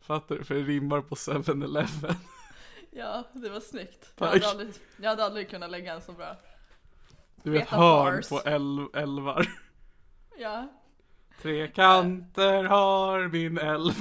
Fattar 0.00 0.34
du? 0.34 0.44
För 0.44 0.54
det 0.54 0.60
rimmar 0.62 1.00
på 1.00 1.14
7-Eleven. 1.14 2.14
Ja, 2.90 3.24
det 3.32 3.48
var 3.48 3.60
snyggt. 3.60 4.12
Jag 4.18 4.30
Tack. 4.32 4.42
hade, 4.44 4.50
aldrig, 4.50 4.74
jag 4.96 5.10
hade 5.10 5.24
aldrig 5.24 5.50
kunnat 5.50 5.70
lägga 5.70 5.94
en 5.94 6.02
så 6.02 6.12
bra. 6.12 6.36
Du 7.42 7.50
vet 7.50 7.68
hörn 7.68 8.16
bars. 8.16 8.28
på 8.28 8.38
äl- 8.40 8.96
älvar. 8.96 9.46
Ja. 10.38 10.68
Tre 11.42 11.68
kanter 11.68 12.64
har 12.64 13.28
min 13.28 13.58
älv. 13.58 13.92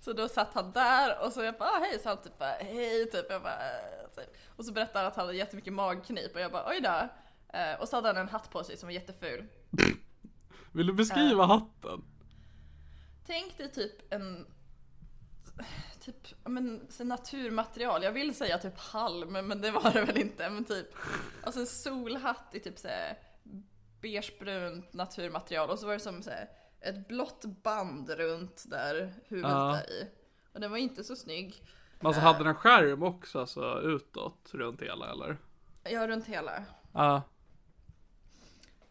Så 0.00 0.12
då 0.12 0.28
satt 0.28 0.54
han 0.54 0.72
där 0.72 1.24
och 1.24 1.32
så 1.32 1.42
jag 1.42 1.58
bara 1.58 1.68
ah, 1.68 1.78
hej, 1.80 1.98
så 2.02 2.08
han 2.08 2.22
typ 2.22 2.38
bara 2.38 2.50
hej 2.52 3.10
typ. 3.10 3.26
Jag 3.30 3.42
bara, 3.42 3.54
"Eh", 3.54 4.08
typ. 4.16 4.36
Och 4.56 4.64
så 4.64 4.72
berättade 4.72 4.98
han 4.98 5.06
att 5.06 5.16
han 5.16 5.26
hade 5.26 5.38
jättemycket 5.38 5.72
magknip 5.72 6.34
och 6.34 6.40
jag 6.40 6.52
bara 6.52 6.68
oj 6.68 6.80
då. 6.80 7.08
Eh, 7.58 7.80
Och 7.80 7.88
så 7.88 7.96
hade 7.96 8.08
han 8.08 8.16
en 8.16 8.28
hatt 8.28 8.50
på 8.50 8.64
sig 8.64 8.76
som 8.76 8.86
var 8.86 8.92
jätteful. 8.94 9.46
Vill 10.72 10.86
du 10.86 10.92
beskriva 10.92 11.44
hatten? 11.44 12.04
Tänk 13.26 13.58
dig 13.58 13.72
typ 13.72 14.12
en 14.12 14.46
typ, 16.00 16.34
men 16.44 16.86
så 16.90 17.04
naturmaterial. 17.04 18.02
Jag 18.02 18.12
vill 18.12 18.34
säga 18.34 18.58
typ 18.58 18.78
halm, 18.78 19.32
men 19.32 19.60
det 19.60 19.70
var 19.70 19.90
det 19.90 20.04
väl 20.04 20.18
inte. 20.18 20.50
Men 20.50 20.64
typ, 20.64 20.86
alltså 21.44 21.60
en 21.60 21.66
solhatt 21.66 22.48
i 22.54 22.60
typ 22.60 22.78
såhär 22.78 23.18
beigebrunt 24.00 24.92
naturmaterial 24.92 25.70
och 25.70 25.78
så 25.78 25.86
var 25.86 25.92
det 25.94 26.00
som 26.00 26.22
såhär 26.22 26.48
ett 26.80 27.08
blått 27.08 27.44
band 27.44 28.10
runt 28.10 28.64
där 28.70 29.14
huvudet 29.28 29.50
Ja. 29.50 29.76
är 29.76 29.90
i. 29.90 30.10
Och 30.52 30.60
den 30.60 30.70
var 30.70 30.78
inte 30.78 31.04
så 31.04 31.16
snygg. 31.16 31.62
Men 31.98 32.06
alltså 32.06 32.22
hade 32.22 32.44
den 32.44 32.54
skärm 32.54 33.02
också 33.02 33.40
alltså 33.40 33.80
utåt 33.80 34.50
runt 34.52 34.82
hela 34.82 35.10
eller? 35.10 35.36
Ja, 35.84 36.08
runt 36.08 36.26
hela. 36.26 36.64
Ja. 36.92 37.22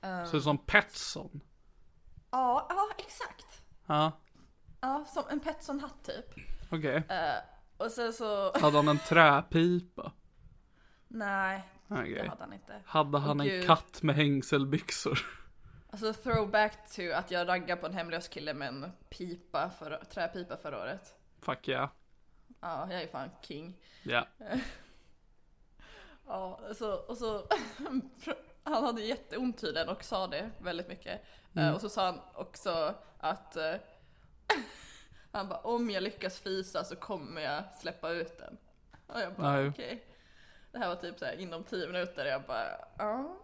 Eh, 0.01 0.25
Så 0.25 0.41
som 0.41 0.57
Petson. 0.57 1.41
Ja, 2.31 2.65
ja 2.69 2.89
exakt. 2.97 3.61
Ja, 3.85 4.11
Ja, 4.81 5.05
som 5.13 5.23
en 5.29 5.39
Petson-hatt 5.39 6.03
typ. 6.05 6.25
okej. 6.71 7.03
Eh, 7.09 7.35
och 7.77 7.91
sen 7.91 8.13
så, 8.13 8.51
Hade 8.59 8.75
han 8.77 8.87
en 8.87 8.99
träpipa? 8.99 10.11
nej, 11.07 11.69
det 11.87 11.93
Okej. 11.95 12.27
hade 12.27 12.43
han 12.43 12.53
inte. 12.53 12.81
Hade 12.85 13.19
han 13.19 13.39
en 13.39 13.47
gud. 13.47 13.65
katt 13.65 14.03
med 14.03 14.15
hängselbyxor? 14.15 15.19
Alltså 15.91 16.13
throwback 16.13 16.91
to 16.95 17.01
att 17.13 17.31
jag 17.31 17.47
raggade 17.47 17.81
på 17.81 17.87
en 17.87 17.93
hemlös 17.93 18.27
kille 18.27 18.53
med 18.53 18.67
en 18.67 18.91
pipa 19.09 19.69
för, 19.69 20.03
träpipa 20.09 20.57
förra 20.57 20.81
året. 20.81 21.15
Fuck 21.41 21.67
yeah. 21.67 21.89
Ja, 22.59 22.91
jag 22.91 23.01
är 23.01 23.07
fan 23.07 23.29
king. 23.41 23.77
Ja. 24.03 24.27
Ja, 26.27 26.59
så, 26.75 26.93
och 26.93 27.17
så 27.17 27.47
han 28.63 28.83
hade 28.83 29.01
jätteont 29.01 29.57
tydligen 29.57 29.89
och 29.89 30.03
sa 30.03 30.27
det 30.27 30.49
väldigt 30.59 30.87
mycket. 30.87 31.21
Mm. 31.55 31.67
Eh, 31.67 31.75
Och 31.75 31.81
så 31.81 31.89
sa 31.89 32.05
han 32.05 32.19
också 32.33 32.95
att 33.19 33.55
eh, 33.55 33.75
han 35.31 35.49
bara 35.49 35.59
om 35.59 35.89
jag 35.89 36.03
lyckas 36.03 36.39
fisa 36.39 36.83
så 36.83 36.95
kommer 36.95 37.41
jag 37.41 37.63
släppa 37.79 38.09
ut 38.09 38.37
den. 38.37 38.57
Och 39.07 39.19
jag 39.19 39.33
bara 39.33 39.67
okej. 39.67 40.05
Det 40.71 40.77
här 40.79 40.87
var 40.87 40.95
typ 40.95 41.19
så 41.19 41.25
här 41.25 41.39
inom 41.39 41.63
10 41.63 41.87
minuter 41.87 42.25
jag 42.25 42.43
bara 42.43 42.85
ja 42.97 43.37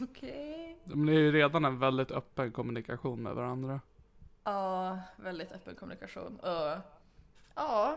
okej. 0.00 0.68
Men 0.68 0.71
det 0.84 1.12
är 1.12 1.18
ju 1.18 1.32
redan 1.32 1.64
en 1.64 1.78
väldigt 1.78 2.10
öppen 2.10 2.52
kommunikation 2.52 3.22
med 3.22 3.34
varandra. 3.34 3.80
Ja, 4.44 4.98
väldigt 5.16 5.52
öppen 5.52 5.74
kommunikation. 5.74 6.36
Och 6.36 6.76
ja, 7.54 7.96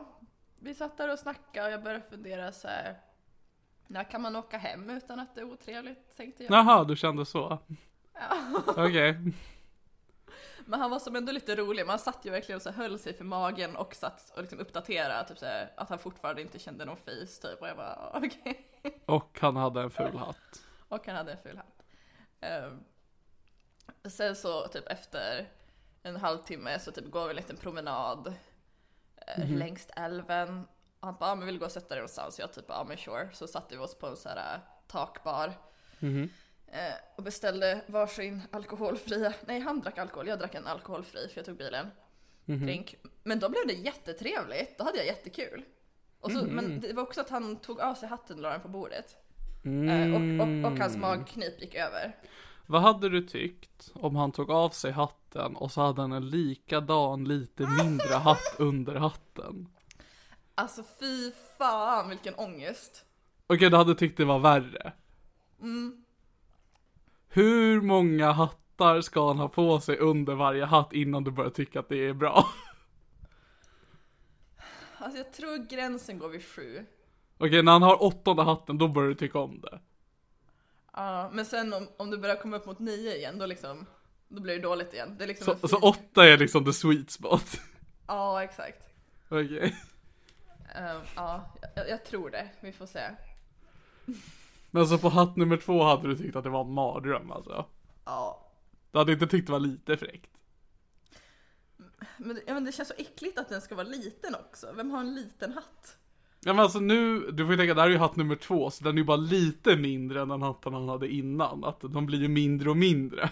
vi 0.59 0.75
satt 0.75 0.97
där 0.97 1.11
och 1.11 1.19
snackade 1.19 1.67
och 1.67 1.73
jag 1.73 1.83
började 1.83 2.03
fundera 2.09 2.51
så 2.51 2.67
här. 2.67 2.99
När 3.88 4.03
kan 4.03 4.21
man 4.21 4.36
åka 4.36 4.57
hem 4.57 4.89
utan 4.89 5.19
att 5.19 5.36
det 5.36 5.41
är 5.41 5.45
otrevligt 5.45 6.17
tänkte 6.17 6.43
jag. 6.43 6.51
Jaha, 6.51 6.83
du 6.83 6.95
kände 6.95 7.25
så? 7.25 7.59
Ja. 8.13 8.61
Okej. 8.67 9.33
Men 10.65 10.79
han 10.79 10.91
var 10.91 10.99
som 10.99 11.15
ändå 11.15 11.31
lite 11.31 11.55
rolig, 11.55 11.88
man 11.88 11.99
satt 11.99 12.25
ju 12.25 12.31
verkligen 12.31 12.57
och 12.57 12.61
så 12.61 12.71
höll 12.71 12.99
sig 12.99 13.13
för 13.13 13.23
magen 13.23 13.75
och 13.75 13.95
satt 13.95 14.33
och 14.36 14.41
liksom 14.41 14.59
uppdaterade 14.59 15.27
typ 15.27 15.38
så 15.38 15.45
här, 15.45 15.71
att 15.77 15.89
han 15.89 15.99
fortfarande 15.99 16.41
inte 16.41 16.59
kände 16.59 16.86
någon 16.86 16.97
fis 16.97 17.39
typ 17.39 17.61
och 17.61 17.67
jag 17.67 17.77
bara 17.77 18.11
okej. 18.13 18.67
Och 19.05 19.38
han 19.41 19.55
hade 19.55 19.81
en 19.81 19.89
ful 19.89 20.17
hatt. 20.17 20.61
Och 20.89 21.07
han 21.07 21.15
hade 21.15 21.31
en 21.31 21.38
ful 21.38 21.57
hatt. 21.57 21.74
Ehm, 22.45 22.83
sen 24.09 24.35
så 24.35 24.67
typ 24.67 24.87
efter 24.87 25.49
en 26.03 26.15
halvtimme 26.15 26.79
så 26.79 26.91
typ 26.91 27.11
går 27.11 27.23
vi 27.23 27.29
en 27.29 27.35
liten 27.35 27.57
promenad 27.57 28.33
eh, 29.27 29.49
längs 29.49 29.87
älven. 29.95 30.67
Och 30.99 31.07
han 31.07 31.15
bara, 31.19 31.31
ah, 31.31 31.35
men 31.35 31.45
vill 31.45 31.55
du 31.55 31.59
gå 31.59 31.65
och 31.65 31.71
sätta 31.71 31.89
dig 31.89 31.97
någonstans? 31.97 32.39
Jag 32.39 32.53
typ, 32.53 32.65
ja 32.67 32.85
men 32.87 32.97
sure. 32.97 33.29
Så 33.33 33.47
satte 33.47 33.75
vi 33.75 33.83
oss 33.83 33.95
på 33.95 34.07
en 34.07 34.17
sån 34.17 34.31
här 34.31 34.55
eh, 34.55 34.61
takbar. 34.87 35.53
Eh, 36.67 36.95
och 37.15 37.23
beställde 37.23 37.81
varsin 37.87 38.41
alkoholfria, 38.51 39.33
nej 39.45 39.59
han 39.59 39.81
drack 39.81 39.97
alkohol, 39.97 40.27
jag 40.27 40.39
drack 40.39 40.55
en 40.55 40.67
alkoholfri 40.67 41.27
för 41.27 41.37
jag 41.37 41.45
tog 41.45 41.57
bilen. 41.57 41.91
Drink. 42.65 42.95
Men 43.23 43.39
då 43.39 43.49
blev 43.49 43.67
det 43.67 43.73
jättetrevligt, 43.73 44.77
då 44.77 44.83
hade 44.83 44.97
jag 44.97 45.05
jättekul. 45.05 45.65
Och 46.19 46.31
så, 46.31 46.45
Men 46.45 46.79
det 46.79 46.93
var 46.93 47.03
också 47.03 47.21
att 47.21 47.29
han 47.29 47.55
tog 47.55 47.79
av 47.81 47.95
sig 47.95 48.09
hatten 48.09 48.35
och 48.35 48.41
la 48.41 48.49
den 48.49 48.61
på 48.61 48.67
bordet. 48.67 49.17
Eh, 49.66 50.13
och, 50.13 50.47
och, 50.47 50.72
och 50.72 50.80
hans 50.80 50.97
magknip 50.97 51.61
gick 51.61 51.76
över. 51.76 52.16
Vad 52.66 52.82
hade 52.82 53.09
du 53.09 53.22
tyckt 53.22 53.91
om 53.93 54.16
han 54.16 54.32
tog 54.32 54.51
av 54.51 54.70
sig 54.70 54.91
hatten 54.91 55.55
och 55.55 55.72
så 55.72 55.82
hade 55.82 56.01
han 56.01 56.11
en 56.11 56.30
likadan 56.30 57.24
lite 57.24 57.68
mindre 57.84 58.13
hatt 58.13 58.55
under 58.59 58.95
hatten? 58.95 59.70
Alltså 60.55 60.84
fy 60.99 61.32
fan 61.57 62.09
vilken 62.09 62.36
ångest. 62.36 63.05
Okej, 63.47 63.70
du 63.70 63.78
hade 63.78 63.95
tyckt 63.95 64.18
det 64.18 64.26
var 64.26 64.39
värre. 64.39 64.93
Hur 67.28 67.82
många 67.82 68.32
hattar 68.32 69.01
ska 69.01 69.28
han 69.28 69.38
ha 69.38 69.47
på 69.49 69.80
sig 69.80 69.97
under 69.97 70.36
varje 70.36 70.66
hatt 70.66 70.93
innan 70.93 71.24
du 71.24 71.32
börjar 71.32 71.49
tycka 71.51 71.80
att 71.80 71.89
det 71.89 72.07
är 72.07 72.13
bra? 72.13 72.45
Alltså 74.97 75.18
jag 75.18 75.34
tror 75.34 75.70
gränsen 75.70 76.20
går 76.20 76.30
vid 76.30 76.45
sju. 76.45 76.86
Okej, 77.38 77.63
när 77.63 77.71
han 77.71 77.81
har 77.81 78.03
åttonde 78.03 78.43
hatten, 78.43 78.77
då 78.77 78.88
börjar 78.88 79.09
du 79.09 79.15
tycka 79.15 79.39
om 79.39 79.61
det. 79.61 79.79
Ja, 80.93 81.29
men 81.33 81.45
sen 81.45 81.73
om, 81.73 81.88
om 81.97 82.11
du 82.11 82.17
börjar 82.17 82.36
komma 82.36 82.57
upp 82.57 82.65
mot 82.65 82.79
nio 82.79 83.15
igen, 83.15 83.39
då 83.39 83.45
liksom, 83.45 83.86
då 84.27 84.41
blir 84.41 84.53
det 84.55 84.61
dåligt 84.61 84.93
igen. 84.93 85.15
Det 85.17 85.23
är 85.23 85.27
liksom 85.27 85.55
Så, 85.61 85.67
så 85.67 85.77
åtta 85.77 86.25
är 86.27 86.38
liksom 86.38 86.65
the 86.65 86.73
sweet 86.73 87.11
spot. 87.11 87.45
Ja, 88.07 88.43
exakt. 88.43 88.83
Okej. 89.29 89.75
Ehm, 90.75 91.01
ja, 91.15 91.53
jag, 91.75 91.89
jag 91.89 92.05
tror 92.05 92.29
det. 92.29 92.49
Vi 92.59 92.71
får 92.71 92.86
se. 92.86 93.01
Men 94.71 94.88
så 94.88 94.97
på 94.97 95.09
hatt 95.09 95.36
nummer 95.36 95.57
två 95.57 95.83
hade 95.83 96.07
du 96.07 96.17
tyckt 96.17 96.36
att 96.36 96.43
det 96.43 96.49
var 96.49 96.61
en 96.61 96.71
mardröm 96.73 97.31
alltså? 97.31 97.65
Ja. 98.05 98.51
Du 98.91 98.97
hade 98.97 99.11
inte 99.13 99.27
tyckt 99.27 99.45
det 99.47 99.51
var 99.51 99.59
lite 99.59 99.97
fräckt? 99.97 100.31
Men, 102.17 102.36
det- 102.36 102.43
ja, 102.47 102.53
men 102.53 102.65
det 102.65 102.71
känns 102.71 102.88
så 102.89 102.93
äckligt 102.97 103.39
att 103.39 103.49
den 103.49 103.61
ska 103.61 103.75
vara 103.75 103.88
liten 103.88 104.36
också. 104.36 104.73
Vem 104.75 104.91
har 104.91 104.99
en 104.99 105.15
liten 105.15 105.53
hatt? 105.53 105.97
Ja 106.47 106.53
men 106.53 106.63
alltså 106.63 106.79
nu, 106.79 107.31
du 107.31 107.45
får 107.45 107.51
ju 107.51 107.57
tänka, 107.57 107.73
det 107.73 107.81
här 107.81 107.87
är 107.87 107.91
ju 107.91 107.97
hatt 107.97 108.15
nummer 108.15 108.35
två, 108.35 108.69
så 108.69 108.83
den 108.83 108.93
är 108.93 108.97
ju 108.97 109.03
bara 109.03 109.17
lite 109.17 109.75
mindre 109.75 110.21
än 110.21 110.27
den 110.27 110.41
hatten 110.41 110.73
han 110.73 110.89
hade 110.89 111.07
innan. 111.07 111.63
Att 111.63 111.79
de 111.81 112.05
blir 112.05 112.19
ju 112.19 112.27
mindre 112.27 112.69
och 112.69 112.77
mindre. 112.77 113.29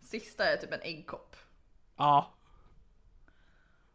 Sista 0.00 0.44
är 0.44 0.56
typ 0.56 0.72
en 0.72 0.80
äggkopp. 0.82 1.36
Ja. 1.96 2.34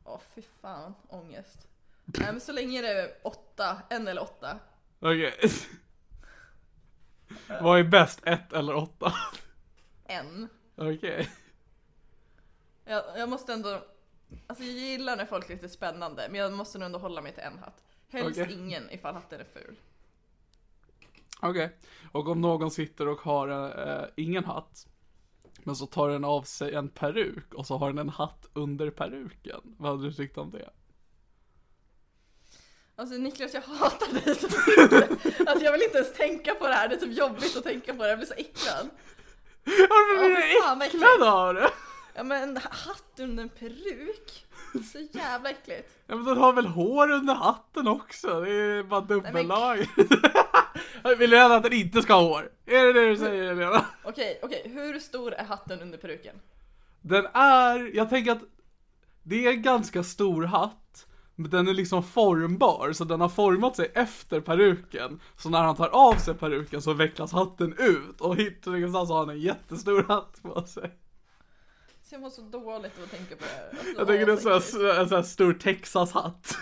Åh 0.04 0.20
fy 0.36 0.42
fan, 0.62 0.94
ångest. 1.08 1.68
Nej 2.06 2.32
men 2.32 2.42
så 2.42 2.52
länge 2.52 2.82
det 2.82 3.02
är 3.02 3.12
åtta, 3.24 3.82
en 3.90 4.08
eller 4.08 4.22
åtta. 4.22 4.60
Okej. 5.00 5.34
Vad 7.62 7.80
är 7.80 7.84
bäst, 7.84 8.22
ett 8.26 8.54
eller 8.54 8.76
åtta? 8.76 9.14
En. 10.06 10.50
Okej. 10.76 11.30
Jag, 12.86 13.04
jag 13.16 13.30
måste 13.30 13.54
ändå, 13.54 13.84
alltså 14.48 14.64
jag 14.64 14.74
gillar 14.74 15.18
när 15.18 15.26
folk 15.26 15.50
är 15.50 15.54
lite 15.54 15.70
spännande, 15.70 16.28
men 16.30 16.40
jag 16.40 16.54
måste 16.54 16.78
nog 16.78 16.86
ändå 16.86 17.00
hålla 17.00 17.22
mig 17.22 17.34
till 17.34 17.44
en 17.44 17.60
hatt. 17.60 17.84
Helst 18.14 18.40
Okej. 18.40 18.54
ingen 18.54 18.92
ifall 18.92 19.14
hatten 19.14 19.40
är 19.40 19.46
ful. 19.54 19.76
Okej. 21.42 21.78
Och 22.12 22.28
om 22.28 22.42
någon 22.42 22.72
sitter 22.72 23.08
och 23.08 23.22
har 23.22 23.50
eh, 23.88 24.06
ingen 24.16 24.46
hatt, 24.46 24.88
men 25.64 25.76
så 25.76 25.86
tar 25.86 26.10
den 26.10 26.26
av 26.26 26.42
sig 26.42 26.76
en 26.76 26.90
peruk 26.90 27.54
och 27.54 27.68
så 27.68 27.78
har 27.78 27.88
den 27.88 27.98
en 27.98 28.10
hatt 28.10 28.50
under 28.54 28.90
peruken. 28.90 29.62
Vad 29.64 29.92
hade 29.92 30.04
du 30.04 30.14
tyckt 30.14 30.38
om 30.38 30.52
det? 30.52 30.70
Alltså 32.96 33.16
Niklas 33.16 33.54
jag 33.54 33.62
hatar 33.62 34.14
dig 34.14 34.36
så 34.36 34.48
mycket. 34.48 35.48
Alltså 35.48 35.66
jag 35.66 35.72
vill 35.72 35.82
inte 35.82 35.98
ens 35.98 36.14
tänka 36.14 36.56
på 36.56 36.68
det 36.68 36.74
här, 36.74 36.90
det 36.90 36.96
är 36.96 37.00
typ 37.00 37.18
jobbigt 37.18 37.58
att 37.58 37.64
tänka 37.64 37.94
på 37.94 38.04
det, 38.04 38.10
jag 38.10 38.18
blir 38.18 38.28
så 38.28 38.34
äcklad. 38.34 38.90
Varför 39.64 40.20
blir 40.20 40.80
du 40.80 40.86
äcklad 40.86 41.24
av 41.24 41.54
det? 41.54 41.70
Ja 42.16 42.24
men 42.24 42.44
en 42.50 42.58
hatt 42.58 43.20
under 43.20 43.44
en 43.44 43.50
peruk. 43.50 44.46
Så 44.92 45.00
jävla 45.12 45.50
äckligt. 45.50 45.90
Ja 46.08 46.16
men 46.16 46.26
den 46.26 46.38
har 46.38 46.54
väl 46.54 46.66
hår 46.66 47.12
under 47.12 47.34
hatten 47.34 47.88
också? 47.88 48.42
Det 48.42 48.52
är 48.52 48.84
bara 48.84 49.02
dubbellag. 49.02 49.78
Vill 51.18 51.30
du 51.30 51.40
att 51.40 51.64
den 51.64 51.74
inte 51.74 52.02
ska 52.02 52.14
ha 52.14 52.22
hår? 52.22 52.50
Är 52.66 52.86
det 52.86 52.94
det 52.94 53.10
du 53.10 53.18
säger 53.18 53.48
Helena? 53.48 53.86
Okej, 54.04 54.40
okej, 54.44 54.62
hur 54.66 55.00
stor 55.00 55.34
är 55.34 55.44
hatten 55.44 55.82
under 55.82 55.98
peruken? 55.98 56.36
Den 57.02 57.26
är, 57.34 57.96
jag 57.96 58.10
tänker 58.10 58.32
att 58.32 58.44
det 59.24 59.46
är 59.46 59.52
en 59.52 59.62
ganska 59.62 60.04
stor 60.04 60.44
hatt. 60.44 61.08
Men 61.36 61.50
den 61.50 61.68
är 61.68 61.74
liksom 61.74 62.04
formbar, 62.04 62.92
så 62.94 63.04
den 63.04 63.22
har 63.22 63.30
format 63.30 63.76
sig 63.76 63.92
efter 63.96 64.42
peruken. 64.42 65.20
Så 65.38 65.50
när 65.50 65.62
han 65.64 65.76
tar 65.76 65.88
av 65.88 66.14
sig 66.14 66.34
peruken 66.34 66.82
så 66.82 66.94
vecklas 66.94 67.32
hatten 67.32 67.76
ut 67.78 68.22
och 68.22 68.36
hittar 68.36 68.72
någonstans 68.72 69.10
har 69.10 69.18
han 69.18 69.30
en 69.30 69.40
jättestor 69.40 70.04
hatt 70.08 70.42
på 70.42 70.64
sig. 70.64 70.92
Så 72.14 72.16
jag 72.16 72.22
mår 72.22 72.30
så 72.30 72.42
dåligt 72.42 72.98
av 72.98 73.04
att 73.04 73.12
tänka 73.12 73.36
på 73.36 73.44
det 73.44 73.50
här. 73.50 73.70
Alltså, 73.70 73.88
Jag 73.98 74.08
tänker 74.08 74.26
det 74.26 74.32
är 74.32 74.56
åh, 74.56 74.60
så 74.60 74.88
här, 74.88 75.00
en 75.00 75.10
sån 75.10 75.16
här 75.16 75.24
stor 75.24 75.54
Texas-hatt. 75.54 76.58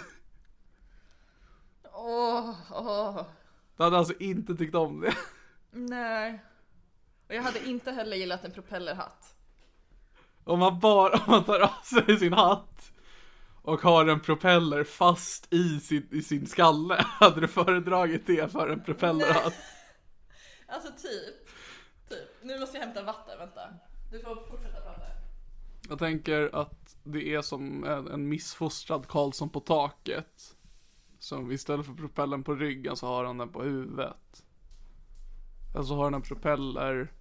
Åh, 1.93 2.56
åh, 2.72 3.26
Du 3.78 3.84
hade 3.84 3.97
alltså 3.97 4.14
inte 4.20 4.56
tyckt 4.56 4.76
om 4.76 5.02
det. 5.02 5.14
nej. 5.72 6.45
Och 7.28 7.36
jag 7.36 7.41
hade 7.43 7.68
inte 7.70 7.91
heller 7.91 8.18
gillat 8.18 8.45
en 8.45 8.52
propellerhatt. 8.52 9.36
Om 10.43 10.60
man 10.60 10.80
bara, 10.80 11.14
om 11.14 11.24
man 11.28 11.43
tar 11.43 11.60
av 11.60 11.84
sig 11.84 12.20
sin 12.20 12.34
hatt 12.34 12.91
och 13.62 13.82
har 13.82 14.06
en 14.06 14.20
propeller 14.20 14.84
fast 14.84 15.54
i 15.54 15.80
sin, 15.80 16.08
i 16.12 16.22
sin 16.22 16.47
skalle, 16.47 16.95
hade 17.20 17.41
du 17.41 17.47
föredragit 17.47 18.28
det 18.28 18.52
för 18.52 18.70
en 18.70 18.84
propellerhatt? 18.84 19.54
Alltså 20.68 20.91
typ. 20.91 21.47
Typ. 22.10 22.30
Nu 22.43 22.60
måste 22.60 22.78
jag 22.78 22.86
hämta 22.86 23.04
vatten, 23.04 23.38
vänta. 23.39 23.62
Du 24.12 24.20
får 24.20 24.36
fortsätta. 24.36 24.70
Jag 25.92 26.00
tänker 26.00 26.56
att 26.56 26.96
det 27.04 27.34
är 27.34 27.42
som 27.42 27.84
en, 27.84 28.08
en 28.08 28.30
missfostrad 28.30 29.08
Karlsson 29.08 29.50
på 29.50 29.60
taket. 29.60 30.56
Som 31.20 31.52
istället 31.52 31.86
för 31.86 31.94
propellern 31.94 32.44
på 32.44 32.56
ryggen 32.56 32.96
så 32.96 33.08
har 33.08 33.26
han 33.26 33.38
den 33.38 33.50
på 33.50 33.64
huvudet. 33.64 34.44
Alltså 35.76 35.94
har 35.94 36.04
han 36.04 36.14
en 36.14 36.22
propeller 36.22 37.12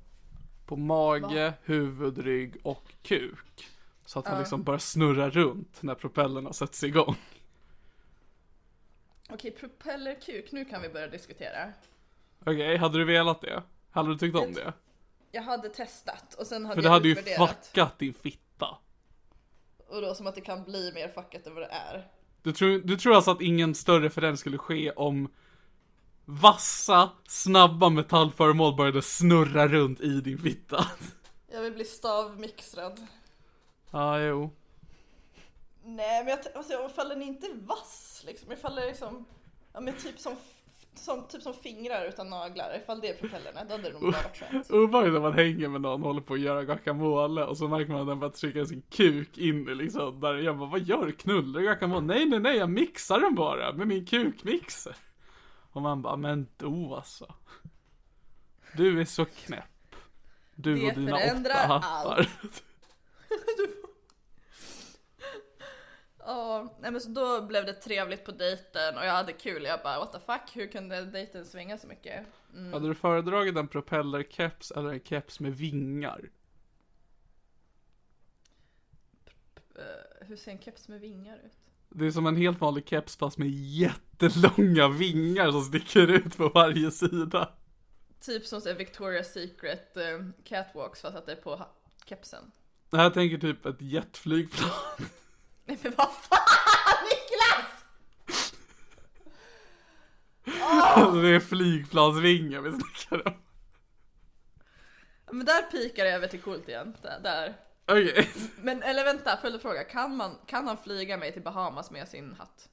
på 0.67 0.77
mage, 0.77 1.55
huvud, 1.63 2.19
rygg 2.19 2.57
och 2.63 2.93
kuk. 3.03 3.71
Så 4.05 4.19
att 4.19 4.27
han 4.27 4.39
liksom 4.39 4.63
börjar 4.63 4.79
snurra 4.79 5.31
runt 5.31 5.83
när 5.83 5.95
propellerna 5.95 6.53
sätts 6.53 6.85
igång. 6.85 7.17
Okej, 9.31 9.51
propellerkuk, 9.51 10.53
nu 10.53 10.65
kan 10.65 10.83
vi 10.83 10.89
börja 10.89 11.09
diskutera. 11.09 11.73
Okej, 12.41 12.77
hade 12.77 12.99
du 12.99 13.05
velat 13.05 13.41
det? 13.41 13.63
Hade 13.91 14.09
du 14.09 14.19
tyckt 14.19 14.37
om 14.37 14.53
det? 14.53 14.73
Jag 15.33 15.43
hade 15.43 15.69
testat 15.69 16.35
och 16.35 16.47
sen 16.47 16.65
hade 16.67 16.75
För 16.75 16.83
det 16.83 16.87
jag 16.87 16.93
hade 16.93 17.09
ju 17.09 17.17
fuckat 17.47 17.99
din 17.99 18.15
fitta. 18.15 18.50
Och 19.91 20.03
då 20.03 20.15
som 20.15 20.27
att 20.27 20.35
det 20.35 20.41
kan 20.41 20.65
bli 20.65 20.93
mer 20.93 21.09
fuckat 21.09 21.47
än 21.47 21.55
vad 21.55 21.63
det 21.63 21.69
är. 21.69 22.09
Du 22.43 22.53
tror, 22.53 22.79
du 22.79 22.97
tror 22.97 23.15
alltså 23.15 23.31
att 23.31 23.41
ingen 23.41 23.75
större 23.75 24.11
förändring 24.11 24.37
skulle 24.37 24.59
ske 24.59 24.91
om 24.91 25.29
vassa, 26.25 27.11
snabba 27.29 27.89
metallföremål 27.89 28.77
började 28.77 29.03
snurra 29.03 29.69
runt 29.69 30.01
i 30.01 30.21
din 30.21 30.39
fitta? 30.39 30.87
Jag 31.53 31.63
vill 31.63 31.73
bli 31.73 31.85
stavmixrad. 31.85 33.07
Ja, 33.91 34.21
jo. 34.21 34.51
Nej 35.85 36.25
men 36.25 36.29
jag, 36.29 36.39
alltså, 36.55 36.73
ifall 36.91 37.09
den 37.09 37.23
inte 37.23 37.47
är 37.47 37.55
vass 37.55 38.23
liksom, 38.27 38.53
ifall 38.53 38.75
det 38.75 38.83
är 38.83 38.87
liksom, 38.87 39.25
ja 39.73 39.81
men 39.81 39.95
typ 39.95 40.19
som, 40.19 40.37
som, 41.01 41.27
typ 41.29 41.43
som 41.43 41.55
fingrar 41.55 42.09
utan 42.09 42.31
naglar, 42.31 42.77
ifall 42.83 43.01
det 43.01 43.09
är 43.09 43.15
propellerna, 43.15 43.65
då 43.65 43.73
hade 43.73 43.83
det 43.83 43.93
nog 43.93 44.03
bara 44.03 44.23
varit 44.23 44.37
skönt. 44.37 44.71
Obehagligt 44.71 45.13
när 45.15 45.21
man 45.21 45.33
hänger 45.33 45.69
med 45.69 45.81
någon 45.81 46.01
och 46.01 46.07
håller 46.07 46.21
på 46.21 46.35
att 46.35 46.41
göra 46.41 46.65
guacamole 46.65 47.45
och 47.45 47.57
så 47.57 47.69
märker 47.69 47.93
man 47.93 48.01
att 48.01 48.07
den 48.07 48.19
börjar 48.19 48.33
trycka 48.33 48.67
sin 48.67 48.83
kuk 48.91 49.39
in 49.39 49.69
i 49.69 49.75
liksom 49.75 50.21
där. 50.21 50.35
Jag 50.35 50.59
bara, 50.59 50.69
vad 50.69 50.81
gör 50.81 51.07
du? 51.07 51.13
Knullar 51.13 51.61
guacamole? 51.61 52.07
Nej, 52.07 52.27
nej, 52.27 52.41
nej, 52.41 52.57
jag 52.57 52.71
mixar 52.71 53.21
den 53.21 53.35
bara 53.35 53.73
med 53.73 53.89
min 53.89 54.07
kukmixer. 54.07 54.97
Och 55.73 55.83
man 55.83 56.03
bara, 56.03 56.17
men 56.17 56.47
då 56.57 56.95
alltså. 56.97 57.35
Du 58.77 59.01
är 59.01 59.05
så 59.05 59.25
knäpp. 59.25 59.65
Du 60.55 60.75
Det 60.75 60.87
och 60.87 60.95
dina 60.95 61.17
åtta 61.17 61.55
hattar. 61.55 62.29
Ja, 66.31 66.69
nej 66.81 66.91
men 66.91 67.01
så 67.01 67.09
då 67.09 67.43
blev 67.47 67.67
det 67.67 67.73
trevligt 67.73 68.25
på 68.25 68.33
dejten 68.33 68.99
och 68.99 69.05
jag 69.05 69.13
hade 69.13 69.33
kul. 69.33 69.65
Jag 69.65 69.83
bara 69.83 69.99
what 69.99 70.13
the 70.13 70.19
fuck, 70.19 70.57
hur 70.57 70.67
kunde 70.67 71.05
dejten 71.05 71.45
svänga 71.45 71.79
så 71.79 71.87
mycket? 71.87 72.27
Mm. 72.55 72.73
Hade 72.73 72.89
du 72.89 72.95
föredragit 72.95 73.57
en 73.57 73.69
propellerkeps 73.69 74.71
eller 74.71 74.91
en 74.91 75.01
keps 75.01 75.41
med 75.41 75.57
vingar? 75.57 76.31
Eh, 79.75 80.27
hur 80.27 80.37
ser 80.37 80.53
en 80.53 80.59
keps 80.59 80.89
med 80.89 81.01
vingar 81.01 81.37
ut? 81.37 81.53
Det 81.89 82.07
är 82.07 82.11
som 82.11 82.27
en 82.27 82.37
helt 82.37 82.61
vanlig 82.61 82.89
keps 82.89 83.17
fast 83.17 83.39
med 83.39 83.51
jättelånga 83.51 84.89
vingar 84.89 85.51
som 85.51 85.63
sticker 85.63 86.11
ut 86.11 86.37
på 86.37 86.49
varje 86.49 86.91
sida. 86.91 87.53
Typ 88.21 88.47
som 88.47 88.61
Victoria's 88.61 89.23
Secret 89.23 89.97
eh, 89.97 90.27
catwalks 90.45 91.01
fast 91.01 91.17
att 91.17 91.27
det 91.27 91.33
är 91.33 91.37
på 91.37 91.67
kepsen. 92.07 92.51
Det 92.91 92.97
här 92.97 93.11
tänker 93.11 93.39
typ 93.39 93.67
ett 93.67 93.83
jetflygplan. 93.83 94.71
Nej 95.71 95.79
men 95.83 95.93
vad 95.97 96.13
fan 96.13 97.05
Niklas! 97.11 97.85
det 101.23 101.29
är 101.29 101.41
flygplansvingar 101.41 102.61
vi 102.61 102.71
snackar 102.71 103.29
om. 103.29 103.35
Men 105.31 105.47
där 105.47 105.63
pikar 105.63 106.05
det 106.05 106.11
över 106.11 106.27
till 106.27 106.41
coolt 106.41 106.69
igen. 106.69 106.97
Där. 107.03 107.21
där. 107.21 107.55
Okej. 107.87 108.31
Men 108.57 108.83
eller 108.83 109.05
vänta, 109.05 109.37
följdfråga. 109.37 109.85
Kan, 109.85 110.17
man, 110.17 110.39
kan 110.47 110.67
han 110.67 110.77
flyga 110.77 111.17
mig 111.17 111.33
till 111.33 111.43
Bahamas 111.43 111.91
med 111.91 112.09
sin 112.09 112.37
hatt? 112.39 112.69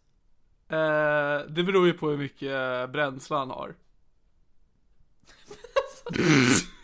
Eh, 0.70 1.40
det 1.50 1.64
beror 1.64 1.88
ju 1.88 1.94
på 1.94 2.10
hur 2.10 2.18
mycket 2.18 2.90
bränsle 2.90 3.36
han 3.36 3.50
har. 3.50 3.76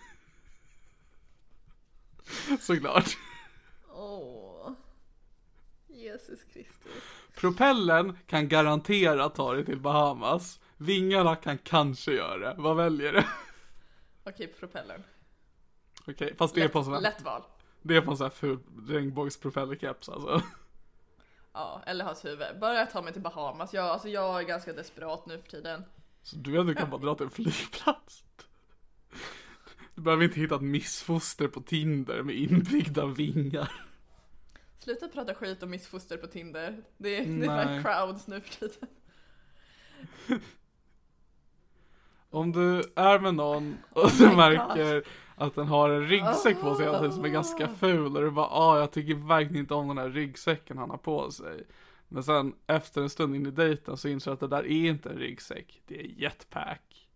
Såklart. 2.60 3.18
Jesus 6.14 6.44
Kristus. 6.44 6.92
Propellen 7.36 8.18
kan 8.28 8.48
garantera 8.48 9.30
ta 9.30 9.54
dig 9.54 9.66
till 9.66 9.80
Bahamas. 9.80 10.60
Vingarna 10.78 11.36
kan 11.36 11.58
kanske 11.58 12.12
göra 12.14 12.38
det. 12.38 12.62
Vad 12.62 12.78
väljer 12.78 13.14
du? 13.14 13.24
Okej, 14.24 14.48
propellern. 14.60 15.04
Okej, 16.08 16.36
fast 16.38 16.56
det 16.56 16.62
är 16.62 16.68
på 16.68 16.80
en 16.80 16.86
sån 16.86 16.94
här, 16.94 17.02
Lätt 17.02 17.22
val. 17.22 17.42
det 17.82 17.96
är 17.96 18.02
på 18.02 18.12
en 18.12 18.18
sån 18.18 18.26
här 18.26 18.32
ful 18.32 18.60
regnbågspropellerkeps 18.88 20.10
alltså. 20.10 20.42
Ja, 21.54 21.82
eller 21.86 22.06
hans 22.06 22.26
huvud. 22.26 22.60
Bara 22.62 22.86
ta 22.86 23.02
mig 23.02 23.14
till 23.14 23.22
Bahamas. 23.22 23.74
Jag, 23.74 23.86
alltså 23.86 24.10
jag 24.10 24.40
är 24.40 24.44
ganska 24.44 24.74
desperat 24.74 25.26
nu 25.26 25.42
för 25.42 25.50
tiden. 25.50 25.84
Så 26.22 26.36
du 26.36 26.52
vet, 26.52 26.68
du 26.68 26.76
kan 26.76 26.90
bara 26.90 27.02
dra 27.02 27.16
till 27.16 27.26
en 27.26 27.32
flygplats. 27.32 28.24
Du 29.96 30.02
behöver 30.02 30.24
inte 30.24 30.40
hitta 30.40 30.56
ett 30.56 30.62
missfoster 30.62 31.48
på 31.48 31.62
Tinder 31.62 32.24
med 32.24 32.36
inbyggda 32.36 33.06
vingar. 33.06 33.72
Sluta 34.84 35.08
prata 35.08 35.34
skit 35.34 35.64
om 35.64 35.70
missfoster 35.70 36.18
på 36.18 36.28
Tinder. 36.28 36.84
Det 36.98 37.18
är, 37.18 37.26
det 37.26 37.46
är 37.46 37.82
crowds 37.82 38.28
nu 38.28 38.42
för 38.42 38.50
tiden. 38.50 38.90
Om 42.30 42.52
du 42.52 42.84
är 42.96 43.20
med 43.20 43.36
någon 43.36 43.78
och 43.90 44.10
du 44.18 44.36
märker 44.36 45.04
att 45.36 45.56
den 45.56 45.68
har 45.68 45.90
en 45.90 46.08
ryggsäck 46.08 46.62
på 46.62 46.76
sig 46.76 46.86
tiden 46.86 47.14
som 47.14 47.26
är 47.26 47.30
ganska 47.30 47.68
ful 47.68 48.18
och 48.18 48.24
du 48.24 48.32
bara 48.32 48.48
ah 48.48 48.80
jag 48.80 48.92
tycker 48.92 49.16
verkligen 49.16 49.60
inte 49.60 49.74
om 49.74 49.88
den 49.88 49.98
här 49.98 50.10
ryggsäcken 50.10 50.78
han 50.78 50.90
har 50.90 50.98
på 50.98 51.32
sig. 51.32 51.64
Men 52.08 52.24
sen 52.24 52.56
efter 52.68 53.02
en 53.02 53.10
stund 53.10 53.36
in 53.36 53.46
i 53.46 53.52
dejten 53.52 53.98
så 53.98 54.08
inser 54.08 54.32
du 54.32 54.34
att 54.34 54.40
det 54.40 54.48
där 54.48 54.64
är 54.64 54.90
inte 54.90 55.10
en 55.10 55.18
ryggsäck, 55.18 55.82
det 55.86 56.00
är 56.00 56.04
jetpack. 56.04 57.10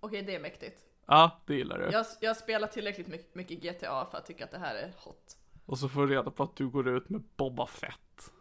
Okej, 0.00 0.22
det 0.22 0.34
är 0.34 0.40
mäktigt. 0.40 0.80
Ja, 1.06 1.40
det 1.46 1.54
gillar 1.54 1.78
du. 1.78 1.84
Jag, 1.92 2.06
jag 2.20 2.36
spelar 2.36 2.68
tillräckligt 2.68 3.08
mycket, 3.08 3.34
mycket 3.34 3.62
GTA 3.62 4.06
för 4.10 4.18
att 4.18 4.26
tycka 4.26 4.44
att 4.44 4.50
det 4.50 4.58
här 4.58 4.74
är 4.74 4.92
hot. 4.96 5.36
Och 5.70 5.78
så 5.78 5.88
får 5.88 6.06
du 6.06 6.14
reda 6.14 6.30
på 6.30 6.42
att 6.42 6.56
du 6.56 6.68
går 6.68 6.88
ut 6.88 7.08
med 7.08 7.22
Boba 7.36 7.66
Fett. 7.66 8.32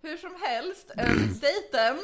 Hur 0.00 0.16
som 0.16 0.34
helst, 0.42 0.90
dejten. 1.40 1.98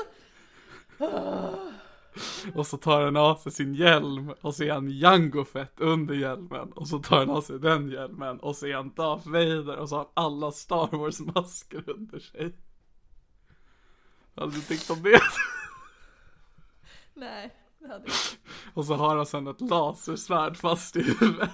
Och 2.55 2.67
så 2.67 2.77
tar 2.77 3.05
han 3.05 3.17
av 3.17 3.37
sig 3.37 3.53
sin 3.53 3.75
hjälm 3.75 4.35
och 4.41 4.55
så 4.55 4.65
är 4.65 4.73
han 4.73 4.91
Jango 4.91 5.45
Fett 5.45 5.81
under 5.81 6.15
hjälmen. 6.15 6.73
Och 6.73 6.89
så 6.89 6.99
tar 6.99 7.19
han 7.19 7.31
av 7.31 7.41
sig 7.41 7.59
den 7.59 7.91
hjälmen 7.91 8.41
och 8.41 8.57
så 8.57 8.67
är 8.67 8.75
han 8.75 8.95
Darth 8.95 9.29
Vader 9.29 9.77
och 9.77 9.89
så 9.89 9.97
har 9.97 10.09
han 10.15 10.25
alla 10.25 10.53
Star 10.53 10.97
Wars 10.97 11.21
masker 11.21 11.91
under 11.91 12.19
sig. 12.19 12.57
Hade 14.35 14.53
du 14.53 14.61
tyckt 14.61 14.91
om 14.91 15.03
det? 15.03 15.21
Nej, 17.15 17.55
det 17.79 17.89
hade 17.89 18.05
jag 18.05 18.07
inte. 18.07 18.53
Och 18.75 18.85
så 18.85 18.95
har 18.95 19.17
han 19.17 19.27
sen 19.27 19.47
ett 19.47 19.61
lasersvärd 19.61 20.57
fast 20.57 20.97
i 20.97 21.03
huvudet. 21.03 21.51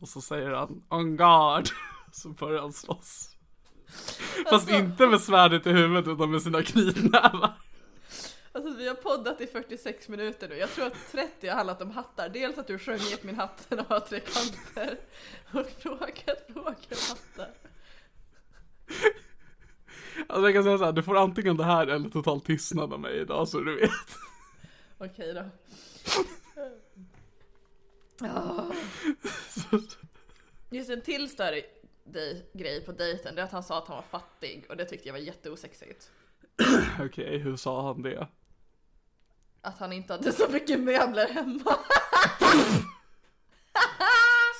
Och 0.00 0.08
så 0.08 0.20
säger 0.20 0.50
han 0.50 0.82
On 0.88 1.16
guard. 1.16 1.68
Så 2.12 2.28
börjar 2.28 2.60
han 2.60 2.72
slåss. 2.72 3.36
Fast 4.50 4.70
inte 4.70 5.06
med 5.06 5.20
svärdet 5.20 5.66
i 5.66 5.70
huvudet 5.70 6.08
utan 6.08 6.30
med 6.30 6.42
sina 6.42 6.62
knytnävar. 6.62 7.52
Alltså 8.52 8.76
vi 8.76 8.88
har 8.88 8.94
poddat 8.94 9.40
i 9.40 9.46
46 9.46 10.08
minuter 10.08 10.48
nu. 10.48 10.56
Jag 10.56 10.70
tror 10.70 10.86
att 10.86 11.12
30 11.12 11.48
har 11.48 11.56
handlat 11.56 11.82
om 11.82 11.90
hattar. 11.90 12.28
Dels 12.28 12.58
att 12.58 12.66
du 12.66 12.78
sjöng 12.78 12.98
Get 12.98 13.24
min 13.24 13.34
hatt, 13.34 13.66
den 13.68 13.84
har 13.88 14.00
tre 14.00 14.20
kanter. 14.20 14.98
Och 15.52 15.66
frågat 15.78 16.46
frågor 16.52 16.66
om 16.66 17.08
hattar. 17.08 17.50
Alltså 20.28 20.42
jag 20.42 20.54
kan 20.54 20.64
säga 20.64 20.78
såhär, 20.78 20.92
du 20.92 21.02
får 21.02 21.16
antingen 21.16 21.56
det 21.56 21.64
här 21.64 21.86
eller 21.86 22.08
total 22.10 22.40
tystnad 22.40 22.92
av 22.92 23.00
mig 23.00 23.20
idag 23.20 23.48
så 23.48 23.60
du 23.60 23.76
vet. 23.80 23.90
Okej 24.98 25.34
då. 25.34 25.44
Ah. 28.22 28.64
Just 30.70 30.90
en 30.90 31.00
till 31.02 31.30
större 31.30 31.62
dej- 32.04 32.50
grej 32.52 32.84
på 32.84 32.92
dejten, 32.92 33.34
det 33.34 33.40
är 33.40 33.44
att 33.44 33.52
han 33.52 33.62
sa 33.62 33.78
att 33.78 33.88
han 33.88 33.96
var 33.96 34.02
fattig 34.20 34.66
och 34.68 34.76
det 34.76 34.84
tyckte 34.84 35.08
jag 35.08 35.12
var 35.12 35.20
jätteosexigt. 35.20 36.10
Okej, 37.00 37.38
hur 37.38 37.56
sa 37.56 37.82
han 37.82 38.02
det? 38.02 38.28
Att 39.60 39.78
han 39.78 39.92
inte 39.92 40.12
hade 40.12 40.32
så 40.32 40.48
mycket 40.50 40.80
möbler 40.80 41.28
hemma. 41.28 41.76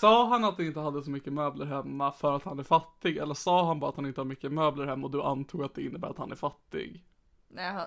Sa 0.00 0.26
han 0.26 0.44
att 0.44 0.56
han 0.56 0.66
inte 0.66 0.80
hade 0.80 1.02
så 1.02 1.10
mycket 1.10 1.32
möbler 1.32 1.66
hemma 1.66 2.12
för 2.12 2.36
att 2.36 2.42
han 2.42 2.58
är 2.58 2.62
fattig? 2.62 3.16
Eller 3.16 3.34
sa 3.34 3.66
han 3.66 3.80
bara 3.80 3.90
att 3.90 3.96
han 3.96 4.06
inte 4.06 4.20
har 4.20 4.26
mycket 4.26 4.52
möbler 4.52 4.86
hemma 4.86 5.04
och 5.06 5.10
du 5.10 5.22
antog 5.22 5.62
att 5.64 5.74
det 5.74 5.82
innebär 5.82 6.08
att 6.08 6.18
han 6.18 6.32
är 6.32 6.36
fattig? 6.36 7.04
Nej, 7.48 7.72
han, 7.72 7.86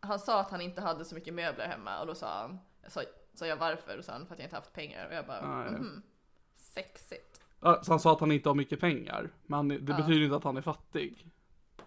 han 0.00 0.18
sa 0.18 0.40
att 0.40 0.50
han 0.50 0.60
inte 0.60 0.80
hade 0.80 1.04
så 1.04 1.14
mycket 1.14 1.34
möbler 1.34 1.66
hemma 1.68 2.00
och 2.00 2.06
då 2.06 2.14
sa 2.14 2.40
han, 2.40 2.58
sa, 2.88 3.00
sa 3.38 3.46
jag 3.46 3.56
varför? 3.56 3.98
Och 3.98 4.04
han 4.08 4.26
för 4.26 4.34
att 4.34 4.38
jag 4.38 4.46
inte 4.46 4.56
haft 4.56 4.72
pengar 4.72 5.06
och 5.06 5.14
jag 5.14 5.26
bara, 5.26 5.40
Ah, 5.40 5.64
ja. 5.64 5.70
mhm, 5.70 6.02
sexigt. 6.56 7.40
Ja, 7.60 7.82
Så 7.82 7.92
han 7.92 8.00
sa 8.00 8.12
att 8.12 8.20
han 8.20 8.32
inte 8.32 8.48
har 8.48 8.54
mycket 8.54 8.80
pengar, 8.80 9.30
men 9.46 9.68
det 9.68 9.78
betyder 9.78 10.20
inte 10.24 10.36
att 10.36 10.44
han 10.44 10.56
är 10.56 10.60
fattig. 10.62 11.26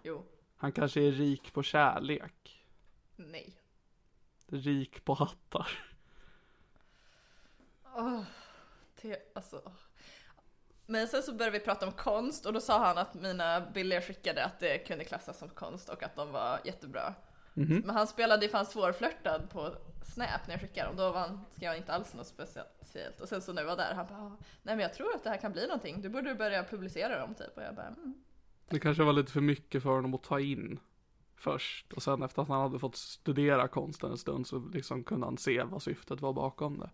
Jo, 0.02 0.24
Han 0.56 0.72
kanske 0.72 1.00
är 1.00 1.10
rik 1.12 1.52
på 1.52 1.62
kärlek. 1.62 2.64
nej. 3.16 3.58
rik 4.46 5.04
på 5.04 5.14
hattar. 5.14 5.68
Åh, 7.94 8.22
det, 9.02 9.32
alltså. 9.34 9.72
Men 10.86 11.08
sen 11.08 11.22
så 11.22 11.32
började 11.34 11.58
vi 11.58 11.64
prata 11.64 11.86
om 11.86 11.92
konst 11.92 12.46
och 12.46 12.52
då 12.52 12.60
sa 12.60 12.78
han 12.78 12.98
att 12.98 13.14
mina 13.14 13.60
bilder 13.60 13.96
jag 13.96 14.04
skickade 14.06 14.44
att 14.44 14.60
det 14.60 14.78
kunde 14.78 15.04
klassas 15.04 15.38
som 15.38 15.48
konst 15.48 15.88
och 15.88 16.02
att 16.02 16.16
de 16.16 16.32
var 16.32 16.60
jättebra. 16.64 17.14
Men 17.84 17.90
han 17.90 18.06
spelade 18.06 18.48
fan 18.48 18.66
svårflörtad 18.66 19.50
på 19.50 19.74
Snap 20.04 20.46
när 20.46 20.54
jag 20.54 20.60
skickade 20.60 20.88
dem. 20.88 20.96
Då 20.96 21.12
var 21.12 21.20
han, 21.20 21.40
skrev 21.50 21.68
han 21.68 21.76
inte 21.76 21.92
alls 21.92 22.14
något 22.14 22.26
speciellt. 22.26 23.20
Och 23.20 23.28
sen 23.28 23.42
så 23.42 23.52
när 23.52 23.62
vi 23.62 23.68
var 23.68 23.76
där, 23.76 23.94
han 23.94 24.06
bara 24.06 24.18
"Ah, 24.18 24.36
Nej 24.62 24.76
men 24.76 24.78
jag 24.80 24.94
tror 24.94 25.14
att 25.14 25.24
det 25.24 25.30
här 25.30 25.36
kan 25.36 25.52
bli 25.52 25.66
någonting. 25.66 26.00
Du 26.02 26.08
borde 26.08 26.34
börja 26.34 26.64
publicera 26.64 27.18
dem 27.20 27.34
typ. 27.34 27.56
Och 27.56 27.62
jag 27.62 27.74
bara 27.74 27.86
mm. 27.86 28.14
Det 28.68 28.78
kanske 28.80 29.02
var 29.02 29.12
lite 29.12 29.32
för 29.32 29.40
mycket 29.40 29.82
för 29.82 29.90
honom 29.90 30.14
att 30.14 30.22
ta 30.22 30.40
in 30.40 30.78
först. 31.36 31.92
Och 31.92 32.02
sen 32.02 32.22
efter 32.22 32.42
att 32.42 32.48
han 32.48 32.60
hade 32.60 32.78
fått 32.78 32.96
studera 32.96 33.68
konsten 33.68 34.10
en 34.10 34.18
stund 34.18 34.46
så 34.46 34.58
liksom 34.58 35.04
kunde 35.04 35.26
han 35.26 35.38
se 35.38 35.62
vad 35.62 35.82
syftet 35.82 36.20
var 36.20 36.32
bakom 36.32 36.78
det. 36.78 36.90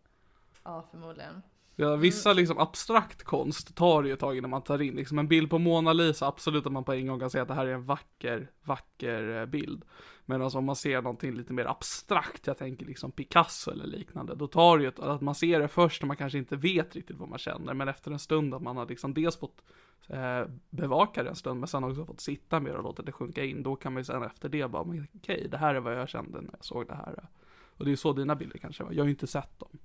Ja 0.64 0.84
förmodligen. 0.90 1.42
Ja, 1.80 1.96
vissa 1.96 2.32
liksom 2.32 2.58
abstrakt 2.58 3.24
konst 3.24 3.76
tar 3.76 4.02
det 4.02 4.08
ju 4.08 4.14
ett 4.14 4.20
tag 4.20 4.36
innan 4.36 4.50
man 4.50 4.62
tar 4.62 4.82
in. 4.82 4.94
Liksom 4.94 5.18
en 5.18 5.28
bild 5.28 5.50
på 5.50 5.58
Mona 5.58 5.92
Lisa, 5.92 6.26
absolut 6.26 6.66
att 6.66 6.72
man 6.72 6.84
på 6.84 6.92
en 6.92 7.06
gång 7.06 7.20
kan 7.20 7.30
säga 7.30 7.42
att 7.42 7.48
det 7.48 7.54
här 7.54 7.66
är 7.66 7.74
en 7.74 7.84
vacker, 7.84 8.50
vacker 8.64 9.40
eh, 9.40 9.46
bild. 9.46 9.84
Men 10.24 10.42
alltså 10.42 10.58
om 10.58 10.64
man 10.64 10.76
ser 10.76 11.02
någonting 11.02 11.34
lite 11.34 11.52
mer 11.52 11.64
abstrakt, 11.64 12.46
jag 12.46 12.58
tänker 12.58 12.86
liksom 12.86 13.12
Picasso 13.12 13.70
eller 13.70 13.86
liknande, 13.86 14.34
då 14.34 14.46
tar 14.46 14.78
det 14.78 14.82
ju 14.82 14.88
ett, 14.88 14.98
att 14.98 15.20
man 15.20 15.34
ser 15.34 15.60
det 15.60 15.68
först 15.68 16.02
när 16.02 16.06
man 16.06 16.16
kanske 16.16 16.38
inte 16.38 16.56
vet 16.56 16.96
riktigt 16.96 17.16
vad 17.16 17.28
man 17.28 17.38
känner, 17.38 17.74
men 17.74 17.88
efter 17.88 18.10
en 18.10 18.18
stund 18.18 18.54
att 18.54 18.62
man 18.62 18.76
har 18.76 18.86
liksom 18.86 19.14
dels 19.14 19.36
fått 19.36 19.62
eh, 20.08 20.42
bevaka 20.70 21.22
det 21.22 21.28
en 21.28 21.36
stund, 21.36 21.60
men 21.60 21.68
sen 21.68 21.84
också 21.84 22.06
fått 22.06 22.20
sitta 22.20 22.60
med 22.60 22.72
det 22.72 22.76
och 22.76 22.84
låta 22.84 23.02
det 23.02 23.12
sjunka 23.12 23.44
in, 23.44 23.62
då 23.62 23.76
kan 23.76 23.92
man 23.92 24.00
ju 24.00 24.04
sen 24.04 24.22
efter 24.22 24.48
det 24.48 24.70
bara, 24.70 24.84
men 24.84 25.08
okej, 25.14 25.48
det 25.50 25.56
här 25.56 25.74
är 25.74 25.80
vad 25.80 26.00
jag 26.00 26.08
kände 26.08 26.40
när 26.40 26.50
jag 26.52 26.64
såg 26.64 26.86
det 26.86 26.94
här. 26.94 27.28
Och 27.76 27.84
det 27.84 27.88
är 27.88 27.92
ju 27.92 27.96
så 27.96 28.12
dina 28.12 28.36
bilder 28.36 28.58
kanske 28.58 28.84
var, 28.84 28.92
jag 28.92 29.02
har 29.02 29.06
ju 29.06 29.10
inte 29.10 29.26
sett 29.26 29.58
dem. 29.58 29.78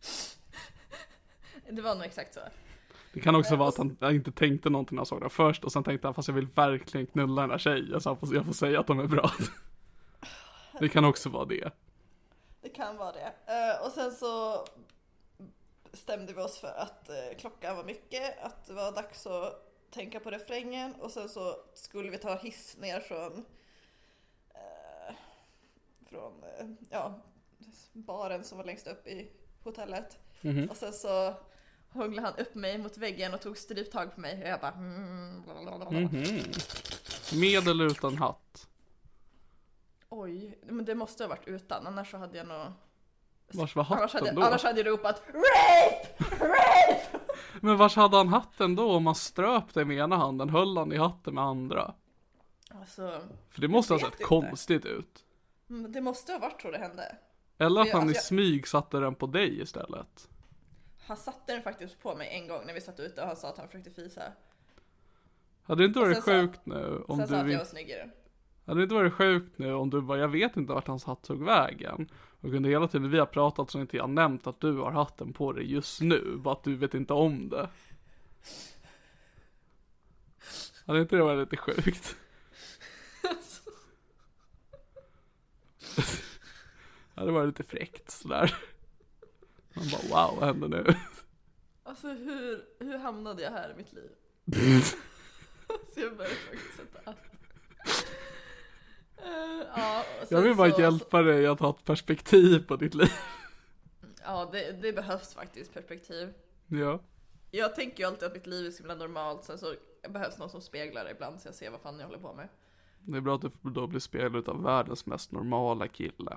Det 1.70 1.82
var 1.82 1.94
nog 1.94 2.04
exakt 2.04 2.34
så. 2.34 2.40
Det 3.12 3.20
kan 3.20 3.36
också 3.36 3.56
vara 3.56 3.68
att 3.68 3.76
han 3.76 4.14
inte 4.14 4.32
tänkte 4.32 4.70
någonting 4.70 4.96
när 4.96 5.00
han 5.00 5.06
såg 5.06 5.20
det 5.20 5.28
först 5.28 5.64
och 5.64 5.72
sen 5.72 5.84
tänkte 5.84 6.06
han 6.06 6.14
fast 6.14 6.28
jag 6.28 6.34
vill 6.34 6.46
verkligen 6.46 7.06
knulla 7.06 7.40
den 7.42 7.50
här 7.50 7.58
tjejen 7.58 8.00
så 8.00 8.16
får, 8.16 8.34
jag 8.34 8.46
får 8.46 8.52
säga 8.52 8.80
att 8.80 8.86
de 8.86 9.00
är 9.00 9.06
bra. 9.06 9.30
Det 10.80 10.88
kan 10.88 11.04
också 11.04 11.28
vara 11.28 11.44
det. 11.44 11.70
Det 12.60 12.68
kan 12.68 12.96
vara 12.96 13.12
det. 13.12 13.32
Eh, 13.46 13.86
och 13.86 13.92
sen 13.92 14.12
så 14.12 14.64
bestämde 15.90 16.32
vi 16.32 16.40
oss 16.40 16.58
för 16.58 16.72
att 16.78 17.08
eh, 17.08 17.38
klockan 17.38 17.76
var 17.76 17.84
mycket, 17.84 18.38
att 18.42 18.66
det 18.66 18.72
var 18.72 18.92
dags 18.92 19.26
att 19.26 19.70
tänka 19.90 20.20
på 20.20 20.30
refrängen 20.30 20.94
och 20.94 21.10
sen 21.10 21.28
så 21.28 21.56
skulle 21.74 22.10
vi 22.10 22.18
ta 22.18 22.36
hiss 22.36 22.76
ner 22.78 23.00
från 23.00 23.44
eh, 24.54 25.14
från 26.06 26.44
ja, 26.90 27.20
baren 27.92 28.44
som 28.44 28.58
var 28.58 28.64
längst 28.64 28.86
upp 28.86 29.06
i 29.06 29.30
hotellet. 29.64 30.18
Och 30.70 30.76
sen 30.76 30.92
så 30.92 31.34
hånglade 31.92 32.26
han 32.28 32.36
upp 32.38 32.54
mig 32.54 32.78
mot 32.78 32.98
väggen 32.98 33.34
och 33.34 33.40
tog 33.40 33.58
stryptag 33.58 34.14
på 34.14 34.20
mig 34.20 34.42
och 34.42 34.48
jag 34.48 34.60
bara 34.60 34.72
mm, 34.72 35.42
blablabla. 35.42 35.90
Med 37.34 37.68
eller 37.68 37.84
utan 37.86 38.16
hatt? 38.18 38.66
Oj, 40.08 40.58
men 40.62 40.84
det 40.84 40.94
måste 40.94 41.22
ha 41.24 41.28
varit 41.28 41.48
utan 41.48 41.86
annars 41.86 42.10
så 42.10 42.16
hade 42.16 42.38
jag 42.38 42.46
nog 42.46 42.66
Vars 43.52 43.76
var 43.76 43.86
Annars 43.90 44.12
hade, 44.12 44.24
hatten 44.24 44.34
då? 44.40 44.46
annars 44.46 44.62
hade 44.62 44.80
jag 44.80 44.86
ropat 44.86 45.22
RAPE! 45.26 46.24
RAPE! 46.44 47.18
Men 47.60 47.76
vars 47.76 47.96
hade 47.96 48.16
han 48.16 48.28
hatten 48.28 48.76
då 48.76 48.92
om 48.92 49.02
man 49.02 49.14
ströp 49.14 49.74
det 49.74 49.84
med 49.84 49.96
ena 49.98 50.16
handen? 50.16 50.48
Höll 50.48 50.76
han 50.76 50.92
i 50.92 50.96
hatten 50.96 51.34
med 51.34 51.44
andra? 51.44 51.94
Alltså, 52.70 53.20
För 53.50 53.60
det 53.60 53.68
måste 53.68 53.94
ha 53.94 54.00
sett 54.00 54.12
inte. 54.12 54.24
konstigt 54.24 54.84
ut. 54.84 55.24
mm, 55.70 55.92
det 55.92 56.00
måste 56.00 56.32
ha 56.32 56.38
varit 56.38 56.62
så 56.62 56.70
det 56.70 56.78
hände. 56.78 57.16
Eller 57.60 57.80
att 57.80 57.90
han 57.90 58.06
i 58.06 58.08
alltså, 58.08 58.22
smyg 58.22 58.68
satte 58.68 58.98
den 58.98 59.14
på 59.14 59.26
dig 59.26 59.60
istället. 59.60 60.28
Han 60.98 61.16
satte 61.16 61.52
den 61.52 61.62
faktiskt 61.62 62.02
på 62.02 62.14
mig 62.14 62.28
en 62.32 62.48
gång 62.48 62.66
när 62.66 62.74
vi 62.74 62.80
satt 62.80 63.00
ute 63.00 63.20
och 63.20 63.26
han 63.26 63.36
sa 63.36 63.48
att 63.48 63.58
han 63.58 63.68
försökte 63.68 63.90
fisa. 63.90 64.22
Hade 65.62 65.82
det 65.82 65.86
inte 65.86 65.98
varit 65.98 66.14
sen 66.14 66.22
sa- 66.22 66.30
sjukt 66.30 66.66
nu 66.66 67.04
om 67.08 67.18
Sen 67.18 67.28
sa 67.28 67.34
du 67.34 67.40
att 67.40 67.50
jag 67.50 67.58
var 67.58 67.64
snygg 67.64 67.90
i 67.90 67.92
den. 67.92 68.10
Hade 68.66 68.80
det 68.80 68.82
inte 68.82 68.94
varit 68.94 69.12
sjukt 69.12 69.58
nu 69.58 69.74
om 69.74 69.90
du 69.90 70.00
bara, 70.00 70.18
jag 70.18 70.28
vet 70.28 70.56
inte 70.56 70.72
vart 70.72 70.86
hans 70.86 71.04
hatt 71.04 71.22
tog 71.22 71.44
vägen. 71.44 72.10
Och 72.40 72.48
under 72.48 72.70
hela 72.70 72.88
tiden 72.88 73.10
vi 73.10 73.18
har 73.18 73.26
pratat 73.26 73.70
så 73.70 73.80
inte 73.80 73.96
jag 73.96 74.10
nämnt 74.10 74.46
att 74.46 74.60
du 74.60 74.76
har 74.78 74.90
hatten 74.90 75.32
på 75.32 75.52
dig 75.52 75.72
just 75.72 76.00
nu, 76.00 76.36
bara 76.36 76.54
att 76.54 76.64
du 76.64 76.76
vet 76.76 76.94
inte 76.94 77.12
om 77.12 77.48
det. 77.48 77.68
Hade 80.86 81.00
inte 81.00 81.16
det 81.16 81.22
varit 81.22 81.52
lite 81.52 81.56
sjukt? 81.56 82.16
hade 87.20 87.32
varit 87.32 87.46
lite 87.58 87.62
fräckt 87.62 88.10
sådär. 88.10 88.54
Man 89.74 89.84
bara 89.90 90.26
wow, 90.28 90.38
vad 90.40 90.46
händer 90.48 90.68
nu? 90.68 90.94
Alltså 91.82 92.08
hur, 92.08 92.64
hur 92.78 92.98
hamnade 92.98 93.42
jag 93.42 93.50
här 93.50 93.70
i 93.70 93.74
mitt 93.76 93.92
liv? 93.92 94.10
så 95.94 96.00
jag 96.00 96.16
började 96.16 96.34
faktiskt 96.34 96.76
sätta 96.76 97.14
Eh, 99.24 99.66
ja, 99.76 100.04
Jag 100.28 100.42
vill 100.42 100.56
bara 100.56 100.70
så- 100.70 100.80
hjälpa 100.80 101.22
dig 101.22 101.46
att 101.46 101.60
ha 101.60 101.70
ett 101.70 101.84
perspektiv 101.84 102.66
på 102.66 102.76
ditt 102.76 102.94
liv. 102.94 103.08
Ja, 104.24 104.48
det, 104.52 104.72
det 104.82 104.92
behövs 104.92 105.34
faktiskt 105.34 105.74
perspektiv. 105.74 106.32
Ja. 106.66 107.00
Jag 107.50 107.74
tänker 107.74 107.98
ju 108.02 108.06
alltid 108.08 108.24
att 108.24 108.34
mitt 108.34 108.46
liv 108.46 108.66
är 108.66 108.70
så 108.70 108.78
himla 108.78 108.94
normalt, 108.94 109.44
sen 109.44 109.58
så 109.58 109.74
behövs 110.08 110.38
någon 110.38 110.50
som 110.50 110.60
speglar 110.60 111.04
det 111.04 111.10
ibland 111.10 111.40
så 111.40 111.48
jag 111.48 111.54
ser 111.54 111.70
vad 111.70 111.80
fan 111.80 111.98
jag 111.98 112.06
håller 112.06 112.18
på 112.18 112.32
med. 112.34 112.48
Det 113.00 113.16
är 113.16 113.20
bra 113.20 113.34
att 113.34 113.40
du 113.42 113.50
då 113.70 113.86
blir 113.86 114.00
speglad 114.00 114.48
av 114.48 114.62
världens 114.62 115.06
mest 115.06 115.32
normala 115.32 115.88
kille. 115.88 116.36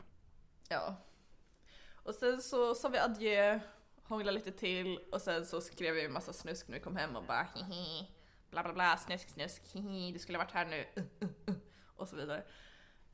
Ja. 0.69 0.95
Och 1.93 2.15
sen 2.15 2.41
så 2.41 2.75
sa 2.75 2.89
vi 2.89 2.97
adjö, 2.97 3.59
hånglade 4.03 4.31
lite 4.31 4.51
till 4.51 4.97
och 5.11 5.21
sen 5.21 5.45
så 5.45 5.61
skrev 5.61 5.93
vi 5.93 6.05
en 6.05 6.13
massa 6.13 6.33
snusk 6.33 6.67
när 6.67 6.75
vi 6.75 6.83
kom 6.83 6.95
hem 6.95 7.15
och 7.15 7.23
bara 7.23 7.47
hihi, 7.55 8.07
bla 8.49 8.63
bla 8.63 8.73
bla, 8.73 8.97
snusk 8.97 9.29
snusk, 9.29 9.61
hihi, 9.73 10.11
du 10.11 10.19
skulle 10.19 10.37
ha 10.37 10.43
varit 10.43 10.53
här 10.53 10.65
nu, 10.65 10.85
uh, 10.97 11.03
uh, 11.23 11.29
uh, 11.49 11.55
och 11.95 12.07
så 12.07 12.15
vidare. 12.15 12.43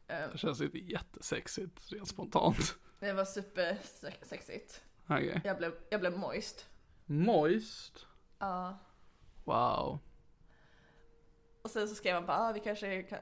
Eh, 0.07 0.29
Det 0.31 0.37
känns 0.37 0.61
inte 0.61 0.77
jättesexigt 0.77 1.91
rent 1.91 2.07
spontant. 2.07 2.75
Det 2.99 3.13
var 3.13 3.25
supersexigt. 3.25 4.83
Okej. 5.07 5.41
Jag 5.43 5.57
blev, 5.57 5.75
jag 5.89 5.99
blev 5.99 6.17
moist. 6.17 6.69
Moist. 7.05 8.07
Ja. 8.39 8.77
Wow. 9.43 9.99
Och 11.61 11.71
sen 11.71 11.87
så 11.87 11.95
skrev 11.95 12.15
han 12.15 12.25
bara, 12.25 12.37
ah, 12.37 12.51
vi 12.51 12.59
kanske 12.59 13.03
kan 13.03 13.19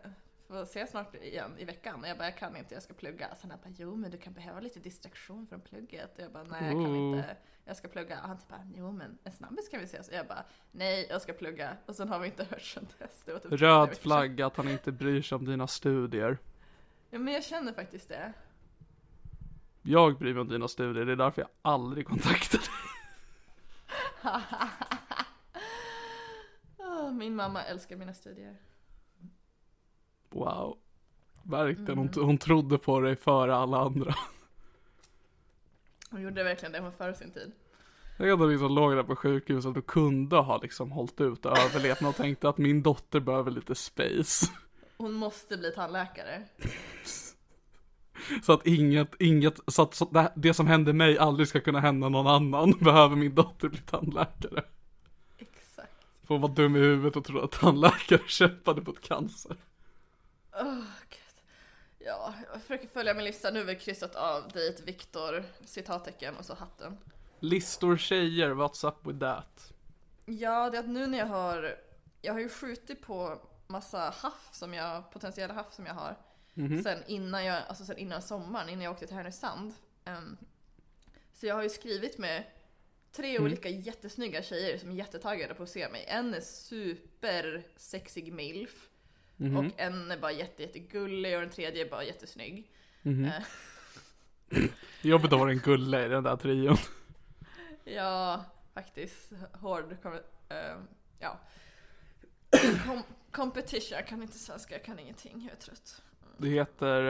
få 0.48 0.62
ses 0.62 0.90
snart 0.92 1.16
igen 1.16 1.52
i 1.58 1.66
veckan. 1.66 2.02
Och 2.02 2.08
jag 2.08 2.18
bara, 2.18 2.28
jag 2.28 2.38
kan 2.38 2.56
inte, 2.56 2.74
jag 2.74 2.84
ska 2.84 2.94
plugga. 2.94 3.36
Sen 3.36 3.52
han 3.52 3.60
bara, 3.64 3.74
jo 3.78 3.96
men 3.96 4.12
du 4.12 4.18
kan 4.18 4.34
behöva 4.34 4.60
lite 4.60 4.80
distraktion 4.80 5.48
från 5.48 5.62
plugget. 5.62 6.18
Och 6.18 6.24
jag 6.24 6.32
bara, 6.32 6.44
nej 6.44 6.64
jag 6.64 6.72
kan 6.72 6.96
Ooh. 6.96 7.18
inte, 7.18 7.38
jag 7.66 7.78
ska 7.78 7.88
plugga. 7.88 8.22
Och 8.22 8.28
han 8.28 8.38
typ 8.38 8.48
bara, 8.48 8.68
jo 8.76 8.92
men 8.92 9.18
en 9.24 9.32
snabbis 9.32 9.70
kan 9.70 9.80
vi 9.80 9.86
ses. 9.86 10.08
Och 10.08 10.14
jag 10.14 10.28
bara, 10.28 10.46
nej 10.72 11.08
jag 11.10 11.22
ska 11.22 11.34
plugga. 11.34 11.78
Och 11.86 11.96
sen 11.96 12.10
har 12.10 12.20
vi 12.20 12.26
inte 12.26 12.44
hört 12.50 12.62
sen 12.62 12.88
dess. 13.00 13.24
Typ 13.24 13.52
Röd 13.52 13.98
flagga 13.98 14.46
att 14.46 14.58
han 14.58 14.70
inte 14.70 14.92
bryr 14.92 15.22
sig 15.22 15.36
om 15.36 15.46
dina 15.46 15.68
studier. 15.68 16.38
Ja 17.10 17.20
men 17.20 17.34
jag 17.34 17.44
känner 17.44 17.74
faktiskt 17.74 18.10
det. 18.10 18.34
Jag 19.82 20.18
bryr 20.18 20.34
mig 20.34 20.42
om 20.42 20.50
dina 20.50 20.68
studier, 20.68 21.06
det 21.06 21.12
är 21.12 21.16
därför 21.16 21.42
jag 21.42 21.50
aldrig 21.62 22.08
kontaktar 22.08 22.58
dig. 22.58 22.68
Min 27.14 27.36
mamma 27.36 27.64
älskar 27.64 27.96
mina 27.96 28.14
studier. 28.14 28.58
Wow. 30.30 30.78
Verkligen, 31.44 31.92
Mm. 31.92 32.10
hon, 32.16 32.24
hon 32.24 32.38
trodde 32.38 32.78
på 32.78 33.00
dig 33.00 33.16
före 33.16 33.56
alla 33.56 33.78
andra. 33.78 34.16
Hon 36.12 36.22
gjorde 36.22 36.44
verkligen 36.44 36.72
det, 36.72 36.80
hon 36.80 36.92
före 36.92 37.14
sin 37.14 37.32
tid. 37.32 37.52
Jag 38.20 38.38
hade 38.38 38.52
liksom 38.52 38.76
låg 38.76 38.96
där 38.96 39.04
på 39.04 39.16
sjukhuset 39.16 39.78
och 39.78 39.86
kunde 39.88 40.36
ha 40.36 40.58
liksom 40.58 40.92
hållit 40.92 41.22
ut 41.22 41.46
och 41.46 41.58
överlevt 41.58 42.02
och 42.02 42.16
tänkte 42.16 42.50
att 42.50 42.58
min 42.58 42.82
dotter 42.84 43.20
behöver 43.20 43.52
lite 43.52 43.76
space. 43.76 44.46
Hon 44.98 45.14
måste 45.14 45.58
bli 45.58 45.72
tandläkare. 45.72 46.44
Så 48.44 48.54
att 48.54 48.68
inget, 48.68 49.12
inget, 49.20 49.60
så 49.68 49.82
att 49.82 49.94
så 49.94 50.06
det, 50.06 50.34
det 50.36 50.54
som 50.54 50.68
hände 50.68 50.94
mig 50.94 51.18
aldrig 51.18 51.48
ska 51.48 51.60
kunna 51.60 51.80
hända 51.80 52.10
någon 52.10 52.28
annan 52.28 52.72
behöver 52.82 53.16
min 53.16 53.36
dotter 53.36 53.70
bli 53.70 53.80
tandläkare. 53.80 54.64
Exakt. 55.38 55.92
För 56.28 56.34
hon 56.34 56.42
var 56.42 56.50
dum 56.50 56.76
i 56.76 56.80
huvudet 56.80 57.16
och 57.16 57.24
trodde 57.26 57.44
att 57.46 57.52
tandläkare 57.52 58.22
kämpade 58.28 58.82
mot 58.82 59.02
cancer. 59.02 59.58
Gud. 61.10 61.44
Ja, 62.00 62.34
jag 62.52 62.62
försöker 62.62 62.88
följa 62.88 63.14
min 63.14 63.26
lista. 63.26 63.52
Nu 63.52 63.60
har 63.60 63.66
vi 63.66 63.76
kryssat 63.76 64.16
av 64.16 64.52
dejt 64.54 64.84
Viktor, 64.84 65.44
citattecken 65.66 66.36
och 66.38 66.46
så 66.46 66.54
hatten. 66.54 66.98
Listor 67.40 67.98
tjejer, 67.98 68.50
what's 68.50 68.88
up 68.88 69.08
with 69.08 69.20
that? 69.20 69.74
Ja, 70.26 70.70
det 70.70 70.78
är 70.78 70.80
att 70.80 70.90
nu 70.90 71.08
när 71.08 71.18
jag 71.18 71.26
har, 71.26 71.80
jag 72.22 72.34
har 72.34 72.40
ju 72.40 72.50
skjutit 72.50 73.02
på 73.02 73.42
massa 73.68 74.00
haff 74.00 74.50
som 74.52 74.74
jag, 74.74 75.12
potentiella 75.12 75.54
haff 75.54 75.74
som 75.74 75.86
jag 75.86 75.94
har. 75.94 76.16
Sen 76.84 77.04
innan 77.08 77.46
jag, 77.46 77.64
alltså 77.68 77.86
sen 77.86 77.98
innan 77.98 78.22
sommaren, 78.22 78.70
innan 78.70 78.84
jag 78.84 78.94
åkte 78.94 79.08
till 79.08 79.16
Härnösand. 79.16 79.74
Ehm, 80.06 80.38
så 81.34 81.46
jag 81.46 81.56
har 81.56 81.64
ju 81.64 81.70
skrivit 81.70 82.18
med 82.18 82.44
tre 83.12 83.40
olika 83.40 83.70
jättesnygga 83.70 84.44
tjejer 84.44 84.78
som 84.78 84.92
är 84.92 84.96
jättetaggade 84.96 85.54
på 85.54 85.64
att 85.64 85.70
se 85.70 85.90
mig. 85.90 86.06
En 86.08 86.34
är 86.34 86.42
super 86.42 87.64
sexig 89.38 89.52
milf. 89.54 89.74
Och 89.74 89.80
en 89.80 90.12
är 90.12 90.18
bara 90.18 90.32
jätte, 90.32 90.62
jättegullig 90.64 91.36
och 91.36 91.42
den 91.42 91.50
tredje 91.50 91.86
är 91.86 91.90
bara 91.90 92.04
jättesnygg. 92.04 92.72
Eh, 93.04 93.32
Jobbigt 95.02 95.34
att 95.34 95.40
vara 95.40 95.52
en 95.52 95.60
gulle 95.60 96.06
i 96.06 96.10
den 96.10 96.24
där 96.24 96.36
trion. 96.36 96.78
Ja, 97.84 98.46
faktiskt. 98.74 99.32
Hård. 99.54 99.98
kom- 100.02 100.20
eh, 100.50 100.76
ja. 101.20 101.40
Kom, 102.86 103.04
competition. 103.32 103.98
Jag 103.98 104.08
kan 104.08 104.22
inte 104.22 104.38
svenska, 104.38 104.74
jag 104.76 104.84
kan 104.84 105.00
ingenting. 105.00 105.42
Jag 105.44 105.52
är 105.52 105.62
trött. 105.62 106.02
Det 106.38 106.48
heter 106.50 107.04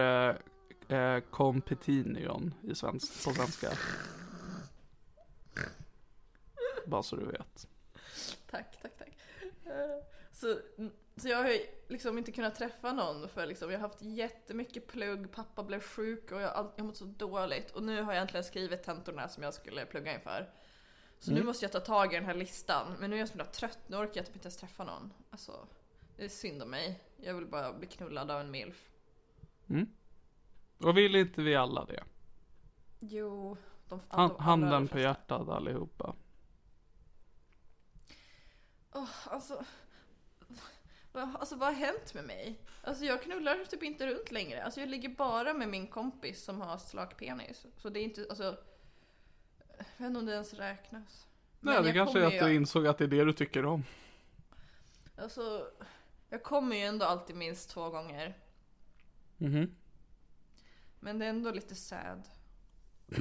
eh, 0.89 0.97
eh, 0.97 1.19
Competinion 1.19 2.53
i 2.63 2.75
svensk, 2.75 3.25
på 3.25 3.31
svenska. 3.33 3.69
Bara 6.85 7.03
så 7.03 7.15
du 7.15 7.25
vet. 7.25 7.67
Tack, 8.51 8.81
tack, 8.81 8.91
tack. 8.97 9.17
Eh, 9.65 10.03
Så, 10.31 10.59
så 11.17 11.27
jag 11.29 11.37
har 11.37 11.49
ju 11.49 11.59
liksom 11.87 12.17
inte 12.17 12.31
kunnat 12.31 12.55
träffa 12.55 12.93
någon 12.93 13.29
för 13.29 13.45
liksom, 13.45 13.71
jag 13.71 13.79
har 13.79 13.87
haft 13.87 14.01
jättemycket 14.01 14.87
plugg, 14.87 15.31
pappa 15.31 15.63
blev 15.63 15.79
sjuk 15.81 16.31
och 16.31 16.41
jag 16.41 16.47
har 16.47 16.53
all- 16.77 16.83
mått 16.83 16.97
så 16.97 17.05
dåligt. 17.05 17.71
Och 17.71 17.83
nu 17.83 18.01
har 18.01 18.13
jag 18.13 18.21
äntligen 18.21 18.43
skrivit 18.43 18.83
tentorna 18.83 19.27
som 19.27 19.43
jag 19.43 19.53
skulle 19.53 19.85
plugga 19.85 20.13
inför. 20.13 20.49
Så 21.19 21.31
nu 21.31 21.43
måste 21.43 21.65
jag 21.65 21.71
ta 21.71 21.79
tag 21.79 22.13
i 22.13 22.15
den 22.15 22.25
här 22.25 22.33
listan. 22.33 22.95
Men 22.99 23.09
nu 23.09 23.15
är 23.15 23.19
jag 23.19 23.27
så 23.27 23.33
himla 23.33 23.45
trött, 23.45 23.79
nu 23.87 23.97
orkar 23.97 24.15
jag 24.15 24.25
typ 24.25 24.35
inte 24.35 24.45
ens 24.47 24.57
träffa 24.57 24.83
någon. 24.83 25.13
Alltså, 25.29 25.67
det 26.17 26.25
är 26.25 26.29
synd 26.29 26.63
om 26.63 26.69
mig. 26.69 27.03
Jag 27.17 27.33
vill 27.33 27.45
bara 27.45 27.73
bli 27.73 27.87
knullad 27.87 28.31
av 28.31 28.41
en 28.41 28.51
milf. 28.51 28.89
Och 30.77 30.97
vill 30.97 31.15
inte 31.15 31.41
vi 31.41 31.55
alla 31.55 31.85
det? 31.85 32.03
Jo, 32.99 33.57
de, 33.89 34.01
Han, 34.09 34.29
de 34.29 34.39
handen 34.43 34.87
på 34.87 34.99
hjärtat 34.99 35.49
allihopa. 35.49 36.15
Åh, 38.93 39.09
alltså, 39.25 39.63
alltså 41.21 41.55
vad 41.55 41.67
har 41.69 41.75
hänt 41.75 42.13
med 42.13 42.23
mig? 42.25 42.59
Alltså 42.83 43.05
jag 43.05 43.23
knullar 43.23 43.65
typ 43.65 43.83
inte 43.83 44.07
runt 44.07 44.31
längre. 44.31 44.63
Alltså 44.63 44.79
jag 44.79 44.89
ligger 44.89 45.09
bara 45.09 45.53
med 45.53 45.69
min 45.69 45.87
kompis 45.87 46.43
som 46.43 46.61
har 46.61 46.77
slak 46.77 47.17
penis. 47.17 47.65
Så 47.77 47.89
det 47.89 47.99
är 47.99 48.03
inte, 48.03 48.25
alltså. 48.29 48.57
Jag 49.77 49.85
vet 49.97 50.07
inte 50.07 50.19
om 50.19 50.25
det 50.25 50.33
ens 50.33 50.53
räknas. 50.53 51.27
Nej, 51.59 51.73
Men 51.73 51.83
det 51.83 51.89
jag 51.89 51.95
kanske 51.95 52.19
är 52.21 52.25
att 52.25 52.31
du 52.45 52.49
ju- 52.49 52.55
insåg 52.55 52.87
att 52.87 52.97
det 52.97 53.03
är 53.03 53.07
det 53.07 53.23
du 53.25 53.33
tycker 53.33 53.65
om. 53.65 53.83
Alltså, 55.17 55.67
jag 56.29 56.43
kommer 56.43 56.75
ju 56.75 56.81
ändå 56.81 57.05
alltid 57.05 57.35
minst 57.35 57.69
två 57.69 57.89
gånger. 57.89 58.37
Mhm. 59.37 59.75
Men 60.99 61.19
det 61.19 61.25
är 61.25 61.29
ändå 61.29 61.51
lite 61.51 61.75
sad. 61.75 62.23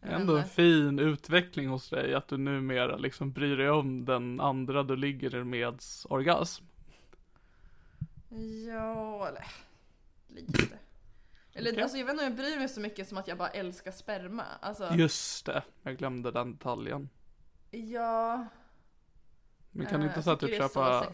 Ändå 0.00 0.36
en 0.36 0.44
fin 0.44 0.98
utveckling 0.98 1.68
hos 1.68 1.90
dig 1.90 2.14
att 2.14 2.28
du 2.28 2.36
numera 2.36 2.96
liksom 2.96 3.32
bryr 3.32 3.56
dig 3.56 3.70
om 3.70 4.04
den 4.04 4.40
andra 4.40 4.82
du 4.82 4.96
ligger 4.96 5.44
meds 5.44 6.06
orgasm. 6.10 6.64
Ja, 8.66 9.28
eller 9.28 9.44
lite. 10.26 10.78
Eller 11.52 11.72
Okej. 11.72 11.82
alltså 11.82 11.98
jag 11.98 12.04
vet 12.04 12.12
inte 12.12 12.24
om 12.24 12.30
jag 12.30 12.36
bryr 12.36 12.58
mig 12.58 12.68
så 12.68 12.80
mycket 12.80 13.08
som 13.08 13.18
att 13.18 13.28
jag 13.28 13.38
bara 13.38 13.48
älskar 13.48 13.90
sperma. 13.90 14.44
Alltså, 14.60 14.94
Just 14.94 15.46
det, 15.46 15.62
jag 15.82 15.96
glömde 15.96 16.30
den 16.30 16.52
detaljen. 16.52 17.08
ja. 17.70 18.46
Men 19.70 19.86
kan 19.86 20.00
du 20.00 20.06
eh, 20.06 20.12
inte 20.12 20.22
så 20.22 20.30
här 20.30 20.36
typ 20.36 20.56
köpa, 20.56 21.12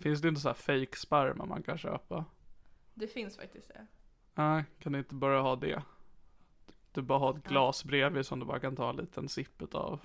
finns 0.00 0.20
det 0.20 0.28
inte 0.28 0.40
så 0.40 0.48
här 0.48 0.54
fake 0.54 0.96
sperma 0.96 1.44
man 1.44 1.62
kan 1.62 1.78
köpa? 1.78 2.24
Det 2.94 3.06
finns 3.06 3.36
faktiskt 3.36 3.68
det. 3.68 3.86
Nej, 4.34 4.64
kan 4.78 4.92
du 4.92 4.98
inte 4.98 5.14
bara 5.14 5.40
ha 5.40 5.56
det? 5.56 5.82
Du 6.92 7.02
bara 7.02 7.18
har 7.18 7.38
ett 7.38 7.44
glas 7.44 7.84
bredvid 7.84 8.26
som 8.26 8.40
du 8.40 8.46
bara 8.46 8.60
kan 8.60 8.76
ta 8.76 8.90
en 8.90 8.96
liten 8.96 9.28
sipp 9.28 9.62
utav. 9.62 10.00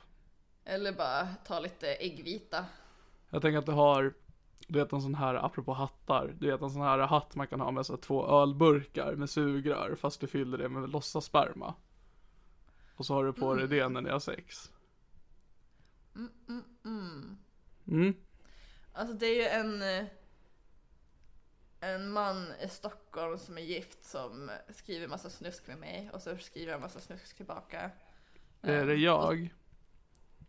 Eller 0.66 0.94
bara 0.94 1.28
ta 1.46 1.60
lite 1.60 1.94
äggvita. 1.94 2.66
Jag 3.30 3.42
tänker 3.42 3.58
att 3.58 3.66
du 3.66 3.72
har, 3.72 4.14
du 4.68 4.80
vet 4.80 4.94
en 4.94 5.02
sån 5.02 5.16
här, 5.16 5.36
apropå 5.36 5.74
hattar, 5.74 6.36
du 6.40 6.52
vet 6.52 6.62
en 6.62 6.70
sån 6.70 6.82
här 6.82 7.00
hatt 7.00 7.36
man 7.36 7.48
kan 7.48 7.60
ha 7.60 7.72
med 7.72 7.86
så 7.86 7.98
två 7.98 8.28
ölburkar 8.28 9.16
med 9.16 9.30
sugrör 9.30 9.96
fast 10.00 10.22
du 10.22 10.28
fyller 10.28 10.58
det 10.58 10.70
med 10.70 10.90
låtsassperma. 10.90 11.74
Och 12.96 13.06
så 13.06 13.14
har 13.14 13.26
du 13.26 13.34
på 13.34 13.56
dig 13.56 13.68
det 13.68 13.90
när 13.90 14.02
ni 14.02 14.10
har 14.10 14.20
sex. 14.20 14.72
Mm, 16.16 16.32
mm, 16.50 16.64
mm. 16.86 17.38
Mm. 17.88 18.14
Alltså 18.94 19.14
det 19.14 19.26
är 19.26 19.36
ju 19.36 19.48
en, 19.48 19.82
eh, 19.82 20.06
en 21.80 22.10
man 22.12 22.52
i 22.62 22.68
Stockholm 22.70 23.38
som 23.38 23.58
är 23.58 23.62
gift 23.62 24.04
som 24.06 24.52
skriver 24.70 25.08
massa 25.08 25.30
snusk 25.30 25.68
med 25.68 25.78
mig 25.78 26.10
och 26.14 26.22
så 26.22 26.38
skriver 26.38 26.72
jag 26.72 26.82
massa 26.82 27.00
snusk 27.00 27.36
tillbaka. 27.38 27.92
Är 28.62 28.86
det 28.86 28.96
jag? 28.96 29.54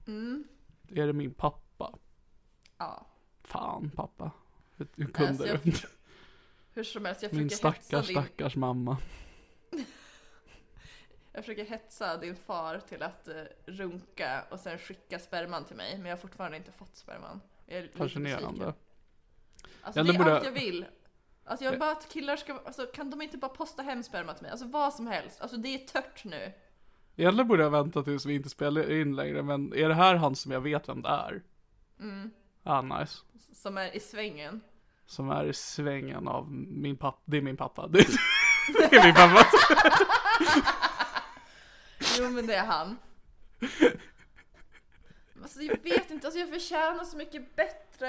Mm, 0.06 0.44
Är 0.88 1.06
det 1.06 1.12
min 1.12 1.34
pappa? 1.34 1.98
ja. 2.78 3.06
Fan 3.42 3.90
pappa. 3.90 4.30
Hur, 4.76 4.86
hur 4.96 5.06
kunde 5.06 5.28
Alltså, 5.28 5.46
jag- 5.46 5.60
du? 5.64 5.72
Hur 6.72 6.84
som 6.84 7.04
helst, 7.04 7.22
jag 7.22 7.32
Min 7.32 7.50
stackars 7.50 8.06
din, 8.06 8.16
stackars 8.22 8.56
mamma. 8.56 8.96
jag 11.32 11.44
försöker 11.44 11.64
hetsa 11.64 12.16
din 12.16 12.36
far 12.36 12.78
till 12.88 13.02
att 13.02 13.28
eh, 13.28 13.42
runka 13.66 14.44
och 14.50 14.60
sen 14.60 14.78
skicka 14.78 15.18
sperman 15.18 15.64
till 15.64 15.76
mig. 15.76 15.96
Men 15.98 16.06
jag 16.06 16.12
har 16.16 16.20
fortfarande 16.20 16.56
inte 16.56 16.72
fått 16.72 16.96
sperman. 16.96 17.40
Jag 17.66 17.78
är 17.78 17.88
Fascinerande. 17.94 18.74
Alltså 19.82 20.02
det 20.02 20.10
är 20.14 20.18
borde- 20.18 20.34
allt 20.36 20.44
jag 20.44 20.52
vill. 20.52 20.86
Alltså 21.48 21.64
jag 21.64 21.78
bara 21.78 21.92
att 21.92 22.08
killar 22.08 22.36
ska, 22.36 22.60
alltså 22.66 22.86
kan 22.86 23.10
de 23.10 23.22
inte 23.22 23.38
bara 23.38 23.48
posta 23.48 23.82
hem 23.82 24.02
sperma 24.02 24.34
till 24.34 24.42
mig? 24.42 24.50
Alltså 24.50 24.66
vad 24.66 24.94
som 24.94 25.06
helst. 25.06 25.40
Alltså 25.40 25.56
det 25.56 25.74
är 25.74 25.78
tört 25.78 26.24
nu. 26.24 26.52
Egentligen 27.16 27.48
borde 27.48 27.62
jag 27.62 27.70
vänta 27.70 28.02
tills 28.02 28.26
vi 28.26 28.34
inte 28.34 28.48
spelar 28.48 28.92
in 29.00 29.16
längre, 29.16 29.42
men 29.42 29.74
är 29.74 29.88
det 29.88 29.94
här 29.94 30.14
han 30.14 30.36
som 30.36 30.52
jag 30.52 30.60
vet 30.60 30.88
vem 30.88 31.02
det 31.02 31.08
är? 31.08 31.42
Mm. 32.00 32.30
Ah, 32.62 32.82
nice. 32.82 33.18
Som 33.52 33.78
är 33.78 33.96
i 33.96 34.00
svängen. 34.00 34.60
Som 35.06 35.30
är 35.30 35.44
i 35.44 35.54
svängen 35.54 36.28
av 36.28 36.50
min 36.52 36.96
pappa. 36.96 37.20
Det 37.24 37.36
är 37.36 37.42
min 37.42 37.56
pappa. 37.56 37.86
Det 37.86 37.98
det 38.90 38.96
är 38.96 39.04
min 39.04 39.14
pappa. 39.14 39.46
Jo 42.18 42.30
men 42.30 42.46
det 42.46 42.54
är 42.54 42.66
han. 42.66 42.96
Alltså 45.42 45.62
jag 45.62 45.82
vet 45.82 46.10
inte, 46.10 46.26
alltså 46.26 46.40
jag 46.40 46.48
förtjänar 46.48 47.04
så 47.04 47.16
mycket 47.16 47.56
bättre. 47.56 48.08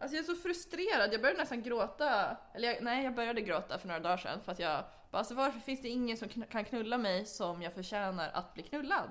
Alltså 0.00 0.16
jag 0.16 0.22
är 0.22 0.26
så 0.26 0.34
frustrerad, 0.42 1.12
jag 1.12 1.20
började 1.20 1.40
nästan 1.40 1.62
gråta. 1.62 2.36
Eller 2.54 2.68
jag, 2.68 2.82
nej, 2.82 3.04
jag 3.04 3.14
började 3.14 3.40
gråta 3.40 3.78
för 3.78 3.88
några 3.88 4.00
dagar 4.00 4.16
sedan 4.16 4.40
för 4.44 4.52
att 4.52 4.58
jag 4.58 4.84
bara, 5.10 5.18
alltså 5.18 5.34
varför 5.34 5.60
finns 5.60 5.82
det 5.82 5.88
ingen 5.88 6.16
som 6.16 6.28
kn- 6.28 6.46
kan 6.46 6.64
knulla 6.64 6.98
mig 6.98 7.26
som 7.26 7.62
jag 7.62 7.72
förtjänar 7.74 8.30
att 8.30 8.54
bli 8.54 8.62
knullad? 8.62 9.10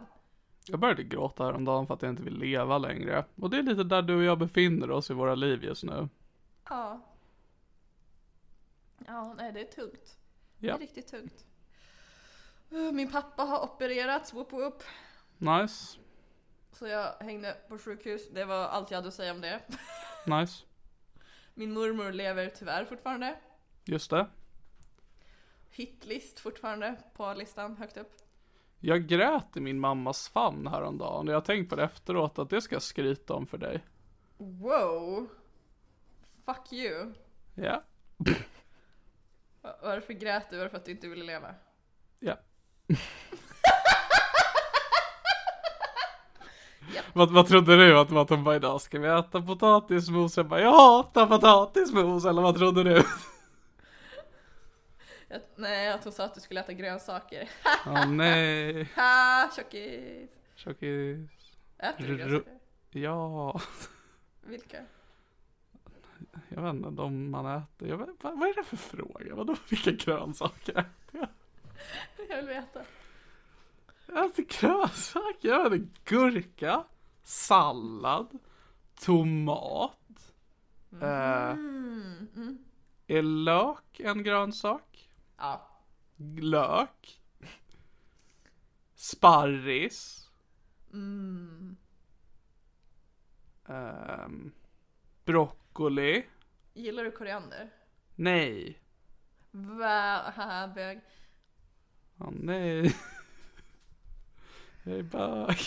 Jag 0.65 0.79
började 0.79 1.03
gråta 1.03 1.43
häromdagen 1.45 1.87
för 1.87 1.93
att 1.93 2.01
jag 2.01 2.11
inte 2.11 2.23
vill 2.23 2.37
leva 2.37 2.77
längre. 2.77 3.25
Och 3.35 3.49
det 3.49 3.57
är 3.57 3.63
lite 3.63 3.83
där 3.83 4.01
du 4.01 4.15
och 4.15 4.23
jag 4.23 4.37
befinner 4.39 4.91
oss 4.91 5.09
i 5.09 5.13
våra 5.13 5.35
liv 5.35 5.63
just 5.63 5.83
nu. 5.83 6.09
Ja. 6.69 7.01
Ja, 9.07 9.33
nej 9.37 9.51
det 9.51 9.59
är 9.61 9.65
tungt. 9.65 10.17
Det 10.57 10.67
Ja, 10.67 10.75
är 10.75 10.79
riktigt 10.79 11.07
tungt. 11.07 11.45
Uh, 12.71 12.91
Min 12.91 13.11
pappa 13.11 13.43
har 13.43 13.63
opererats, 13.63 14.33
whoop 14.33 14.53
whoop. 14.53 14.83
nice. 15.37 15.97
Så 16.71 16.87
jag 16.87 17.11
hängde 17.19 17.57
på 17.69 17.77
sjukhus, 17.77 18.29
det 18.29 18.45
var 18.45 18.55
allt 18.67 18.91
jag 18.91 18.97
hade 18.97 19.07
att 19.07 19.13
säga 19.13 19.31
om 19.31 19.41
det. 19.41 19.59
Nice. 20.25 20.63
Min 21.59 21.73
mormor 21.73 22.11
lever 22.11 22.49
tyvärr 22.49 22.85
fortfarande. 22.85 23.35
Just 23.85 24.09
det. 24.09 24.27
Hitlist 25.71 26.39
fortfarande 26.39 26.95
på 27.13 27.33
listan 27.33 27.77
högt 27.77 27.97
upp. 27.97 28.11
Jag 28.79 29.07
grät 29.07 29.57
i 29.57 29.59
min 29.59 29.79
mammas 29.79 30.29
famn 30.29 30.67
häromdagen 30.67 31.27
och 31.27 31.33
jag 31.33 31.37
har 31.39 31.45
tänkt 31.45 31.69
på 31.69 31.75
det 31.75 31.83
efteråt 31.83 32.39
att 32.39 32.49
det 32.49 32.61
ska 32.61 32.75
jag 32.75 32.81
skryta 32.81 33.33
om 33.33 33.47
för 33.47 33.57
dig. 33.57 33.83
Wow! 34.37 35.29
Fuck 36.45 36.73
you. 36.73 37.13
Ja. 37.55 37.83
Va- 39.61 39.75
Varför 39.81 40.13
grät 40.13 40.49
du? 40.49 40.57
Var 40.57 40.63
det 40.63 40.69
för 40.69 40.77
att 40.77 40.85
du 40.85 40.91
inte 40.91 41.07
ville 41.07 41.23
leva? 41.25 41.55
Ja. 42.19 42.37
vad, 47.13 47.31
vad 47.31 47.47
trodde 47.47 47.75
du? 47.75 47.99
Att, 47.99 48.11
att 48.11 48.29
hon 48.29 48.43
bara 48.43 48.55
idag 48.55 48.81
ska 48.81 48.99
vi 48.99 49.07
äta 49.07 49.41
potatismos? 49.41 50.37
Jag 50.37 50.45
bara 50.47 50.61
jag 50.61 50.71
hatar 50.71 51.25
potatismos 51.25 52.25
eller 52.25 52.41
vad 52.41 52.57
trodde 52.57 52.83
du? 52.83 53.03
Jag, 55.27 55.41
nej, 55.55 55.89
att 55.89 56.03
hon 56.03 56.13
sa 56.13 56.23
att 56.25 56.35
du 56.35 56.41
skulle 56.41 56.59
äta 56.59 56.73
grönsaker. 56.73 57.49
Åh 57.87 58.07
nej. 58.07 58.83
Ha, 58.95 59.49
tjockis! 59.55 60.29
Tjockis. 60.55 61.29
Äter 61.77 62.07
du 62.07 62.17
grönsaker? 62.17 62.53
Ja, 62.91 63.61
Vilka? 64.41 64.77
jag 66.49 66.61
vet 66.61 66.73
inte, 66.73 66.89
de 66.89 67.29
man 67.31 67.45
äter. 67.57 67.87
Jag 67.89 67.97
vet, 67.97 68.09
vad, 68.21 68.39
vad 68.39 68.49
är 68.49 68.53
det 68.53 68.63
för 68.63 68.77
fråga? 68.77 69.35
Vadå, 69.35 69.55
vilka 69.69 69.91
grönsaker 69.91 70.71
äter 70.71 70.87
jag? 71.11 71.27
Jag 72.29 72.35
vill 72.37 72.47
veta. 72.47 72.79
Jag 74.13 74.25
äter 74.25 74.43
grönsaker, 74.43 75.49
jag 75.49 75.65
äter 75.67 75.87
gurka, 76.05 76.83
sallad, 77.23 78.39
tomat. 78.99 80.33
Eh, 81.01 81.49
Mm, 81.51 82.27
mm. 82.35 82.57
är 83.07 83.21
lök 83.21 83.99
en 83.99 84.23
grönsak? 84.23 85.09
Ja. 85.37 85.67
Lök. 86.41 87.21
Sparris. 88.95 90.29
Mm. 90.93 91.77
Ehm, 93.67 94.51
broccoli. 95.25 96.25
Gillar 96.73 97.03
du 97.03 97.11
koriander? 97.11 97.69
Nej. 98.15 98.79
Va? 99.51 100.31
Haha, 100.35 100.67
bög. 100.75 101.01
Åh 102.17 102.29
nej. 102.31 102.95
Jag 104.83 104.97
är 104.99 105.03
bög. 105.03 105.57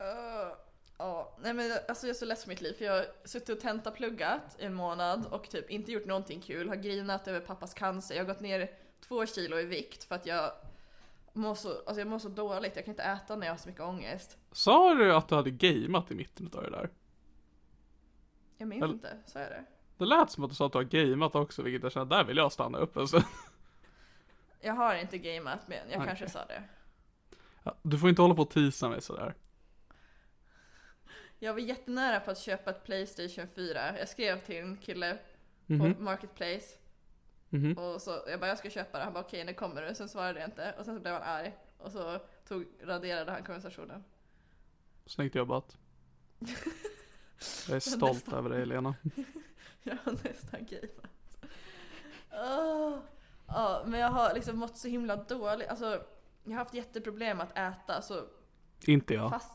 Uh, 0.00 0.56
Ja, 0.98 1.36
nej 1.40 1.54
men 1.54 1.72
alltså 1.88 2.06
jag 2.06 2.14
är 2.14 2.18
så 2.18 2.24
less 2.24 2.44
på 2.44 2.48
mitt 2.50 2.60
liv 2.60 2.72
för 2.72 2.84
jag 2.84 2.92
har 2.92 3.06
suttit 3.24 3.48
och 3.48 3.60
tentapluggat 3.60 4.56
i 4.58 4.64
en 4.64 4.74
månad 4.74 5.26
och 5.26 5.50
typ 5.50 5.70
inte 5.70 5.92
gjort 5.92 6.06
någonting 6.06 6.40
kul, 6.40 6.68
har 6.68 6.76
grinat 6.76 7.28
över 7.28 7.40
pappas 7.40 7.74
cancer, 7.74 8.14
jag 8.14 8.24
har 8.24 8.32
gått 8.32 8.40
ner 8.40 8.70
två 9.00 9.26
kilo 9.26 9.58
i 9.58 9.64
vikt 9.64 10.04
för 10.04 10.14
att 10.14 10.26
jag 10.26 10.52
mår 11.32 11.54
så, 11.54 11.68
alltså 11.68 11.98
jag 11.98 12.06
mår 12.08 12.18
så 12.18 12.28
dåligt, 12.28 12.76
jag 12.76 12.84
kan 12.84 12.92
inte 12.92 13.02
äta 13.02 13.36
när 13.36 13.46
jag 13.46 13.52
har 13.52 13.58
så 13.58 13.68
mycket 13.68 13.82
ångest. 13.82 14.38
Sa 14.52 14.94
du 14.94 15.14
att 15.14 15.28
du 15.28 15.34
hade 15.34 15.50
gameat 15.50 16.10
i 16.10 16.14
mitten 16.14 16.50
av 16.54 16.62
det 16.62 16.70
där? 16.70 16.90
Jag 18.58 18.68
minns 18.68 18.82
Eller- 18.82 18.94
inte, 18.94 19.18
så 19.26 19.38
är 19.38 19.50
det. 19.50 19.64
Det 19.98 20.04
lät 20.04 20.30
som 20.30 20.44
att 20.44 20.50
du 20.50 20.56
sa 20.56 20.66
att 20.66 20.72
du 20.72 20.78
har 20.78 20.84
gameat 20.84 21.34
också, 21.34 21.62
vilket 21.62 21.82
jag 21.82 21.92
kände, 21.92 22.16
där 22.16 22.24
vill 22.24 22.36
jag 22.36 22.52
stanna 22.52 22.78
upp 22.78 22.96
alltså. 22.96 23.22
Jag 24.60 24.74
har 24.74 24.94
inte 24.94 25.18
gameat 25.18 25.68
men 25.68 25.78
jag 25.90 25.96
Okej. 25.96 26.06
kanske 26.06 26.28
sa 26.28 26.44
det. 26.44 26.62
Du 27.82 27.98
får 27.98 28.08
inte 28.08 28.22
hålla 28.22 28.34
på 28.34 28.42
och 28.42 28.50
tisa 28.50 28.88
mig 28.88 29.02
sådär. 29.02 29.34
Jag 31.38 31.52
var 31.52 31.60
jättenära 31.60 32.20
på 32.20 32.30
att 32.30 32.38
köpa 32.38 32.70
ett 32.70 32.84
Playstation 32.84 33.48
4. 33.54 33.98
Jag 33.98 34.08
skrev 34.08 34.40
till 34.40 34.56
en 34.56 34.76
kille 34.76 35.18
på 35.66 35.72
Marketplace. 35.98 36.76
Mhm. 37.48 37.78
Och 37.78 38.02
så, 38.02 38.24
jag 38.26 38.40
bara 38.40 38.48
jag 38.48 38.58
ska 38.58 38.70
köpa 38.70 38.98
det. 38.98 39.04
Han 39.04 39.12
bara 39.12 39.24
okej 39.24 39.44
när 39.44 39.52
kommer 39.52 39.82
du? 39.82 39.94
Sen 39.94 40.08
svarade 40.08 40.40
jag 40.40 40.46
inte. 40.48 40.74
Och 40.78 40.84
sen 40.84 40.94
så 40.94 41.00
blev 41.00 41.14
han 41.14 41.22
arg. 41.22 41.54
Och 41.78 41.92
så 41.92 42.18
tog, 42.48 42.66
raderade 42.82 43.32
han 43.32 43.42
konversationen. 43.42 44.04
Snyggt 45.06 45.34
jobbat. 45.34 45.76
Jag 47.68 47.76
är 47.76 47.80
stolt 47.80 48.12
nästan. 48.14 48.34
över 48.38 48.50
dig 48.50 48.66
Lena. 48.66 48.94
Jag 49.82 49.96
har 50.04 50.12
nästan 50.12 50.60
gameat. 50.66 51.38
Åh. 52.32 52.98
Ja, 53.46 53.82
men 53.86 54.00
jag 54.00 54.08
har 54.10 54.34
liksom 54.34 54.58
mått 54.58 54.76
så 54.78 54.88
himla 54.88 55.16
dåligt. 55.16 55.68
Alltså, 55.68 56.02
jag 56.44 56.52
har 56.52 56.58
haft 56.58 56.74
jätteproblem 56.74 57.40
att 57.40 57.58
äta. 57.58 58.02
Så 58.02 58.24
Inte 58.86 59.14
jag. 59.14 59.30
fast, 59.30 59.52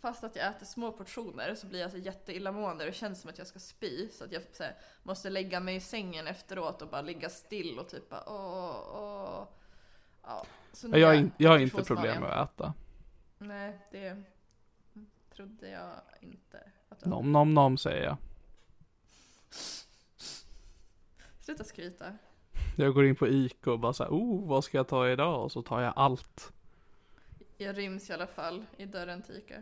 fast 0.00 0.24
att 0.24 0.36
jag 0.36 0.48
äter 0.48 0.66
små 0.66 0.92
portioner 0.92 1.54
så 1.54 1.66
blir 1.66 1.80
jag 1.80 1.90
så 1.90 1.96
jätteillamående. 1.96 2.84
Det 2.84 2.92
känns 2.92 3.20
som 3.20 3.30
att 3.30 3.38
jag 3.38 3.46
ska 3.46 3.58
spy. 3.58 4.08
Så 4.08 4.24
att 4.24 4.32
jag 4.32 4.42
så 4.52 4.62
här, 4.62 4.76
måste 5.02 5.30
lägga 5.30 5.60
mig 5.60 5.76
i 5.76 5.80
sängen 5.80 6.26
efteråt 6.26 6.82
och 6.82 6.88
bara 6.88 7.02
ligga 7.02 7.28
still 7.28 7.78
och 7.78 7.88
typ 7.88 8.08
bara 8.10 8.24
åh, 8.26 8.76
åh. 8.94 9.46
Ja, 10.22 10.46
så 10.72 10.88
nu 10.88 10.98
Jag 10.98 11.08
har, 11.08 11.14
in, 11.14 11.32
jag 11.36 11.50
har 11.50 11.58
inte 11.58 11.84
problem 11.84 12.22
med 12.22 12.40
att 12.40 12.54
äta. 12.54 12.74
Nej, 13.38 13.78
det 13.90 14.22
trodde 15.34 15.70
jag 15.70 15.92
inte. 16.20 16.70
Att. 16.88 17.04
Nom 17.04 17.32
nom 17.32 17.54
nom 17.54 17.78
säger 17.78 18.04
jag. 18.04 18.16
Sluta 21.40 21.64
skryta. 21.64 22.12
Jag 22.80 22.94
går 22.94 23.06
in 23.06 23.16
på 23.16 23.28
Ica 23.28 23.72
och 23.72 23.78
bara 23.78 23.92
såhär, 23.92 24.10
oh 24.10 24.48
vad 24.48 24.64
ska 24.64 24.76
jag 24.76 24.88
ta 24.88 25.08
idag? 25.08 25.44
Och 25.44 25.52
så 25.52 25.62
tar 25.62 25.80
jag 25.80 25.92
allt. 25.96 26.52
Jag 27.56 27.78
ryms 27.78 28.10
i 28.10 28.12
alla 28.12 28.26
fall 28.26 28.64
i 28.76 28.86
dörren 28.86 29.22
till 29.22 29.36
Ica. 29.36 29.54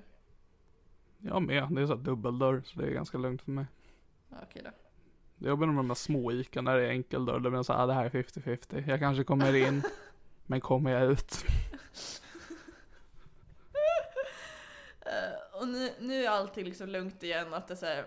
Jag 1.19 1.43
med, 1.43 1.69
det 1.71 1.83
är 1.83 1.87
så 1.87 1.97
här 1.97 2.03
dubbeldörr 2.03 2.63
så 2.65 2.81
det 2.81 2.87
är 2.87 2.91
ganska 2.91 3.19
lugnt 3.19 3.43
för 3.43 3.51
mig. 3.51 3.67
Okej 4.43 4.63
då. 4.65 4.71
Jag 5.39 5.49
jobbar 5.49 5.67
med 5.67 5.77
de 5.77 5.91
här 5.91 5.95
små 5.95 6.33
Ica 6.33 6.63
när 6.63 6.77
det 6.77 6.87
är 6.87 6.91
enkeldörr, 6.91 7.41
då 7.41 7.51
blir 7.51 7.63
såhär, 7.63 7.83
ah, 7.83 7.87
det 7.87 7.93
här 7.93 8.05
är 8.05 8.11
50-50. 8.11 8.89
Jag 8.89 9.01
kanske 9.01 9.25
kommer 9.25 9.55
in, 9.55 9.83
men 10.47 10.61
kommer 10.61 10.91
jag 10.91 11.13
ut? 11.13 11.35
Eh, 15.01 15.61
och 15.61 15.69
nu, 15.69 15.91
nu 16.01 16.25
är 16.25 16.31
allting 16.31 16.65
liksom 16.65 16.89
lugnt 16.89 17.23
igen. 17.23 17.55
Att 17.55 17.69
det, 17.69 17.77
så 17.77 17.87
här, 17.87 17.97
det 17.97 18.05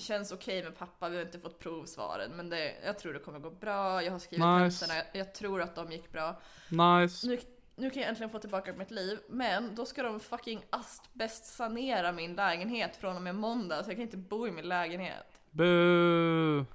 känns 0.00 0.32
okej 0.32 0.62
med 0.62 0.78
pappa. 0.78 1.08
Vi 1.08 1.16
har 1.16 1.24
inte 1.24 1.38
fått 1.38 1.58
provsvaren. 1.58 2.30
Men 2.36 2.48
det, 2.48 2.74
jag 2.84 2.98
tror 2.98 3.12
det 3.12 3.18
kommer 3.18 3.38
gå 3.38 3.50
bra. 3.50 4.02
Jag 4.02 4.12
har 4.12 4.18
skrivit 4.18 4.46
Nice. 4.46 4.86
tentorna. 4.86 5.02
Jag 5.12 5.34
tror 5.34 5.62
att 5.62 5.74
de 5.74 5.92
gick 5.92 6.12
bra. 6.12 6.40
Nice. 6.68 7.26
Nu, 7.26 7.38
nu 7.76 7.90
kan 7.90 8.02
jag 8.02 8.08
äntligen 8.08 8.30
få 8.30 8.38
tillbaka 8.38 8.72
mitt 8.72 8.90
liv. 8.90 9.18
Men 9.28 9.74
då 9.74 9.86
ska 9.86 10.02
de 10.02 10.20
fucking 10.20 10.64
asbestsanera 10.70 12.12
min 12.12 12.34
lägenhet 12.34 12.96
från 12.96 13.16
och 13.16 13.22
med 13.22 13.34
måndag. 13.34 13.84
Så 13.84 13.90
jag 13.90 13.96
kan 13.96 14.02
inte 14.02 14.16
bo 14.16 14.46
i 14.48 14.50
min 14.50 14.68
lägenhet. 14.68 15.42
Jag 15.50 15.66
är 15.66 16.66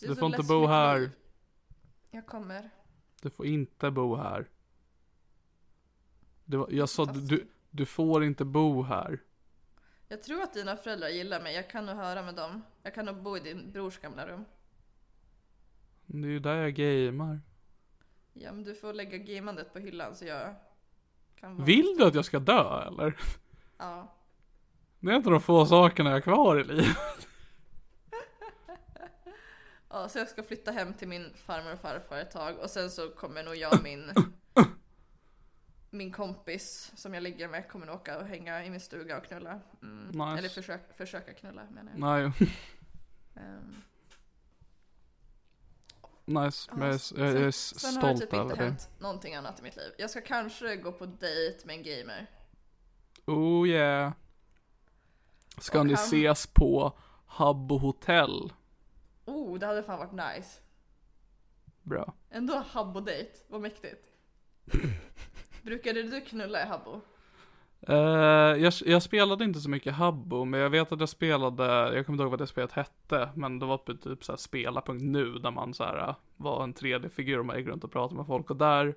Du 0.00 0.16
får 0.16 0.26
inte 0.26 0.42
bo 0.42 0.66
här. 0.66 1.10
Jag 2.10 2.26
kommer. 2.26 2.70
Du 3.22 3.30
får 3.30 3.46
inte 3.46 3.90
bo 3.90 4.16
här. 4.16 4.48
Var, 6.44 6.68
jag 6.70 6.88
sa, 6.88 7.04
du, 7.04 7.46
du 7.70 7.86
får 7.86 8.24
inte 8.24 8.44
bo 8.44 8.82
här. 8.82 9.18
Jag 10.08 10.22
tror 10.22 10.42
att 10.42 10.54
dina 10.54 10.76
föräldrar 10.76 11.08
gillar 11.08 11.40
mig. 11.40 11.54
Jag 11.54 11.70
kan 11.70 11.86
nog 11.86 11.96
höra 11.96 12.22
med 12.22 12.34
dem. 12.34 12.62
Jag 12.82 12.94
kan 12.94 13.06
nog 13.06 13.16
bo 13.16 13.36
i 13.36 13.40
din 13.40 13.72
brors 13.72 13.98
gamla 13.98 14.26
rum. 14.26 14.44
Det 16.06 16.28
är 16.28 16.30
ju 16.30 16.38
där 16.38 16.56
jag 16.56 16.74
gamear. 16.74 17.40
Ja, 18.32 18.52
men 18.52 18.64
du 18.64 18.74
får 18.74 18.92
lägga 18.92 19.18
gamandet 19.18 19.72
på 19.72 19.78
hyllan 19.78 20.14
så 20.14 20.24
jag 20.24 20.54
kan 21.40 21.56
vara... 21.56 21.66
Vill 21.66 21.94
du 21.98 22.04
att 22.04 22.14
jag 22.14 22.24
ska 22.24 22.38
dö 22.38 22.86
eller? 22.86 23.18
Ja. 23.78 24.14
Det 25.00 25.10
är 25.10 25.16
inte 25.16 25.30
de 25.30 25.40
få 25.40 25.66
sakerna 25.66 26.10
jag 26.10 26.16
har 26.16 26.20
kvar 26.20 26.60
i 26.60 26.64
livet. 26.64 26.96
ja. 29.88 30.08
Så 30.08 30.18
jag 30.18 30.28
ska 30.28 30.42
flytta 30.42 30.70
hem 30.70 30.94
till 30.94 31.08
min 31.08 31.34
farmor 31.34 31.72
och 31.72 31.80
farfar 31.80 32.18
ett 32.18 32.30
tag 32.30 32.58
och 32.58 32.70
sen 32.70 32.90
så 32.90 33.10
kommer 33.10 33.42
nog 33.42 33.56
jag 33.56 33.74
och 33.74 33.82
min 33.82 34.10
min 35.90 36.12
kompis 36.12 36.92
som 36.96 37.14
jag 37.14 37.22
ligger 37.22 37.48
med 37.48 37.68
kommer 37.68 37.86
nog 37.86 37.94
åka 37.96 38.18
och 38.18 38.26
hänga 38.26 38.64
i 38.64 38.70
min 38.70 38.80
stuga 38.80 39.16
och 39.18 39.24
knulla. 39.24 39.60
Mm. 39.82 40.06
Nice. 40.08 40.38
Eller 40.38 40.48
försök, 40.48 40.96
försöka 40.96 41.34
knulla 41.34 41.64
menar 41.70 41.92
jag. 41.92 42.32
Nej, 42.40 42.50
Ehm, 43.36 43.82
nice. 46.24 46.70
Men 46.74 46.82
jag, 46.86 46.94
är- 46.94 46.98
sen- 46.98 47.18
jag 47.20 47.28
är 47.36 47.50
Sen 47.50 47.96
har 47.96 48.08
det 48.12 48.16
stolt 48.16 48.20
typ 48.20 48.32
över 48.34 48.42
inte 48.50 48.56
det. 48.56 48.64
hänt 48.64 48.88
någonting 48.98 49.34
annat 49.34 49.60
i 49.60 49.62
mitt 49.62 49.76
liv. 49.76 49.92
Jag 49.98 50.10
ska 50.10 50.20
kanske 50.20 50.76
gå 50.76 50.92
på 50.92 51.06
dejt 51.06 51.66
med 51.66 51.76
en 51.76 51.82
gamer. 51.82 52.26
Oh 53.26 53.68
yeah. 53.68 54.12
Ska 55.58 55.80
Och 55.80 55.86
ni 55.86 55.94
han- 55.94 56.04
ses 56.04 56.46
på 56.46 56.98
Habbo 57.26 57.78
hotell? 57.78 58.52
Oh, 59.24 59.58
det 59.58 59.66
hade 59.66 59.82
fan 59.82 59.98
varit 59.98 60.36
nice. 60.36 60.60
Bra. 61.82 62.14
Ändå 62.30 62.54
habbo-dejt, 62.54 63.30
vad 63.48 63.60
mäktigt. 63.60 64.06
Brukade 65.66 66.02
du 66.02 66.20
knulla 66.20 66.62
i 66.62 66.66
habbo? 66.66 67.00
Eh, 67.88 67.94
jag, 68.62 68.72
jag 68.86 69.02
spelade 69.02 69.44
inte 69.44 69.60
så 69.60 69.70
mycket 69.70 69.94
Habbo, 69.94 70.44
men 70.44 70.60
jag 70.60 70.70
vet 70.70 70.92
att 70.92 71.00
jag 71.00 71.08
spelade, 71.08 71.64
jag 71.94 72.06
kommer 72.06 72.14
inte 72.14 72.22
ihåg 72.22 72.30
vad 72.30 72.38
det 72.38 72.46
spelet 72.46 72.72
hette, 72.72 73.28
men 73.34 73.58
det 73.58 73.66
var 73.66 73.78
på 73.78 73.94
typ 73.94 74.24
såhär 74.24 74.36
spela.nu 74.36 75.32
där 75.38 75.50
man 75.50 75.74
så 75.74 75.84
här 75.84 76.14
var 76.36 76.62
en 76.64 76.74
3D-figur 76.74 77.38
och 77.38 77.46
man 77.46 77.58
gick 77.58 77.66
runt 77.66 77.84
och 77.84 77.92
pratade 77.92 78.16
med 78.16 78.26
folk 78.26 78.50
och 78.50 78.56
där 78.56 78.94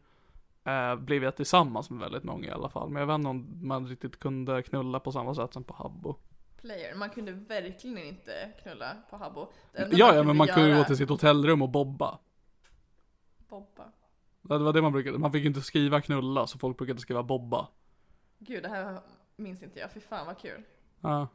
eh, 0.64 0.96
blev 0.96 1.24
jag 1.24 1.36
tillsammans 1.36 1.90
med 1.90 2.00
väldigt 2.00 2.24
många 2.24 2.48
i 2.48 2.52
alla 2.52 2.70
fall. 2.70 2.90
Men 2.90 3.00
jag 3.00 3.08
vet 3.08 3.16
inte 3.16 3.30
om 3.30 3.60
man 3.68 3.88
riktigt 3.88 4.20
kunde 4.20 4.62
knulla 4.64 5.00
på 5.00 5.12
samma 5.12 5.36
sätt 5.36 5.54
som 5.54 5.64
på 5.64 5.74
Habbo. 5.74 6.16
Player. 6.62 6.96
Man 6.96 7.10
kunde 7.10 7.32
verkligen 7.32 7.98
inte 7.98 8.52
knulla 8.64 8.96
på 9.10 9.18
habbo. 9.18 9.48
Ja, 9.92 10.16
ja, 10.16 10.24
men 10.24 10.38
man 10.38 10.48
kunde 10.48 10.62
ju 10.64 10.68
göra- 10.70 10.80
gå 10.80 10.86
till 10.86 10.98
sitt 10.98 11.10
hotellrum 11.10 11.62
och 11.62 11.70
bobba. 11.70 12.18
Bobba. 13.50 13.84
Det 14.42 14.58
var 14.58 14.74
det 14.74 14.82
man 14.82 14.92
brukade, 14.92 15.18
man 15.18 15.32
fick 15.32 15.46
inte 15.46 15.62
skriva 15.62 16.02
knulla, 16.02 16.48
så 16.48 16.60
folk 16.60 16.78
brukade 16.78 17.00
skriva 17.00 17.24
bobba. 17.24 17.68
Gud, 18.40 18.64
det 18.64 18.70
här 18.70 19.02
minns 19.36 19.64
inte 19.64 19.80
jag. 19.80 19.92
Fy 19.92 20.00
fan 20.00 20.26
vad 20.26 20.38
kul. 20.38 20.64
Ja, 21.02 21.28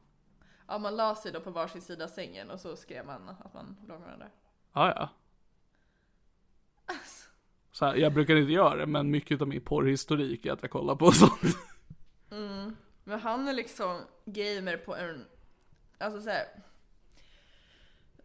Ja, 0.67 0.79
man 0.79 0.97
la 0.97 1.15
sig 1.15 1.33
då 1.33 1.41
på 1.41 1.51
varsin 1.51 1.83
sida 1.83 2.09
sängen 2.09 2.51
och 2.51 2.61
så 2.61 2.77
skrev 2.77 3.07
man 3.07 3.29
att 3.29 3.55
man 3.55 3.77
låg 3.89 3.99
med 4.01 4.07
varandra. 4.07 4.31
ja. 4.73 4.95
ja. 4.97 5.09
Så 7.73 7.85
här, 7.85 7.95
jag 7.95 8.15
brukar 8.15 8.37
inte 8.37 8.53
göra 8.53 8.77
det, 8.77 8.87
men 8.87 9.11
mycket 9.11 9.41
av 9.41 9.49
min 9.49 9.61
porrhistorik 9.61 10.47
är 10.47 10.53
att 10.53 10.63
jag 10.63 10.71
kollar 10.71 10.97
på 10.97 11.13
sånt. 11.13 11.57
Men 13.05 13.21
han 13.21 13.49
är 13.49 13.53
liksom 13.53 14.01
gamer 14.25 14.77
på 14.77 14.97
en, 14.97 15.25
alltså 15.99 16.23
såhär, 16.23 16.47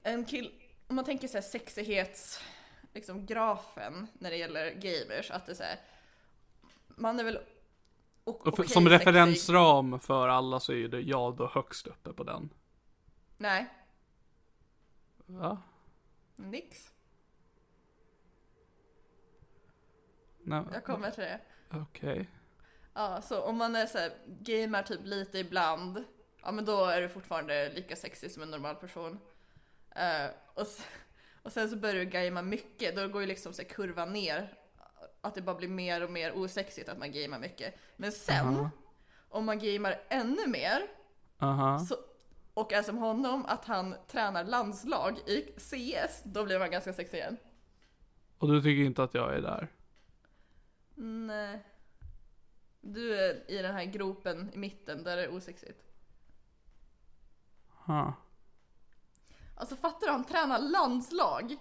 en 0.03 0.25
kill, 0.25 0.51
om 0.87 0.95
man 0.95 1.05
tänker 1.05 1.27
såhär 1.27 1.41
sexighets, 1.41 2.41
liksom 2.93 3.25
grafen 3.25 4.07
när 4.13 4.29
det 4.31 4.37
gäller 4.37 4.71
gamers, 4.73 5.31
att 5.31 5.45
det 5.45 5.51
är 5.51 5.55
såhär, 5.55 5.79
man 6.87 7.19
är 7.19 7.23
väl 7.23 7.37
o- 8.23 8.31
Och 8.31 8.43
för, 8.43 8.51
okej 8.51 8.67
som 8.67 8.83
sexig. 8.83 8.99
referensram 8.99 9.99
för 9.99 10.27
alla 10.27 10.59
så 10.59 10.73
är 10.73 10.87
det 10.87 11.01
jag 11.01 11.35
då 11.35 11.47
högst 11.53 11.87
uppe 11.87 12.13
på 12.13 12.23
den. 12.23 12.49
Nej, 13.37 13.67
Va? 15.25 15.61
nix. 16.35 16.91
Nej, 20.43 20.63
Jag 20.73 20.83
kommer 20.83 21.11
till 21.11 21.23
det. 21.23 21.39
Okej. 21.71 22.29
Ja, 22.93 23.21
så 23.21 23.41
om 23.41 23.57
man 23.57 23.75
är 23.75 23.85
såhär, 23.85 24.11
gamer 24.27 24.83
typ 24.83 24.99
lite 25.03 25.37
ibland, 25.39 26.03
ja 26.41 26.51
men 26.51 26.65
då 26.65 26.85
är 26.85 27.01
du 27.01 27.09
fortfarande 27.09 27.69
lika 27.73 27.95
sexig 27.95 28.31
som 28.31 28.43
en 28.43 28.51
normal 28.51 28.75
person. 28.75 29.19
Eh, 29.95 30.25
och, 30.53 30.67
och 31.49 31.53
sen 31.53 31.69
så 31.69 31.75
börjar 31.75 31.95
du 31.95 32.05
gamea 32.05 32.43
mycket, 32.43 32.95
då 32.95 33.07
går 33.07 33.21
ju 33.21 33.27
liksom 33.27 33.53
så 33.53 33.65
kurvan 33.65 34.13
ner. 34.13 34.53
Att 35.21 35.35
det 35.35 35.41
bara 35.41 35.55
blir 35.55 35.67
mer 35.67 36.03
och 36.03 36.11
mer 36.11 36.37
osexigt 36.37 36.89
att 36.89 36.97
man 36.97 37.11
gamer 37.11 37.39
mycket. 37.39 37.75
Men 37.97 38.11
sen, 38.11 38.69
om 39.29 39.45
man 39.45 39.59
gamer 39.59 40.01
ännu 40.09 40.47
mer, 40.47 40.81
Aha. 41.39 41.79
så, 41.79 41.95
och 42.53 42.73
är 42.73 42.83
som 42.83 42.97
honom, 42.97 43.45
att 43.45 43.65
han 43.65 43.95
tränar 44.07 44.43
landslag 44.43 45.17
i 45.25 45.41
CS, 45.57 46.23
då 46.23 46.45
blir 46.45 46.59
man 46.59 46.71
ganska 46.71 46.93
sexig 46.93 47.17
igen. 47.17 47.37
Och 48.37 48.47
du 48.47 48.61
tycker 48.61 48.83
inte 48.83 49.03
att 49.03 49.13
jag 49.13 49.35
är 49.35 49.41
där? 49.41 49.67
Nej. 50.95 51.63
Du 52.81 53.15
är 53.15 53.51
i 53.51 53.61
den 53.61 53.75
här 53.75 53.85
gropen 53.85 54.51
i 54.53 54.57
mitten 54.57 55.03
där 55.03 55.15
det 55.15 55.23
är 55.23 55.33
osexigt. 55.33 55.83
Huh. 57.85 58.11
Alltså 59.59 59.75
fattar 59.75 60.07
du, 60.07 60.11
han 60.13 60.23
tränar 60.23 60.59
landslag. 60.59 61.55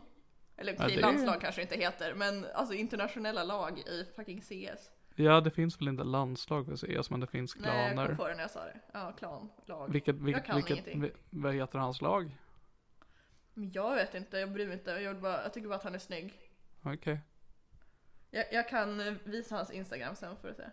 Eller 0.57 0.75
okej, 0.75 0.97
är- 0.97 1.01
landslag 1.01 1.41
kanske 1.41 1.63
inte 1.63 1.77
heter, 1.77 2.15
men 2.15 2.47
alltså 2.55 2.75
internationella 2.75 3.45
lag 3.45 3.79
i 3.79 4.05
fucking 4.17 4.41
CS. 4.41 4.91
Ja, 5.15 5.41
det 5.41 5.51
finns 5.51 5.81
väl 5.81 5.89
inte 5.89 6.05
landslag 6.05 6.67
för 6.67 6.77
CS, 7.03 7.11
men 7.11 7.21
det 7.21 7.27
finns 7.27 7.57
Nej, 7.57 7.71
jag 7.77 7.89
kom 7.89 7.97
klaner. 7.97 8.15
på 8.15 8.29
det 8.29 8.35
när 8.35 8.43
jag 8.43 8.51
sa 8.51 8.65
det. 8.65 8.81
Ja, 8.93 9.13
klan, 9.13 9.51
lag. 9.67 9.93
Vilket, 9.93 10.17
jag 10.17 10.25
vilket, 10.25 10.45
kan 10.45 10.57
vilket, 10.57 10.87
ingenting. 10.87 11.11
vad 11.31 11.55
heter 11.55 11.79
hans 11.79 12.01
lag? 12.01 12.37
Jag 13.55 13.95
vet 13.95 14.15
inte, 14.15 14.39
jag 14.39 14.53
bryr 14.53 14.67
mig 14.67 14.79
inte. 14.79 14.91
Jag, 14.91 15.21
bara, 15.21 15.43
jag 15.43 15.53
tycker 15.53 15.69
bara 15.69 15.75
att 15.77 15.85
han 15.85 15.95
är 15.95 15.99
snygg. 15.99 16.35
Okej. 16.83 17.21
Jag, 18.31 18.45
jag 18.53 18.69
kan 18.69 19.01
eh, 19.01 19.15
visa 19.25 19.57
hans 19.57 19.71
Instagram 19.71 20.15
sen 20.17 20.37
för 20.37 20.51
att 20.51 20.57
se. 20.57 20.65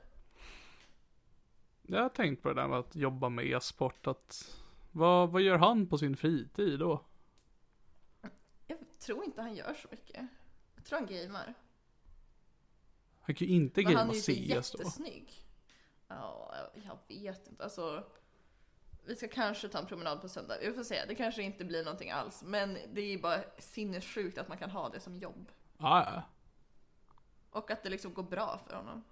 Jag 1.81 2.01
har 2.01 2.09
tänkt 2.09 2.43
på 2.43 2.49
det 2.49 2.61
där 2.61 2.67
med 2.67 2.79
att 2.79 2.95
jobba 2.95 3.29
med 3.29 3.45
e-sport, 3.45 4.07
att 4.07 4.55
vad, 4.91 5.29
vad 5.29 5.41
gör 5.41 5.57
han 5.57 5.87
på 5.87 5.97
sin 5.97 6.17
fritid 6.17 6.79
då? 6.79 7.01
Tror 9.05 9.23
inte 9.25 9.41
han 9.41 9.55
gör 9.55 9.73
så 9.73 9.87
mycket. 9.91 10.25
Jag 10.75 10.85
tror 10.85 10.99
han 10.99 11.07
gamer. 11.07 11.53
Han 13.21 13.35
kan 13.35 13.47
ju 13.47 13.53
inte 13.53 13.81
Men 13.83 13.95
han 13.95 14.07
gamea 14.07 14.21
är 14.27 14.31
ju 14.31 14.61
CS 14.61 14.71
då. 14.71 14.77
jättesnygg. 14.79 15.31
Ja, 16.07 16.55
jag- 16.73 16.97
vet 17.07 17.47
inte. 17.47 17.63
Alltså, 17.63 18.03
vi 19.05 19.15
ska 19.15 19.27
kanske 19.27 19.69
ta 19.69 19.79
en 19.79 19.85
promenad 19.85 20.21
på 20.21 20.29
söndag. 20.29 20.55
Vi 20.61 20.73
får 20.73 20.83
se, 20.83 21.05
det 21.07 21.15
kanske 21.15 21.43
inte 21.43 21.65
blir 21.65 21.83
någonting 21.83 22.11
alls. 22.11 22.43
Men 22.45 22.77
det 22.93 23.01
är 23.01 23.05
ju 23.11 23.21
bara 23.21 23.39
sinnessjukt 23.57 24.37
att 24.37 24.47
man 24.47 24.57
kan 24.57 24.69
ha 24.69 24.89
det 24.89 24.99
som 24.99 25.17
jobb. 25.17 25.51
Ah, 25.77 25.99
ja. 26.03 26.23
Och 27.49 27.71
att 27.71 27.83
det 27.83 27.89
liksom 27.89 28.13
går 28.13 28.23
bra 28.23 28.59
för 28.67 28.75
honom. 28.75 29.03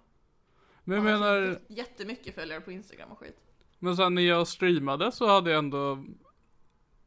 Men 0.84 0.96
jag 0.96 1.04
har 1.04 1.10
menar, 1.20 1.54
så 1.54 1.72
Jättemycket 1.72 2.34
följare 2.34 2.60
på 2.60 2.72
Instagram 2.72 3.10
och 3.12 3.18
skit. 3.18 3.40
men 3.78 3.96
sen 3.96 4.14
när 4.14 4.22
jag 4.22 4.48
streamade 4.48 5.12
så 5.12 5.26
hade 5.26 5.50
jag 5.50 5.58
ändå 5.58 6.04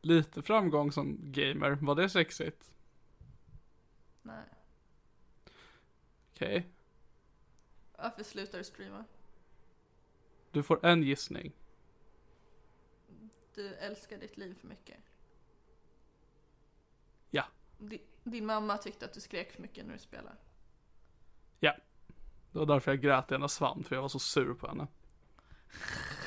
lite 0.02 0.42
framgång 0.42 0.92
som 0.92 1.18
gamer. 1.32 1.72
Var 1.82 1.96
det 1.96 2.10
sexigt? 2.10 2.72
Nej. 4.28 4.46
Okej. 6.34 6.68
Varför 7.98 8.24
slutar 8.24 8.58
du 8.58 8.64
streama? 8.64 9.06
Du 10.52 10.64
får 10.64 10.86
en 10.86 11.04
gissning. 11.04 11.54
Du 13.56 13.74
älskar 13.76 14.18
ditt 14.18 14.38
liv 14.38 14.56
för 14.60 14.68
mycket. 14.68 14.98
Ja. 17.30 17.46
Di- 17.78 18.04
Din 18.24 18.46
mamma 18.46 18.78
tyckte 18.78 19.06
att 19.06 19.14
du 19.14 19.20
skrek 19.20 19.52
för 19.52 19.62
mycket 19.62 19.86
när 19.86 19.94
du 19.94 20.00
spelade. 20.00 20.36
Ja. 21.60 21.76
Det 22.52 22.60
var 22.60 22.66
därför 22.66 22.92
jag 22.92 23.02
grät 23.02 23.32
i 23.32 23.34
hennes 23.34 23.54
svamp, 23.54 23.88
för 23.88 23.96
jag 23.96 24.02
var 24.02 24.10
så 24.10 24.20
sur 24.20 24.54
på 24.54 24.68
henne. 24.68 24.88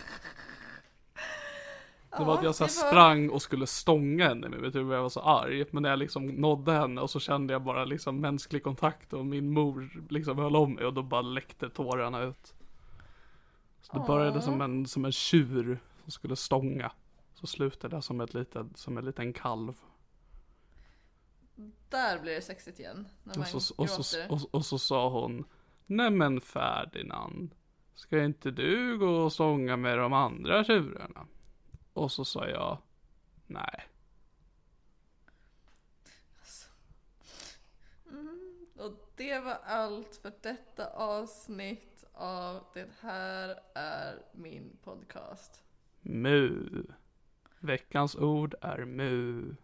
Det 2.19 2.25
var 2.25 2.39
att 2.39 2.45
jag 2.45 2.55
så 2.55 2.65
här 2.65 2.83
var- 2.83 2.91
sprang 2.91 3.31
och 3.31 3.43
skulle 3.43 3.67
stånga 3.67 4.29
henne 4.29 4.49
med, 4.49 4.73
du 4.73 4.83
vad 4.83 4.97
jag 4.97 5.03
var 5.03 5.09
så 5.09 5.21
arg. 5.21 5.65
Men 5.71 5.83
när 5.83 5.91
jag 5.91 5.99
liksom 5.99 6.27
nådde 6.27 6.73
henne 6.73 7.01
och 7.01 7.11
så 7.11 7.21
kände 7.21 7.53
jag 7.53 7.63
bara 7.63 7.85
liksom 7.85 8.21
mänsklig 8.21 8.63
kontakt 8.63 9.13
och 9.13 9.27
min 9.27 9.53
mor 9.53 9.91
liksom 10.09 10.39
höll 10.39 10.57
om 10.57 10.75
mig 10.75 10.85
och 10.85 10.95
då 10.95 11.03
bara 11.03 11.23
läckte 11.23 11.69
tårarna 11.69 12.23
ut. 12.23 12.55
Så 13.81 13.99
det 13.99 14.05
började 14.07 14.43
som 14.43 14.61
en, 14.61 14.87
som 14.87 15.05
en 15.05 15.13
tjur 15.13 15.79
som 16.03 16.11
skulle 16.11 16.37
stånga. 16.37 16.93
Så 17.35 17.47
slutade 17.47 17.97
det 17.97 18.03
som 18.03 18.21
ett 18.21 18.35
litet, 18.35 18.67
som 18.75 18.99
en 18.99 19.05
liten 19.05 19.33
kalv. 19.33 19.75
Där 21.89 22.19
blir 22.19 22.35
det 22.35 22.43
sexigt 22.43 22.81
igen. 22.81 23.09
När 23.23 23.35
man 23.35 23.47
Och 23.55 23.63
så, 23.63 23.75
och, 23.77 23.91
så, 23.91 24.19
gråter. 24.19 24.33
och, 24.33 24.55
och 24.55 24.67
så 24.67 24.79
sa 24.79 25.09
hon 25.09 25.45
Nej 25.87 26.11
men 26.11 26.41
Ferdinand 26.41 27.55
Ska 27.95 28.25
inte 28.25 28.51
du 28.51 28.99
gå 28.99 29.07
och 29.07 29.33
stånga 29.33 29.77
med 29.77 29.99
de 29.99 30.13
andra 30.13 30.65
tjurarna? 30.65 31.27
Och 31.93 32.13
så 32.13 32.25
sa 32.25 32.49
jag 32.49 32.79
Nej 33.47 33.87
Och 38.81 39.11
det 39.17 39.39
var 39.39 39.59
allt 39.65 40.17
för 40.23 40.33
detta 40.43 40.87
avsnitt 40.87 42.05
av 42.13 42.65
Det 42.75 42.89
här 43.01 43.61
är 43.75 44.23
min 44.33 44.77
podcast. 44.85 45.63
Mu 46.01 46.83
Veckans 47.59 48.17
ord 48.17 48.55
är 48.61 48.85
mu 48.85 49.41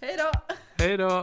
Hej 0.00 0.16
då! 0.16 0.32
Hej 0.78 0.96
då! 0.96 1.22